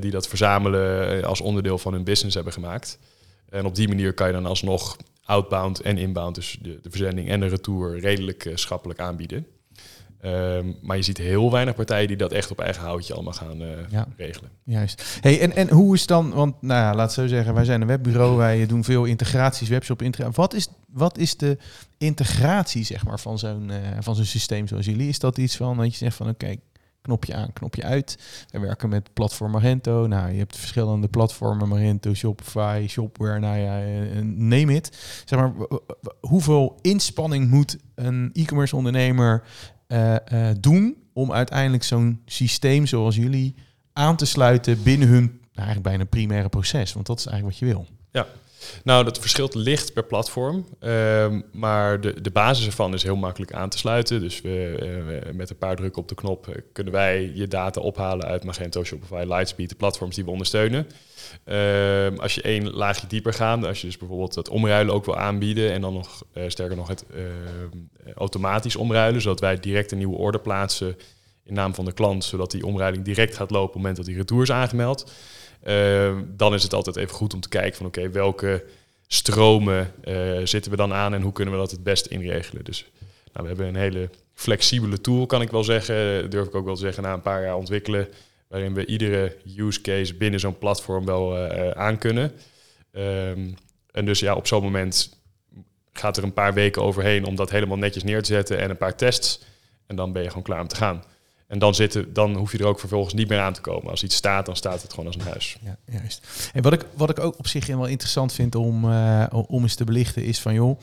die 0.00 0.10
dat 0.10 0.28
verzamelen 0.28 1.24
als 1.24 1.40
onderdeel 1.40 1.78
van 1.78 1.92
hun 1.92 2.04
business 2.04 2.34
hebben 2.34 2.52
gemaakt. 2.52 2.98
En 3.48 3.66
op 3.66 3.74
die 3.74 3.88
manier 3.88 4.12
kan 4.12 4.26
je 4.26 4.32
dan 4.32 4.46
alsnog 4.46 4.96
outbound 5.24 5.80
en 5.80 5.98
inbound, 5.98 6.34
dus 6.34 6.58
de, 6.62 6.78
de 6.82 6.90
verzending 6.90 7.28
en 7.28 7.40
de 7.40 7.46
retour, 7.46 7.98
redelijk 7.98 8.50
schappelijk 8.54 9.00
aanbieden. 9.00 9.46
Um, 10.26 10.76
maar 10.82 10.96
je 10.96 11.02
ziet 11.02 11.18
heel 11.18 11.50
weinig 11.50 11.74
partijen 11.74 12.08
die 12.08 12.16
dat 12.16 12.32
echt 12.32 12.50
op 12.50 12.60
eigen 12.60 12.82
houtje 12.82 13.14
allemaal 13.14 13.32
gaan 13.32 13.62
uh, 13.62 13.68
ja. 13.90 14.06
regelen. 14.16 14.50
Juist. 14.62 15.18
Hey, 15.20 15.40
en, 15.40 15.56
en 15.56 15.70
hoe 15.70 15.94
is 15.94 16.06
dan, 16.06 16.30
want 16.30 16.62
nou 16.62 16.80
ja, 16.80 16.94
laat 16.94 17.12
zo 17.12 17.26
zeggen, 17.26 17.54
wij 17.54 17.64
zijn 17.64 17.80
een 17.80 17.86
webbureau, 17.86 18.36
wij 18.36 18.66
doen 18.66 18.84
veel 18.84 19.04
integraties, 19.04 19.68
webshop 19.68 20.02
integratie. 20.02 20.36
Wat 20.36 20.54
is, 20.54 20.68
wat 20.86 21.18
is 21.18 21.36
de 21.36 21.58
integratie 21.98 22.84
zeg 22.84 23.04
maar, 23.04 23.20
van 23.20 23.38
zo'n 23.38 23.68
uh, 23.70 23.76
van 24.00 24.14
zo'n 24.14 24.24
systeem 24.24 24.68
zoals 24.68 24.86
jullie? 24.86 25.08
Is 25.08 25.18
dat 25.18 25.38
iets 25.38 25.56
van 25.56 25.76
dat 25.76 25.90
je 25.90 25.96
zegt 25.96 26.16
van 26.16 26.28
oké, 26.28 26.44
okay, 26.44 26.60
knopje 27.04 27.34
aan, 27.34 27.52
knopje 27.52 27.82
uit. 27.82 28.18
We 28.50 28.58
werken 28.58 28.88
met 28.88 29.12
platform 29.12 29.50
Magento. 29.50 30.06
Nou, 30.06 30.30
je 30.30 30.38
hebt 30.38 30.56
verschillende 30.56 31.08
platformen, 31.08 31.68
Magento, 31.68 32.14
Shopify, 32.14 32.86
Shopware, 32.88 33.38
nou 33.38 33.58
ja, 33.58 33.80
eh, 33.80 34.22
neem 34.22 34.68
het. 34.68 35.22
Zeg 35.24 35.38
maar, 35.38 35.52
hoeveel 36.20 36.78
inspanning 36.80 37.50
moet 37.50 37.76
een 37.94 38.30
e-commerce 38.32 38.76
ondernemer 38.76 39.42
uh, 39.88 40.14
uh, 40.32 40.48
doen 40.60 40.96
om 41.12 41.32
uiteindelijk 41.32 41.82
zo'n 41.82 42.22
systeem 42.26 42.86
zoals 42.86 43.16
jullie 43.16 43.54
aan 43.92 44.16
te 44.16 44.26
sluiten 44.26 44.82
binnen 44.82 45.08
hun 45.08 45.24
nou, 45.24 45.66
eigenlijk 45.66 45.82
bijna 45.82 46.04
primaire 46.04 46.48
proces? 46.48 46.92
Want 46.92 47.06
dat 47.06 47.18
is 47.18 47.26
eigenlijk 47.26 47.58
wat 47.58 47.68
je 47.68 47.74
wil. 47.74 47.86
Ja, 48.10 48.26
nou, 48.84 49.04
dat 49.04 49.18
verschilt 49.18 49.54
licht 49.54 49.92
per 49.92 50.04
platform. 50.04 50.66
Uh, 50.80 51.26
maar 51.52 52.00
de, 52.00 52.20
de 52.20 52.30
basis 52.30 52.66
ervan 52.66 52.94
is 52.94 53.02
heel 53.02 53.16
makkelijk 53.16 53.52
aan 53.52 53.68
te 53.68 53.78
sluiten. 53.78 54.20
Dus 54.20 54.40
we, 54.40 54.76
uh, 55.26 55.34
met 55.34 55.50
een 55.50 55.58
paar 55.58 55.76
drukken 55.76 56.02
op 56.02 56.08
de 56.08 56.14
knop 56.14 56.62
kunnen 56.72 56.92
wij 56.92 57.32
je 57.34 57.48
data 57.48 57.80
ophalen 57.80 58.26
uit 58.26 58.44
Magento, 58.44 58.84
Shopify, 58.84 59.24
Lightspeed, 59.26 59.68
de 59.68 59.74
platforms 59.74 60.14
die 60.14 60.24
we 60.24 60.30
ondersteunen. 60.30 60.86
Uh, 61.46 62.18
als 62.18 62.34
je 62.34 62.42
één 62.42 62.70
laagje 62.70 63.06
dieper 63.06 63.32
gaat, 63.32 63.64
als 63.64 63.80
je 63.80 63.86
dus 63.86 63.98
bijvoorbeeld 63.98 64.34
het 64.34 64.48
omruilen 64.48 64.94
ook 64.94 65.04
wil 65.04 65.16
aanbieden 65.16 65.72
en 65.72 65.80
dan 65.80 65.92
nog 65.92 66.22
uh, 66.34 66.44
sterker 66.46 66.76
nog 66.76 66.88
het 66.88 67.04
uh, 67.14 67.22
automatisch 68.14 68.76
omruilen, 68.76 69.20
zodat 69.20 69.40
wij 69.40 69.60
direct 69.60 69.92
een 69.92 69.98
nieuwe 69.98 70.16
order 70.16 70.40
plaatsen 70.40 70.96
in 71.44 71.54
naam 71.54 71.74
van 71.74 71.84
de 71.84 71.92
klant, 71.92 72.24
zodat 72.24 72.50
die 72.50 72.66
omruiling 72.66 73.04
direct 73.04 73.36
gaat 73.36 73.50
lopen 73.50 73.66
op 73.66 73.72
het 73.72 73.76
moment 73.76 73.96
dat 73.96 74.06
die 74.06 74.16
retour 74.16 74.42
is 74.42 74.50
aangemeld. 74.50 75.12
Ehm, 75.64 76.22
dan 76.26 76.54
is 76.54 76.62
het 76.62 76.74
altijd 76.74 76.96
even 76.96 77.14
goed 77.14 77.34
om 77.34 77.40
te 77.40 77.48
kijken 77.48 77.76
van 77.76 77.86
oké, 77.86 78.10
welke 78.10 78.64
stromen 79.06 79.94
eh, 80.02 80.40
zitten 80.44 80.70
we 80.70 80.76
dan 80.76 80.92
aan 80.92 81.14
en 81.14 81.22
hoe 81.22 81.32
kunnen 81.32 81.54
we 81.54 81.60
dat 81.60 81.70
het 81.70 81.82
best 81.82 82.06
inregelen. 82.06 82.64
Dus 82.64 82.90
nou, 83.32 83.42
we 83.42 83.46
hebben 83.46 83.66
een 83.66 83.80
hele 83.80 84.10
flexibele 84.34 85.00
tool, 85.00 85.26
kan 85.26 85.42
ik 85.42 85.50
wel 85.50 85.64
zeggen, 85.64 86.30
durf 86.30 86.46
ik 86.46 86.54
ook 86.54 86.64
wel 86.64 86.74
te 86.74 86.80
zeggen, 86.80 87.02
na 87.02 87.12
een 87.12 87.20
paar 87.20 87.42
jaar 87.42 87.56
ontwikkelen 87.56 88.08
waarin 88.48 88.74
we 88.74 88.86
iedere 88.86 89.36
use 89.56 89.80
case 89.80 90.14
binnen 90.14 90.40
zo'n 90.40 90.58
platform 90.58 91.04
wel 91.04 91.36
uh, 91.36 91.70
aan 91.70 91.98
kunnen. 91.98 92.32
Um, 92.92 93.54
en 93.90 94.04
dus 94.04 94.20
ja, 94.20 94.34
op 94.34 94.46
zo'n 94.46 94.62
moment 94.62 95.18
gaat 95.92 96.16
er 96.16 96.22
een 96.22 96.32
paar 96.32 96.54
weken 96.54 96.82
overheen 96.82 97.24
om 97.24 97.36
dat 97.36 97.50
helemaal 97.50 97.76
netjes 97.76 98.02
neer 98.02 98.22
te 98.22 98.32
zetten 98.32 98.58
en 98.58 98.70
een 98.70 98.76
paar 98.76 98.96
tests. 98.96 99.40
En 99.86 99.96
dan 99.96 100.12
ben 100.12 100.22
je 100.22 100.28
gewoon 100.28 100.42
klaar 100.42 100.60
om 100.60 100.68
te 100.68 100.76
gaan. 100.76 101.04
En 101.46 101.58
dan, 101.58 101.74
zitten, 101.74 102.12
dan 102.12 102.34
hoef 102.34 102.52
je 102.52 102.58
er 102.58 102.66
ook 102.66 102.80
vervolgens 102.80 103.14
niet 103.14 103.28
meer 103.28 103.40
aan 103.40 103.52
te 103.52 103.60
komen. 103.60 103.90
Als 103.90 104.02
iets 104.02 104.16
staat, 104.16 104.46
dan 104.46 104.56
staat 104.56 104.82
het 104.82 104.90
gewoon 104.90 105.06
als 105.06 105.14
een 105.14 105.22
huis. 105.22 105.58
Ja, 105.62 105.76
juist. 105.84 106.50
En 106.52 106.62
wat 106.62 106.72
ik, 106.72 106.86
wat 106.96 107.10
ik 107.10 107.18
ook 107.18 107.38
op 107.38 107.46
zich 107.46 107.66
wel 107.66 107.86
interessant 107.86 108.32
vind 108.32 108.54
om, 108.54 108.84
uh, 108.84 109.26
om 109.30 109.62
eens 109.62 109.74
te 109.74 109.84
belichten 109.84 110.24
is 110.24 110.40
van 110.40 110.54
joh, 110.54 110.80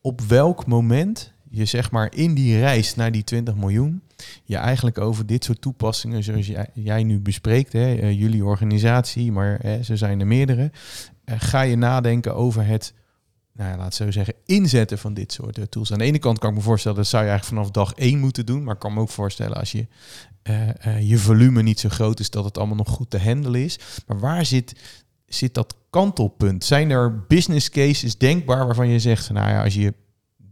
op 0.00 0.20
welk 0.20 0.66
moment 0.66 1.32
je 1.50 1.64
zeg 1.64 1.90
maar 1.90 2.14
in 2.14 2.34
die 2.34 2.58
reis 2.58 2.94
naar 2.94 3.12
die 3.12 3.24
20 3.24 3.54
miljoen 3.54 4.02
je 4.44 4.56
eigenlijk 4.56 4.98
over 4.98 5.26
dit 5.26 5.44
soort 5.44 5.60
toepassingen 5.60 6.22
zoals 6.22 6.46
jij, 6.46 6.68
jij 6.74 7.02
nu 7.02 7.20
bespreekt, 7.20 7.72
hè, 7.72 7.96
uh, 7.96 8.20
jullie 8.20 8.44
organisatie, 8.44 9.32
maar 9.32 9.64
uh, 9.64 9.82
ze 9.82 9.96
zijn 9.96 10.20
er 10.20 10.26
meerdere, 10.26 10.70
uh, 11.24 11.34
ga 11.38 11.60
je 11.60 11.76
nadenken 11.76 12.34
over 12.34 12.66
het, 12.66 12.94
nou 13.56 13.70
ja, 13.70 13.76
laat 13.76 13.94
zo 13.94 14.10
zeggen, 14.10 14.34
inzetten 14.44 14.98
van 14.98 15.14
dit 15.14 15.32
soort 15.32 15.70
tools. 15.70 15.92
Aan 15.92 15.98
de 15.98 16.04
ene 16.04 16.18
kant 16.18 16.38
kan 16.38 16.50
ik 16.50 16.56
me 16.56 16.62
voorstellen, 16.62 16.96
dat 16.96 17.06
zou 17.06 17.24
je 17.24 17.28
eigenlijk 17.28 17.58
vanaf 17.58 17.74
dag 17.74 17.92
één 17.94 18.18
moeten 18.18 18.46
doen, 18.46 18.64
maar 18.64 18.74
ik 18.74 18.80
kan 18.80 18.94
me 18.94 19.00
ook 19.00 19.08
voorstellen 19.08 19.56
als 19.56 19.72
je 19.72 19.86
je 21.00 21.18
volume 21.18 21.62
niet 21.62 21.80
zo 21.80 21.88
groot 21.88 22.20
is, 22.20 22.30
dat 22.30 22.44
het 22.44 22.58
allemaal 22.58 22.76
nog 22.76 22.88
goed 22.88 23.10
te 23.10 23.18
handelen 23.18 23.64
is. 23.64 23.78
Maar 24.06 24.18
waar 24.18 24.44
zit, 24.46 24.80
zit 25.26 25.54
dat 25.54 25.76
kantelpunt? 25.90 26.64
Zijn 26.64 26.90
er 26.90 27.24
business 27.26 27.70
cases 27.70 28.18
denkbaar 28.18 28.66
waarvan 28.66 28.88
je 28.88 28.98
zegt, 28.98 29.30
nou 29.30 29.48
ja, 29.48 29.62
als 29.62 29.74
je 29.74 29.94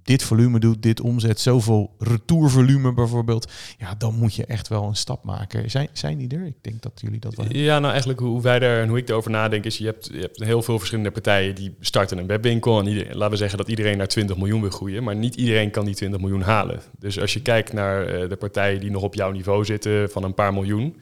dit 0.04 0.22
volume 0.22 0.58
doet, 0.58 0.82
dit 0.82 1.00
omzet, 1.00 1.40
zoveel 1.40 1.90
retourvolume 1.98 2.92
bijvoorbeeld, 2.92 3.52
ja, 3.78 3.94
dan 3.94 4.14
moet 4.14 4.34
je 4.34 4.44
echt 4.44 4.68
wel 4.68 4.84
een 4.84 4.96
stap 4.96 5.24
maken. 5.24 5.70
Zijn, 5.70 5.88
zijn 5.92 6.18
die 6.18 6.28
er? 6.28 6.46
Ik 6.46 6.56
denk 6.60 6.82
dat 6.82 6.92
jullie 7.00 7.20
dat 7.20 7.34
wel 7.34 7.46
Ja, 7.48 7.78
nou 7.78 7.90
eigenlijk 7.90 8.20
hoe 8.20 8.42
wij 8.42 8.58
daar 8.58 8.82
en 8.82 8.88
hoe 8.88 8.98
ik 8.98 9.08
erover 9.08 9.30
nadenk 9.30 9.64
is, 9.64 9.78
je 9.78 9.84
hebt, 9.84 10.10
je 10.12 10.20
hebt 10.20 10.44
heel 10.44 10.62
veel 10.62 10.78
verschillende 10.78 11.10
partijen 11.10 11.54
die 11.54 11.74
starten 11.80 12.18
een 12.18 12.26
webwinkel 12.26 12.78
en 12.78 12.86
iedereen, 12.86 13.16
laten 13.16 13.30
we 13.30 13.36
zeggen 13.36 13.58
dat 13.58 13.68
iedereen 13.68 13.96
naar 13.96 14.08
20 14.08 14.36
miljoen 14.36 14.60
wil 14.60 14.70
groeien, 14.70 15.04
maar 15.04 15.16
niet 15.16 15.34
iedereen 15.34 15.70
kan 15.70 15.84
die 15.84 15.94
20 15.94 16.20
miljoen 16.20 16.42
halen. 16.42 16.80
Dus 16.98 17.20
als 17.20 17.32
je 17.32 17.42
kijkt 17.42 17.72
naar 17.72 18.06
eh, 18.06 18.28
de 18.28 18.36
partijen 18.36 18.80
die 18.80 18.90
nog 18.90 19.02
op 19.02 19.14
jouw 19.14 19.30
niveau 19.30 19.64
zitten 19.64 20.10
van 20.10 20.24
een 20.24 20.34
paar 20.34 20.52
miljoen, 20.52 20.96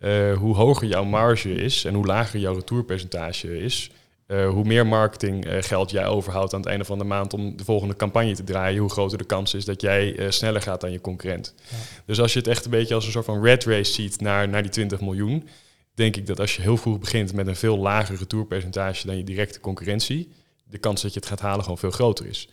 uh, 0.00 0.36
hoe 0.36 0.54
hoger 0.54 0.88
jouw 0.88 1.04
marge 1.04 1.54
is 1.54 1.84
en 1.84 1.94
hoe 1.94 2.06
lager 2.06 2.40
jouw 2.40 2.54
retourpercentage 2.54 3.58
is, 3.60 3.90
uh, 4.26 4.48
hoe 4.48 4.64
meer 4.64 4.86
marketinggeld 4.86 5.88
uh, 5.88 6.00
jij 6.00 6.06
overhoudt 6.06 6.52
aan 6.54 6.60
het 6.60 6.68
einde 6.68 6.84
van 6.84 6.98
de 6.98 7.04
maand 7.04 7.34
om 7.34 7.56
de 7.56 7.64
volgende 7.64 7.96
campagne 7.96 8.34
te 8.34 8.44
draaien, 8.44 8.80
hoe 8.80 8.90
groter 8.90 9.18
de 9.18 9.24
kans 9.24 9.54
is 9.54 9.64
dat 9.64 9.80
jij 9.80 10.18
uh, 10.18 10.30
sneller 10.30 10.62
gaat 10.62 10.80
dan 10.80 10.92
je 10.92 11.00
concurrent. 11.00 11.54
Ja. 11.68 11.76
Dus 12.04 12.20
als 12.20 12.32
je 12.32 12.38
het 12.38 12.48
echt 12.48 12.64
een 12.64 12.70
beetje 12.70 12.94
als 12.94 13.04
een 13.04 13.12
soort 13.12 13.24
van 13.24 13.42
red 13.42 13.64
race 13.64 13.92
ziet 13.92 14.20
naar, 14.20 14.48
naar 14.48 14.62
die 14.62 14.70
20 14.70 15.00
miljoen, 15.00 15.48
denk 15.94 16.16
ik 16.16 16.26
dat 16.26 16.40
als 16.40 16.56
je 16.56 16.62
heel 16.62 16.76
vroeg 16.76 16.98
begint 16.98 17.32
met 17.32 17.46
een 17.46 17.56
veel 17.56 17.78
lager 17.78 18.16
retourpercentage 18.16 19.06
dan 19.06 19.16
je 19.16 19.24
directe 19.24 19.60
concurrentie, 19.60 20.32
de 20.64 20.78
kans 20.78 21.02
dat 21.02 21.12
je 21.12 21.20
het 21.20 21.28
gaat 21.28 21.40
halen 21.40 21.62
gewoon 21.62 21.78
veel 21.78 21.90
groter 21.90 22.26
is. 22.26 22.48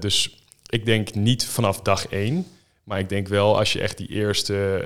dus 0.00 0.44
ik 0.68 0.84
denk 0.84 1.14
niet 1.14 1.46
vanaf 1.46 1.80
dag 1.80 2.08
één. 2.08 2.46
Maar 2.84 2.98
ik 2.98 3.08
denk 3.08 3.28
wel 3.28 3.58
als 3.58 3.72
je 3.72 3.80
echt 3.80 3.96
die 3.96 4.08
eerste 4.08 4.76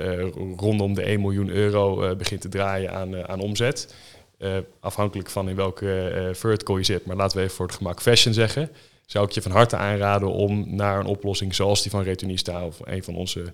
rondom 0.57 0.93
de 0.93 1.01
1 1.01 1.21
miljoen 1.21 1.49
euro 1.49 2.15
begint 2.15 2.41
te 2.41 2.49
draaien 2.49 2.93
aan, 2.93 3.27
aan 3.27 3.39
omzet 3.39 3.93
uh, 4.41 4.57
afhankelijk 4.79 5.29
van 5.29 5.49
in 5.49 5.55
welke 5.55 6.13
uh, 6.15 6.33
vertical 6.35 6.77
je 6.77 6.83
zit, 6.83 7.05
maar 7.05 7.15
laten 7.15 7.37
we 7.37 7.43
even 7.43 7.55
voor 7.55 7.67
het 7.67 7.75
gemak 7.75 8.01
fashion 8.01 8.33
zeggen, 8.33 8.69
zou 9.05 9.25
ik 9.25 9.31
je 9.31 9.41
van 9.41 9.51
harte 9.51 9.75
aanraden 9.75 10.31
om 10.31 10.75
naar 10.75 10.99
een 10.99 11.05
oplossing 11.05 11.55
zoals 11.55 11.81
die 11.81 11.91
van 11.91 12.03
Retunista 12.03 12.65
of 12.65 12.79
een 12.83 13.03
van 13.03 13.15
onze 13.15 13.53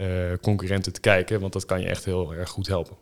uh, 0.00 0.06
concurrenten 0.40 0.92
te 0.92 1.00
kijken, 1.00 1.40
want 1.40 1.52
dat 1.52 1.64
kan 1.64 1.80
je 1.80 1.86
echt 1.86 2.04
heel 2.04 2.34
erg 2.34 2.48
goed 2.48 2.66
helpen. 2.66 2.96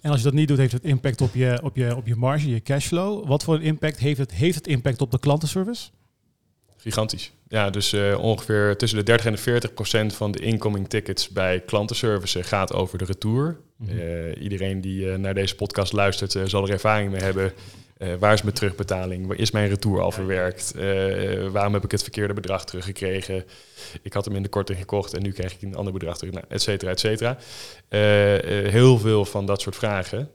En 0.00 0.10
als 0.10 0.18
je 0.18 0.24
dat 0.24 0.34
niet 0.34 0.48
doet, 0.48 0.58
heeft 0.58 0.72
het 0.72 0.84
impact 0.84 1.20
op 1.20 1.34
je, 1.34 1.60
op 1.62 1.76
je, 1.76 1.96
op 1.96 2.06
je 2.06 2.16
marge, 2.16 2.50
je 2.50 2.62
cashflow. 2.62 3.26
Wat 3.26 3.44
voor 3.44 3.54
een 3.54 3.62
impact 3.62 3.98
heeft 3.98 4.18
het, 4.18 4.32
heeft 4.32 4.54
het 4.54 4.66
impact 4.66 5.00
op 5.00 5.10
de 5.10 5.18
klantenservice? 5.18 5.90
Gigantisch. 6.82 7.32
Ja, 7.48 7.70
dus 7.70 7.92
uh, 7.92 8.18
ongeveer 8.18 8.76
tussen 8.76 8.98
de 8.98 9.04
30 9.04 9.26
en 9.26 9.32
de 9.32 9.38
40 9.38 9.74
procent 9.74 10.14
van 10.14 10.32
de 10.32 10.38
incoming 10.38 10.88
tickets 10.88 11.28
bij 11.28 11.60
klantenservice 11.60 12.42
gaat 12.42 12.72
over 12.72 12.98
de 12.98 13.04
retour. 13.04 13.56
Mm 13.76 13.88
-hmm. 13.88 13.98
uh, 13.98 14.42
iedereen 14.42 14.80
die 14.80 15.04
uh, 15.04 15.14
naar 15.14 15.34
deze 15.34 15.54
podcast 15.54 15.92
luistert, 15.92 16.36
zal 16.44 16.64
er 16.64 16.70
ervaring 16.70 17.10
mee 17.10 17.20
hebben. 17.20 17.52
waar 18.18 18.32
is 18.32 18.42
mijn 18.42 18.54
terugbetaling? 18.54 19.32
Is 19.32 19.50
mijn 19.50 19.68
retour 19.68 20.00
al 20.00 20.10
verwerkt? 20.10 20.74
waarom 21.52 21.72
heb 21.72 21.84
ik 21.84 21.90
het 21.90 22.02
verkeerde 22.02 22.34
bedrag 22.34 22.64
teruggekregen? 22.64 23.44
Ik 24.02 24.12
had 24.12 24.24
hem 24.24 24.36
in 24.36 24.42
de 24.42 24.48
korting 24.48 24.78
gekocht 24.78 25.14
en 25.14 25.22
nu 25.22 25.32
krijg 25.32 25.52
ik 25.54 25.62
een 25.62 25.76
ander 25.76 25.92
bedrag 25.92 26.18
terug, 26.18 26.34
nou, 26.34 26.44
et 26.48 26.62
cetera, 26.62 26.90
et 26.90 27.00
cetera. 27.00 27.38
heel 28.70 28.98
veel 28.98 29.24
van 29.24 29.46
dat 29.46 29.60
soort 29.60 29.76
vragen 29.76 30.30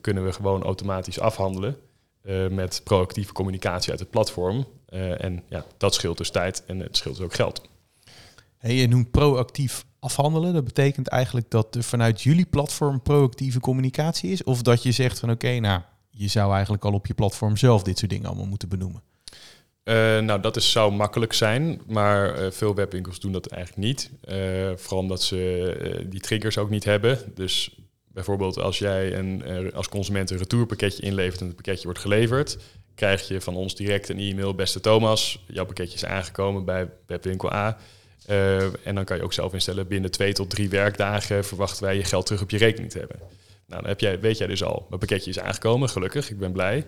kunnen 0.00 0.24
we 0.24 0.32
gewoon 0.32 0.62
automatisch 0.62 1.20
afhandelen. 1.20 1.76
met 2.50 2.80
proactieve 2.84 3.32
communicatie 3.32 3.90
uit 3.90 4.00
het 4.00 4.10
platform. 4.10 4.66
Uh, 4.94 5.24
en 5.24 5.42
ja, 5.48 5.64
dat 5.76 5.94
scheelt 5.94 6.18
dus 6.18 6.30
tijd 6.30 6.64
en 6.66 6.80
het 6.80 6.96
scheelt 6.96 7.16
dus 7.16 7.24
ook 7.24 7.34
geld. 7.34 7.62
Hey, 8.58 8.74
je 8.74 8.88
noemt 8.88 9.10
proactief 9.10 9.84
afhandelen. 9.98 10.54
Dat 10.54 10.64
betekent 10.64 11.08
eigenlijk 11.08 11.50
dat 11.50 11.74
er 11.74 11.82
vanuit 11.82 12.22
jullie 12.22 12.46
platform 12.46 13.02
proactieve 13.02 13.60
communicatie 13.60 14.30
is? 14.30 14.44
Of 14.44 14.62
dat 14.62 14.82
je 14.82 14.92
zegt 14.92 15.18
van 15.18 15.30
oké, 15.30 15.46
okay, 15.46 15.58
nou, 15.58 15.80
je 16.10 16.28
zou 16.28 16.52
eigenlijk 16.52 16.84
al 16.84 16.92
op 16.92 17.06
je 17.06 17.14
platform 17.14 17.56
zelf 17.56 17.82
dit 17.82 17.98
soort 17.98 18.10
dingen 18.10 18.26
allemaal 18.26 18.46
moeten 18.46 18.68
benoemen? 18.68 19.02
Uh, 19.84 19.94
nou, 20.18 20.40
dat 20.40 20.56
is, 20.56 20.70
zou 20.70 20.92
makkelijk 20.92 21.32
zijn, 21.32 21.80
maar 21.86 22.42
uh, 22.42 22.50
veel 22.50 22.74
webwinkels 22.74 23.20
doen 23.20 23.32
dat 23.32 23.46
eigenlijk 23.46 23.86
niet. 23.86 24.10
Uh, 24.28 24.70
vooral 24.76 24.98
omdat 24.98 25.22
ze 25.22 26.06
die 26.08 26.20
triggers 26.20 26.58
ook 26.58 26.70
niet 26.70 26.84
hebben. 26.84 27.18
Dus 27.34 27.78
bijvoorbeeld 28.06 28.58
als 28.58 28.78
jij 28.78 29.14
een, 29.14 29.72
als 29.74 29.88
consument 29.88 30.30
een 30.30 30.38
retourpakketje 30.38 31.02
inlevert 31.02 31.40
en 31.40 31.46
het 31.46 31.54
pakketje 31.54 31.84
wordt 31.84 31.98
geleverd, 31.98 32.58
krijg 32.94 33.28
je 33.28 33.40
van 33.40 33.56
ons 33.56 33.74
direct 33.74 34.08
een 34.08 34.18
e-mail. 34.18 34.54
Beste 34.54 34.80
Thomas, 34.80 35.44
jouw 35.46 35.64
pakketje 35.64 35.94
is 35.94 36.04
aangekomen 36.04 36.64
bij 36.64 36.88
webwinkel 37.06 37.52
A. 37.52 37.78
Uh, 38.30 38.86
en 38.86 38.94
dan 38.94 39.04
kan 39.04 39.16
je 39.16 39.22
ook 39.22 39.32
zelf 39.32 39.52
instellen, 39.52 39.88
binnen 39.88 40.10
twee 40.10 40.32
tot 40.32 40.50
drie 40.50 40.68
werkdagen 40.68 41.44
verwachten 41.44 41.84
wij 41.84 41.96
je 41.96 42.04
geld 42.04 42.26
terug 42.26 42.42
op 42.42 42.50
je 42.50 42.56
rekening 42.56 42.90
te 42.90 42.98
hebben. 42.98 43.18
Nou, 43.66 43.80
dan 43.80 43.90
heb 43.90 44.00
jij, 44.00 44.20
weet 44.20 44.38
jij 44.38 44.46
dus 44.46 44.62
al, 44.62 44.86
mijn 44.88 45.00
pakketje 45.00 45.30
is 45.30 45.38
aangekomen, 45.38 45.88
gelukkig, 45.88 46.30
ik 46.30 46.38
ben 46.38 46.52
blij. 46.52 46.84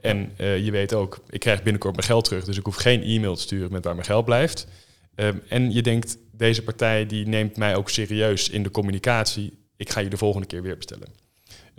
En 0.00 0.32
uh, 0.38 0.58
je 0.64 0.70
weet 0.70 0.94
ook, 0.94 1.18
ik 1.30 1.40
krijg 1.40 1.62
binnenkort 1.62 1.94
mijn 1.94 2.06
geld 2.06 2.24
terug, 2.24 2.44
dus 2.44 2.56
ik 2.56 2.64
hoef 2.64 2.76
geen 2.76 3.02
e-mail 3.02 3.34
te 3.34 3.40
sturen 3.40 3.72
met 3.72 3.84
waar 3.84 3.94
mijn 3.94 4.06
geld 4.06 4.24
blijft. 4.24 4.66
Um, 5.14 5.42
en 5.48 5.72
je 5.72 5.82
denkt, 5.82 6.18
deze 6.32 6.62
partij 6.62 7.06
die 7.06 7.26
neemt 7.26 7.56
mij 7.56 7.76
ook 7.76 7.90
serieus 7.90 8.48
in 8.48 8.62
de 8.62 8.70
communicatie, 8.70 9.58
ik 9.76 9.90
ga 9.90 10.00
je 10.00 10.08
de 10.08 10.16
volgende 10.16 10.46
keer 10.46 10.62
weer 10.62 10.76
bestellen. 10.76 11.08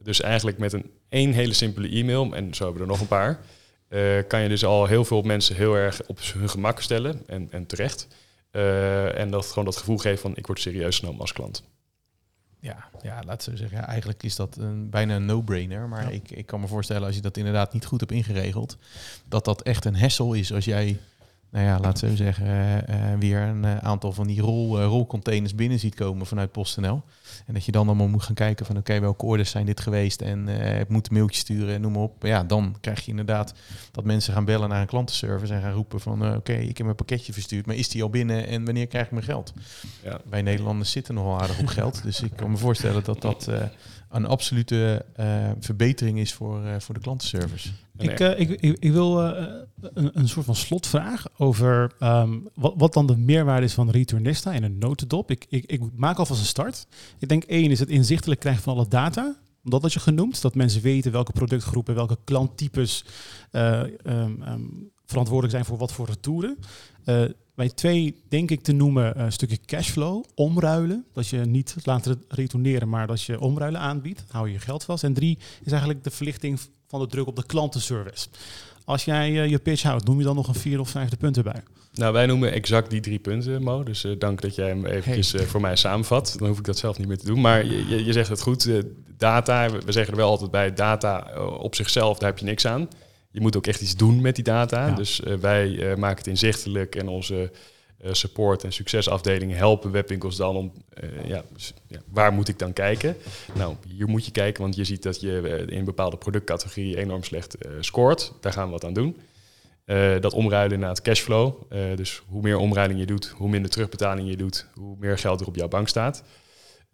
Dus 0.03 0.21
eigenlijk 0.21 0.57
met 0.57 0.73
een 0.73 0.91
één 1.09 1.31
hele 1.31 1.53
simpele 1.53 1.89
e-mail, 1.89 2.35
en 2.35 2.53
zo 2.53 2.63
hebben 2.63 2.81
we 2.81 2.87
er 2.87 2.93
nog 2.93 3.01
een 3.01 3.07
paar, 3.07 3.39
uh, 3.89 4.23
kan 4.27 4.41
je 4.41 4.49
dus 4.49 4.65
al 4.65 4.85
heel 4.85 5.05
veel 5.05 5.21
mensen 5.21 5.55
heel 5.55 5.75
erg 5.75 6.01
op 6.07 6.19
hun 6.33 6.49
gemak 6.49 6.81
stellen 6.81 7.23
en, 7.27 7.47
en 7.51 7.65
terecht. 7.65 8.07
Uh, 8.51 9.19
en 9.19 9.31
dat 9.31 9.45
gewoon 9.47 9.65
dat 9.65 9.77
gevoel 9.77 9.97
geeft 9.97 10.21
van 10.21 10.35
ik 10.35 10.47
word 10.47 10.59
serieus 10.59 10.99
genomen 10.99 11.21
als 11.21 11.33
klant. 11.33 11.63
Ja, 12.59 12.89
ja 13.01 13.21
laten 13.25 13.51
we 13.51 13.57
zeggen, 13.57 13.77
ja, 13.77 13.87
eigenlijk 13.87 14.23
is 14.23 14.35
dat 14.35 14.57
een, 14.57 14.89
bijna 14.89 15.15
een 15.15 15.25
no-brainer. 15.25 15.87
Maar 15.87 16.03
ja. 16.03 16.09
ik, 16.09 16.31
ik 16.31 16.45
kan 16.45 16.59
me 16.59 16.67
voorstellen 16.67 17.05
als 17.05 17.15
je 17.15 17.21
dat 17.21 17.37
inderdaad 17.37 17.73
niet 17.73 17.85
goed 17.85 17.99
hebt 17.99 18.11
ingeregeld, 18.11 18.77
dat 19.25 19.45
dat 19.45 19.61
echt 19.61 19.85
een 19.85 19.95
hessel 19.95 20.33
is 20.33 20.53
als 20.53 20.65
jij 20.65 20.99
nou 21.49 21.65
ja, 21.65 21.79
laten 21.79 22.09
we 22.09 22.15
zeggen, 22.15 22.45
uh, 22.45 22.75
uh, 22.75 23.19
weer 23.19 23.41
een 23.41 23.63
uh, 23.63 23.77
aantal 23.77 24.11
van 24.11 24.27
die 24.27 24.41
rol, 24.41 24.81
rolcontainers 24.81 25.55
binnen 25.55 25.79
ziet 25.79 25.95
komen 25.95 26.25
vanuit 26.25 26.51
PostNL. 26.51 27.03
En 27.45 27.53
dat 27.53 27.65
je 27.65 27.71
dan 27.71 27.87
allemaal 27.87 28.07
moet 28.07 28.23
gaan 28.23 28.35
kijken 28.35 28.65
van 28.65 28.77
oké, 28.77 28.89
okay, 28.89 29.01
welke 29.01 29.25
orders 29.25 29.49
zijn 29.49 29.65
dit 29.65 29.79
geweest 29.79 30.21
en 30.21 30.47
ik 30.79 30.89
moet 30.89 31.07
een 31.07 31.13
mailtje 31.13 31.39
sturen 31.39 31.75
en 31.75 31.81
noem 31.81 31.91
maar 31.91 32.01
op. 32.01 32.23
Ja, 32.23 32.43
dan 32.43 32.75
krijg 32.81 33.01
je 33.01 33.09
inderdaad 33.09 33.53
dat 33.91 34.03
mensen 34.03 34.33
gaan 34.33 34.45
bellen 34.45 34.69
naar 34.69 34.81
een 34.81 34.87
klantenservice 34.87 35.53
en 35.53 35.61
gaan 35.61 35.71
roepen 35.71 35.99
van 35.99 36.25
oké, 36.25 36.35
okay, 36.35 36.61
ik 36.61 36.77
heb 36.77 36.85
mijn 36.85 36.95
pakketje 36.95 37.33
verstuurd, 37.33 37.65
maar 37.65 37.75
is 37.75 37.89
die 37.89 38.03
al 38.03 38.09
binnen 38.09 38.47
en 38.47 38.65
wanneer 38.65 38.87
krijg 38.87 39.05
ik 39.05 39.11
mijn 39.11 39.23
geld? 39.23 39.53
Ja. 40.03 40.19
Wij 40.29 40.41
Nederlanders 40.41 40.91
zitten 40.91 41.13
nogal 41.13 41.41
aardig 41.41 41.59
op 41.59 41.67
geld, 41.67 42.03
dus 42.03 42.21
ik 42.21 42.31
kan 42.35 42.51
me 42.51 42.57
voorstellen 42.57 43.03
dat 43.03 43.21
dat 43.21 43.51
een 44.09 44.25
absolute 44.25 45.05
verbetering 45.59 46.19
is 46.19 46.33
voor, 46.33 46.61
voor 46.81 46.93
de 46.93 47.01
klantenservice. 47.01 47.69
Nee. 47.97 48.09
Ik, 48.09 48.19
uh, 48.19 48.39
ik, 48.39 48.49
ik, 48.49 48.77
ik, 48.79 48.91
wil 48.91 49.19
een, 49.19 50.09
een, 50.13 50.27
soort 50.27 50.45
van 50.45 50.55
slotvraag 50.55 51.25
over 51.37 51.91
um, 51.99 52.47
wat, 52.53 52.73
wat, 52.77 52.93
dan 52.93 53.07
de 53.07 53.17
meerwaarde 53.17 53.65
is 53.65 53.73
van 53.73 53.89
Returnista 53.89 54.53
in 54.53 54.63
een 54.63 54.77
notendop. 54.77 55.31
Ik, 55.31 55.45
ik, 55.49 55.65
ik 55.65 55.81
maak 55.95 56.17
alvast 56.17 56.39
een 56.39 56.45
start. 56.45 56.87
Ik 57.19 57.29
denk 57.29 57.43
één 57.43 57.71
is 57.71 57.79
het 57.79 57.89
inzichtelijk 57.89 58.39
krijgen 58.39 58.63
van 58.63 58.73
alle 58.73 58.87
data. 58.87 59.35
Dat 59.63 59.81
had 59.81 59.93
je 59.93 59.99
genoemd, 59.99 60.41
dat 60.41 60.55
mensen 60.55 60.81
weten 60.81 61.11
welke 61.11 61.31
productgroepen, 61.31 61.95
welke 61.95 62.17
klanttypes 62.23 63.05
um, 63.51 63.97
um, 64.07 64.91
verantwoordelijk 65.05 65.53
zijn 65.53 65.65
voor 65.65 65.77
wat 65.77 65.93
voor 65.93 66.05
retouren. 66.07 66.57
Bij 67.57 67.69
twee 67.69 68.15
denk 68.29 68.51
ik 68.51 68.61
te 68.61 68.71
noemen 68.71 69.21
een 69.21 69.31
stukje 69.31 69.59
cashflow, 69.65 70.23
omruilen. 70.35 71.05
Dat 71.13 71.27
je 71.27 71.37
niet 71.37 71.75
laat 71.83 72.17
retourneren, 72.27 72.89
maar 72.89 73.07
dat 73.07 73.21
je 73.21 73.39
omruilen 73.39 73.81
aanbiedt. 73.81 74.23
Hou 74.27 74.47
je 74.47 74.53
je 74.53 74.59
geld 74.59 74.83
vast. 74.83 75.03
En 75.03 75.13
drie 75.13 75.37
is 75.63 75.71
eigenlijk 75.71 76.03
de 76.03 76.11
verlichting 76.11 76.59
van 76.87 76.99
de 76.99 77.07
druk 77.07 77.27
op 77.27 77.35
de 77.35 77.45
klantenservice. 77.45 78.27
Als 78.85 79.05
jij 79.05 79.31
uh, 79.31 79.49
je 79.49 79.59
pitch 79.59 79.83
houdt, 79.83 80.05
noem 80.05 80.17
je 80.17 80.23
dan 80.23 80.35
nog 80.35 80.47
een 80.47 80.55
vierde 80.55 80.81
of 80.81 80.89
vijfde 80.89 81.17
punt 81.17 81.37
erbij? 81.37 81.63
Nou, 81.93 82.13
wij 82.13 82.25
noemen 82.25 82.51
exact 82.51 82.89
die 82.89 83.01
drie 83.01 83.19
punten, 83.19 83.63
Mo. 83.63 83.83
Dus 83.83 84.05
uh, 84.05 84.19
dank 84.19 84.41
dat 84.41 84.55
jij 84.55 84.67
hem 84.67 84.85
eventjes 84.85 85.33
uh, 85.33 85.41
voor 85.41 85.61
mij 85.61 85.75
samenvat. 85.75 86.35
Dan 86.37 86.47
hoef 86.47 86.57
ik 86.57 86.65
dat 86.65 86.77
zelf 86.77 86.97
niet 86.97 87.07
meer 87.07 87.17
te 87.17 87.25
doen. 87.25 87.41
Maar 87.41 87.65
je, 87.65 88.05
je 88.05 88.13
zegt 88.13 88.29
het 88.29 88.41
goed. 88.41 88.69
data, 89.17 89.69
we 89.69 89.91
zeggen 89.91 90.13
er 90.13 90.19
wel 90.19 90.29
altijd 90.29 90.51
bij, 90.51 90.73
data 90.73 91.41
op 91.59 91.75
zichzelf, 91.75 92.17
daar 92.17 92.29
heb 92.29 92.39
je 92.39 92.45
niks 92.45 92.65
aan 92.65 92.87
je 93.37 93.43
moet 93.43 93.55
ook 93.55 93.67
echt 93.67 93.81
iets 93.81 93.95
doen 93.95 94.21
met 94.21 94.35
die 94.35 94.43
data. 94.43 94.87
Ja. 94.87 94.95
Dus 94.95 95.19
uh, 95.19 95.33
wij 95.33 95.67
uh, 95.67 95.95
maken 95.95 96.17
het 96.17 96.27
inzichtelijk 96.27 96.95
en 96.95 97.07
onze 97.07 97.35
uh, 97.35 97.47
support- 98.01 98.63
en 98.63 98.73
succesafdelingen 98.73 99.57
helpen 99.57 99.91
webwinkels 99.91 100.35
dan 100.35 100.55
om, 100.55 100.71
ja, 101.25 101.43
ja, 101.87 101.99
waar 102.11 102.33
moet 102.33 102.47
ik 102.47 102.59
dan 102.59 102.73
kijken? 102.73 103.15
Nou, 103.53 103.75
hier 103.87 104.07
moet 104.07 104.25
je 104.25 104.31
kijken, 104.31 104.61
want 104.61 104.75
je 104.75 104.83
ziet 104.83 105.03
dat 105.03 105.21
je 105.21 105.65
in 105.67 105.85
bepaalde 105.85 106.17
productcategorieën 106.17 106.97
enorm 106.97 107.23
slecht 107.23 107.57
scoort. 107.79 108.33
Daar 108.41 108.53
gaan 108.53 108.65
we 108.65 108.71
wat 108.71 108.85
aan 108.85 108.93
doen. 108.93 109.17
dat 110.19 110.33
omruilen 110.33 110.79
naar 110.79 110.89
het 110.89 111.01
cashflow. 111.01 111.53
dus 111.95 112.21
hoe 112.27 112.41
meer 112.41 112.57
omruiling 112.57 112.99
je 112.99 113.05
doet, 113.05 113.27
hoe 113.27 113.49
minder 113.49 113.71
terugbetaling 113.71 114.29
je 114.29 114.37
doet, 114.37 114.67
hoe 114.73 114.95
meer 114.99 115.17
geld 115.17 115.41
er 115.41 115.47
op 115.47 115.55
jouw 115.55 115.67
bank 115.67 115.87
staat. 115.87 116.23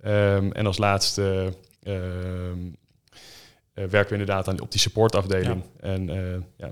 Um, 0.06 0.52
en 0.52 0.66
als 0.66 0.78
laatste 0.78 1.54
ehm, 1.84 2.66
uh, 2.66 2.74
werken 3.74 4.14
we 4.14 4.20
inderdaad 4.20 4.48
aan, 4.48 4.62
op 4.62 4.72
die 4.72 4.80
supportafdeling. 4.80 5.64
Ja. 5.82 5.88
En 5.88 6.08
ja, 6.58 6.72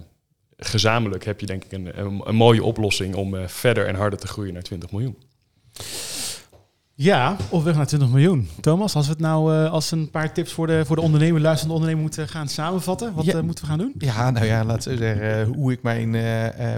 gezamenlijk 0.66 1.26
heb 1.26 1.40
je 1.40 1.46
denk 1.46 1.64
ik 1.64 1.72
een, 1.72 2.00
een, 2.28 2.36
mooie 2.36 2.64
oplossing 2.64 3.16
om 3.16 3.34
uh, 3.34 3.48
verder 3.48 3.88
en 3.88 3.96
harder 3.96 4.20
te 4.20 4.28
groeien 4.28 4.54
naar 4.54 4.62
20 4.62 4.92
miljoen. 4.92 5.18
Ja, 7.02 7.36
of 7.50 7.64
weg 7.64 7.76
naar 7.76 7.88
20 7.88 8.10
miljoen. 8.10 8.50
Thomas, 8.60 8.96
als 8.96 9.06
we 9.06 9.12
het 9.12 9.22
nou 9.22 9.54
uh, 9.54 9.72
als 9.72 9.92
een 9.92 10.10
paar 10.10 10.34
tips 10.34 10.54
voor 10.54 10.68
de, 10.68 10.86
voor 10.86 10.96
de 10.96 11.02
ondernemer, 11.02 11.42
luisterende 11.42 11.74
ondernemer 11.74 12.04
moeten 12.04 12.28
gaan 12.28 12.48
samenvatten, 12.48 13.14
wat 13.14 13.26
ja. 13.26 13.36
uh, 13.36 13.42
moeten 13.42 13.64
we 13.64 13.70
gaan 13.70 13.80
doen? 13.80 13.94
Ja, 13.98 14.32
nou 14.32 14.46
ja, 14.46 14.66
laten 14.66 14.92
we 14.92 14.98
zeggen, 14.98 15.48
uh, 15.50 15.56
hoe 15.56 15.72
ik 15.72 15.84
mijn 15.84 16.12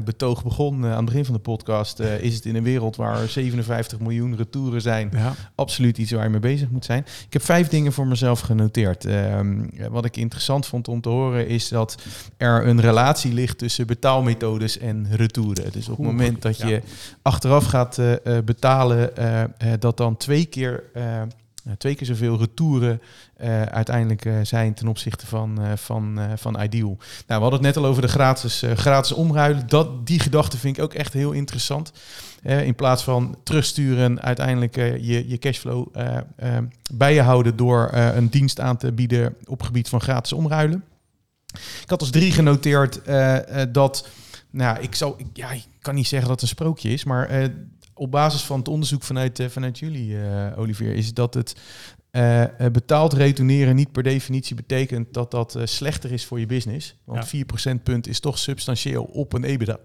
betoog 0.03 0.43
begon 0.43 0.85
aan 0.85 0.95
het 0.95 1.05
begin 1.05 1.25
van 1.25 1.33
de 1.33 1.39
podcast, 1.39 1.99
is 1.99 2.35
het 2.35 2.45
in 2.45 2.55
een 2.55 2.63
wereld 2.63 2.95
waar 2.95 3.27
57 3.27 3.99
miljoen 3.99 4.35
retouren 4.35 4.81
zijn, 4.81 5.09
ja. 5.13 5.33
absoluut 5.55 5.97
iets 5.97 6.11
waar 6.11 6.23
je 6.23 6.29
mee 6.29 6.39
bezig 6.39 6.69
moet 6.69 6.85
zijn. 6.85 7.05
Ik 7.25 7.33
heb 7.33 7.41
vijf 7.41 7.67
dingen 7.67 7.93
voor 7.93 8.07
mezelf 8.07 8.39
genoteerd. 8.39 9.05
Ehm, 9.05 9.61
wat 9.89 10.05
ik 10.05 10.17
interessant 10.17 10.65
vond 10.65 10.87
om 10.87 11.01
te 11.01 11.09
horen 11.09 11.47
is 11.47 11.67
dat 11.67 11.95
er 12.37 12.67
een 12.67 12.81
relatie 12.81 13.33
ligt 13.33 13.57
tussen 13.57 13.87
betaalmethodes 13.87 14.77
en 14.77 15.07
retouren. 15.11 15.71
Dus 15.71 15.89
op 15.89 15.97
het 15.97 16.05
moment 16.05 16.41
dat 16.41 16.57
je 16.57 16.81
achteraf 17.21 17.65
gaat 17.65 17.99
betalen, 18.45 19.11
dat 19.79 19.97
dan 19.97 20.12
twee 20.17 20.45
keer, 20.45 20.83
uh, 20.97 21.21
twee 21.77 21.95
keer 21.95 22.07
zoveel 22.07 22.37
retouren 22.37 23.01
uh, 23.41 23.61
uiteindelijk 23.61 24.29
zijn 24.43 24.73
ten 24.73 24.87
opzichte 24.87 25.27
van, 25.27 25.59
van, 25.75 26.19
van 26.35 26.61
Ideal. 26.61 26.97
Nou, 26.97 26.97
we 27.27 27.33
hadden 27.33 27.51
het 27.51 27.61
net 27.61 27.77
al 27.77 27.85
over 27.85 28.01
de 28.01 28.07
gratis, 28.07 28.63
gratis 28.75 29.11
omruilen. 29.11 29.67
Dat, 29.67 30.07
die 30.07 30.19
gedachte 30.19 30.57
vind 30.57 30.77
ik 30.77 30.83
ook 30.83 30.93
echt 30.93 31.13
heel 31.13 31.31
interessant. 31.31 31.91
in 32.43 32.75
plaats 32.75 33.03
van 33.03 33.37
terugsturen, 33.43 34.21
uiteindelijk 34.21 34.75
je, 34.75 35.27
je 35.27 35.37
cashflow 35.37 35.95
bij 36.93 37.13
je 37.13 37.21
houden 37.21 37.55
door 37.55 37.89
een 37.93 38.29
dienst 38.29 38.59
aan 38.59 38.77
te 38.77 38.91
bieden 38.91 39.35
op 39.45 39.61
gebied 39.61 39.89
van 39.89 40.01
gratis 40.01 40.33
omruilen. 40.33 40.83
Ik 41.81 41.89
had 41.89 41.99
als 41.99 42.09
drie 42.09 42.31
genoteerd 42.31 43.01
dat, 43.73 44.07
nou, 44.49 44.79
ik 44.79 44.95
zou, 44.95 45.15
ja, 45.33 45.51
ik 45.51 45.65
kan 45.81 45.95
niet 45.95 46.07
zeggen 46.07 46.29
dat 46.29 46.41
het 46.41 46.49
een 46.49 46.55
sprookje 46.55 46.89
is, 46.89 47.03
maar 47.03 47.51
op 47.93 48.11
basis 48.11 48.41
van 48.41 48.59
het 48.59 48.67
onderzoek 48.67 49.03
vanuit, 49.03 49.39
uh, 49.39 49.47
vanuit 49.49 49.79
jullie, 49.79 50.09
uh, 50.09 50.47
Olivier, 50.57 50.95
is 50.95 51.13
dat 51.13 51.33
het 51.33 51.55
uh, 52.11 52.43
betaald 52.71 53.13
retourneren 53.13 53.75
niet 53.75 53.91
per 53.91 54.03
definitie 54.03 54.55
betekent 54.55 55.13
dat 55.13 55.31
dat 55.31 55.57
slechter 55.63 56.11
is 56.11 56.25
voor 56.25 56.39
je 56.39 56.45
business. 56.45 56.95
Want 57.03 57.31
ja. 57.31 57.45
4% 57.71 57.83
punt 57.83 58.07
is 58.07 58.19
toch 58.19 58.37
substantieel 58.37 59.03
op 59.03 59.33
een 59.33 59.43
EBITDA. 59.43 59.79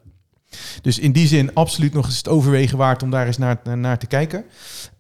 Dus 0.81 0.99
in 0.99 1.13
die 1.13 1.27
zin 1.27 1.55
absoluut 1.55 1.93
nog 1.93 2.07
eens 2.07 2.17
het 2.17 2.29
overwegen 2.29 2.79
waard 2.79 3.03
om 3.03 3.11
daar 3.11 3.27
eens 3.27 3.39
naar, 3.39 3.61
naar 3.75 3.99
te 3.99 4.07
kijken. 4.07 4.45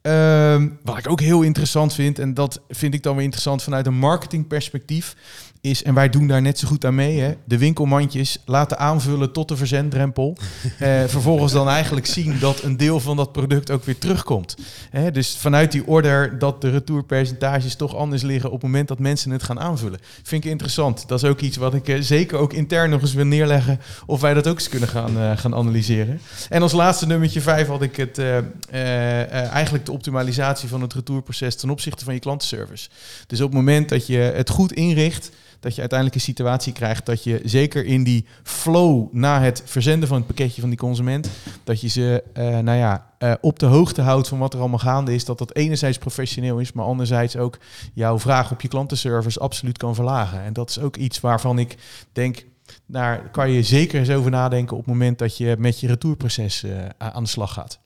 Um, 0.03 0.79
wat 0.83 0.99
ik 0.99 1.11
ook 1.11 1.21
heel 1.21 1.43
interessant 1.43 1.95
vind, 1.95 2.19
en 2.19 2.35
dat 2.35 2.61
vind 2.69 2.95
ik 2.95 3.03
dan 3.03 3.15
weer 3.15 3.25
interessant 3.25 3.63
vanuit 3.63 3.87
een 3.87 3.99
marketingperspectief, 3.99 5.17
is, 5.61 5.83
en 5.83 5.95
wij 5.95 6.09
doen 6.09 6.27
daar 6.27 6.43
net 6.43 6.59
zo 6.59 6.69
goed 6.69 6.85
aan 6.85 6.95
mee, 6.95 7.21
hè, 7.21 7.35
de 7.45 7.59
winkelmandjes 7.59 8.39
laten 8.45 8.79
aanvullen 8.79 9.33
tot 9.33 9.49
de 9.49 9.57
verzenddrempel. 9.57 10.37
eh, 10.79 11.05
vervolgens 11.07 11.53
dan 11.53 11.69
eigenlijk 11.69 12.07
zien 12.07 12.39
dat 12.39 12.63
een 12.63 12.77
deel 12.77 13.01
van 13.01 13.17
dat 13.17 13.33
product 13.33 13.71
ook 13.71 13.85
weer 13.85 13.99
terugkomt. 13.99 14.57
Hè, 14.91 15.11
dus 15.11 15.37
vanuit 15.37 15.73
die 15.73 15.87
order 15.87 16.39
dat 16.39 16.61
de 16.61 16.71
retourpercentages 16.71 17.75
toch 17.75 17.97
anders 17.97 18.23
liggen 18.23 18.51
op 18.51 18.55
het 18.55 18.71
moment 18.71 18.89
dat 18.89 18.99
mensen 18.99 19.31
het 19.31 19.43
gaan 19.43 19.61
aanvullen. 19.61 19.99
Vind 20.23 20.45
ik 20.45 20.51
interessant. 20.51 21.09
Dat 21.09 21.23
is 21.23 21.29
ook 21.29 21.41
iets 21.41 21.57
wat 21.57 21.75
ik 21.75 21.89
eh, 21.89 22.01
zeker 22.01 22.39
ook 22.39 22.53
intern 22.53 22.91
nog 22.91 23.01
eens 23.01 23.15
wil 23.15 23.27
neerleggen 23.27 23.81
of 24.07 24.21
wij 24.21 24.35
dat 24.35 24.49
ook 24.49 24.59
eens 24.59 24.69
kunnen 24.69 24.89
gaan, 24.89 25.17
uh, 25.17 25.37
gaan 25.37 25.55
analyseren. 25.55 26.21
En 26.49 26.63
als 26.63 26.73
laatste 26.73 27.07
nummertje 27.07 27.41
vijf 27.41 27.67
had 27.67 27.83
ik 27.83 27.97
het 27.97 28.19
uh, 28.19 29.53
eigenlijk 29.53 29.87
de 29.87 29.93
optimalisatie 29.93 30.69
van 30.69 30.81
het 30.81 30.93
retourproces 30.93 31.57
ten 31.57 31.71
opzichte 31.71 32.05
van 32.05 32.15
je 32.15 32.21
klantenservice. 32.21 32.89
Dus 33.27 33.41
op 33.41 33.47
het 33.47 33.57
moment 33.57 33.89
dat 33.89 34.07
je 34.07 34.17
het 34.19 34.51
goed 34.51 34.73
inricht, 34.73 35.31
dat 35.61 35.75
je 35.75 35.81
uiteindelijk 35.81 36.19
een 36.19 36.25
situatie 36.25 36.73
krijgt 36.73 37.07
dat 37.07 37.25
je 37.25 37.41
zeker 37.45 37.85
in 37.85 38.05
die 38.05 38.27
flow 38.43 39.13
na 39.13 39.41
het 39.41 39.63
verzenden 39.65 40.09
van 40.09 40.17
het 40.17 40.27
pakketje 40.27 40.61
van 40.61 40.71
die 40.71 40.79
consument, 40.79 41.31
dat 41.65 41.81
je 41.81 41.89
ze 41.89 42.23
uh, 42.39 42.59
nou 42.59 42.79
ja, 42.79 43.07
uh, 43.19 43.33
op 43.41 43.59
de 43.59 43.67
hoogte 43.67 44.03
houdt 44.03 44.29
van 44.29 44.39
wat 44.39 44.55
er 44.55 44.61
allemaal 44.61 44.79
gaande 44.79 45.15
is. 45.15 45.25
Dat 45.25 45.39
dat 45.39 45.55
enerzijds 45.55 45.99
professioneel 45.99 46.59
is, 46.59 46.73
maar 46.73 46.85
anderzijds 46.85 47.37
ook 47.37 47.59
jouw 47.95 48.19
vraag 48.19 48.51
op 48.51 48.61
je 48.61 48.69
klantenservice 48.69 49.41
absoluut 49.41 49.79
kan 49.79 49.95
verlagen. 49.95 50.43
En 50.43 50.53
dat 50.53 50.71
is 50.71 50.79
ook 50.79 50.97
iets 50.97 51.21
waarvan 51.21 51.59
ik 51.59 51.77
denk, 52.13 52.45
daar 52.87 53.31
kan 53.31 53.51
je 53.51 53.63
zeker 53.63 53.99
eens 53.99 54.11
over 54.11 54.31
nadenken 54.31 54.77
op 54.77 54.83
het 54.83 54.93
moment 54.93 55.19
dat 55.19 55.37
je 55.37 55.57
met 55.59 55.81
je 55.81 55.87
retourproces 55.87 56.65
uh, 56.65 56.73
aan 56.99 57.23
de 57.23 57.29
slag 57.29 57.53
gaat. 57.53 57.81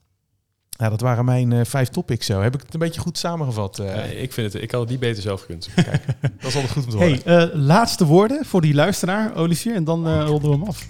Nou, 0.77 0.91
dat 0.91 1.01
waren 1.01 1.25
mijn 1.25 1.51
uh, 1.51 1.59
vijf 1.63 1.89
topics 1.89 2.25
zo. 2.25 2.41
Heb 2.41 2.53
ik 2.53 2.61
het 2.61 2.73
een 2.73 2.79
beetje 2.79 3.01
goed 3.01 3.17
samengevat? 3.17 3.79
Uh... 3.79 3.95
Ja, 3.95 4.01
ik 4.01 4.33
vind 4.33 4.53
het, 4.53 4.61
ik 4.61 4.71
had 4.71 4.81
het 4.81 4.89
niet 4.89 4.99
beter 4.99 5.21
zelf 5.21 5.41
gekund. 5.41 5.69
Kijk, 5.75 6.05
dat 6.21 6.49
is 6.49 6.55
altijd 6.55 6.71
goed 6.71 6.83
om 6.83 6.89
te 6.89 6.97
horen. 6.97 7.19
Hey, 7.23 7.47
uh, 7.47 7.55
laatste 7.55 8.05
woorden 8.05 8.45
voor 8.45 8.61
die 8.61 8.73
luisteraar, 8.73 9.35
Olivier, 9.35 9.75
en 9.75 9.83
dan 9.83 10.23
rollen 10.23 10.41
we 10.41 10.49
hem 10.49 10.63
af. 10.63 10.87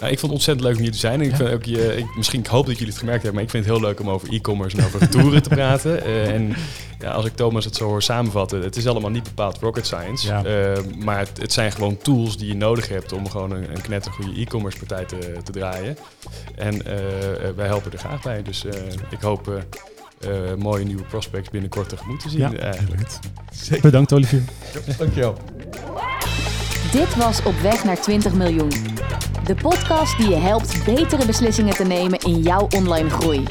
Nou, 0.00 0.12
ik 0.12 0.18
vond 0.18 0.32
het 0.32 0.40
ontzettend 0.40 0.66
leuk 0.66 0.76
om 0.76 0.82
hier 0.82 0.92
te 0.92 0.98
zijn. 0.98 1.20
Ik 1.20 1.36
vind 1.36 1.50
ook 1.50 1.64
je, 1.64 1.96
ik, 1.96 2.16
misschien 2.16 2.40
ik 2.40 2.46
hoop 2.46 2.66
dat 2.66 2.74
jullie 2.74 2.92
het 2.92 2.98
gemerkt 2.98 3.22
hebben, 3.22 3.34
maar 3.34 3.44
ik 3.44 3.50
vind 3.50 3.64
het 3.64 3.74
heel 3.74 3.82
leuk 3.82 4.00
om 4.00 4.10
over 4.10 4.32
e-commerce 4.32 4.76
en 4.76 4.84
over 4.84 5.08
toeren 5.08 5.42
te 5.42 5.48
praten. 5.48 6.06
Uh, 6.06 6.28
en 6.34 6.56
ja, 6.98 7.10
als 7.10 7.24
ik 7.24 7.36
Thomas 7.36 7.64
het 7.64 7.76
zo 7.76 7.84
hoor 7.84 8.02
samenvatten, 8.02 8.62
het 8.62 8.76
is 8.76 8.86
allemaal 8.86 9.10
niet 9.10 9.22
bepaald 9.22 9.58
rocket 9.58 9.86
science. 9.86 10.26
Ja. 10.26 10.44
Uh, 10.44 10.84
maar 10.98 11.18
het, 11.18 11.40
het, 11.40 11.52
zijn 11.52 11.72
gewoon 11.72 11.96
tools 11.96 12.36
die 12.36 12.48
je 12.48 12.54
nodig 12.54 12.88
hebt 12.88 13.12
om 13.12 13.28
gewoon 13.28 13.50
een, 13.50 13.70
een 13.70 13.80
knettergoede 13.82 14.40
e-commerce 14.40 14.78
partij 14.78 15.04
te, 15.04 15.32
te 15.44 15.52
draaien. 15.52 15.96
En 16.54 16.74
uh, 16.74 16.82
wij 17.56 17.66
helpen 17.66 17.92
er 17.92 17.98
graag 17.98 18.22
bij. 18.22 18.42
Dus 18.42 18.64
ik 19.10 19.20
hoop 19.20 19.64
mooie 20.58 20.84
nieuwe 20.84 21.02
prospects 21.02 21.50
binnenkort 21.50 21.88
tegemoet 21.88 22.20
te 22.20 22.28
zien 22.28 22.40
ja. 22.40 22.52
eigenlijk. 22.52 23.10
Bedankt 23.82 24.12
Olivier. 24.12 24.42
Dankjewel. 24.98 25.36
Dit 26.92 27.16
was 27.16 27.42
Op 27.42 27.54
weg 27.54 27.84
naar 27.84 28.00
20 28.00 28.34
miljoen. 28.34 28.70
De 29.44 29.54
podcast 29.54 30.16
die 30.16 30.28
je 30.28 30.36
helpt 30.36 30.84
betere 30.84 31.26
beslissingen 31.26 31.74
te 31.74 31.84
nemen 31.84 32.18
in 32.18 32.40
jouw 32.40 32.68
online 32.76 33.10
groei. 33.10 33.44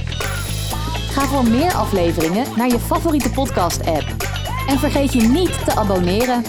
Ga 1.12 1.22
voor 1.22 1.44
meer 1.44 1.74
afleveringen 1.74 2.46
naar 2.56 2.68
je 2.68 2.80
favoriete 2.80 3.30
podcast-app. 3.30 4.06
En 4.68 4.80
vergeet 4.80 5.14
je 5.14 5.22
niet 5.22 5.66
te 5.66 5.76
abonneren. 5.76 6.44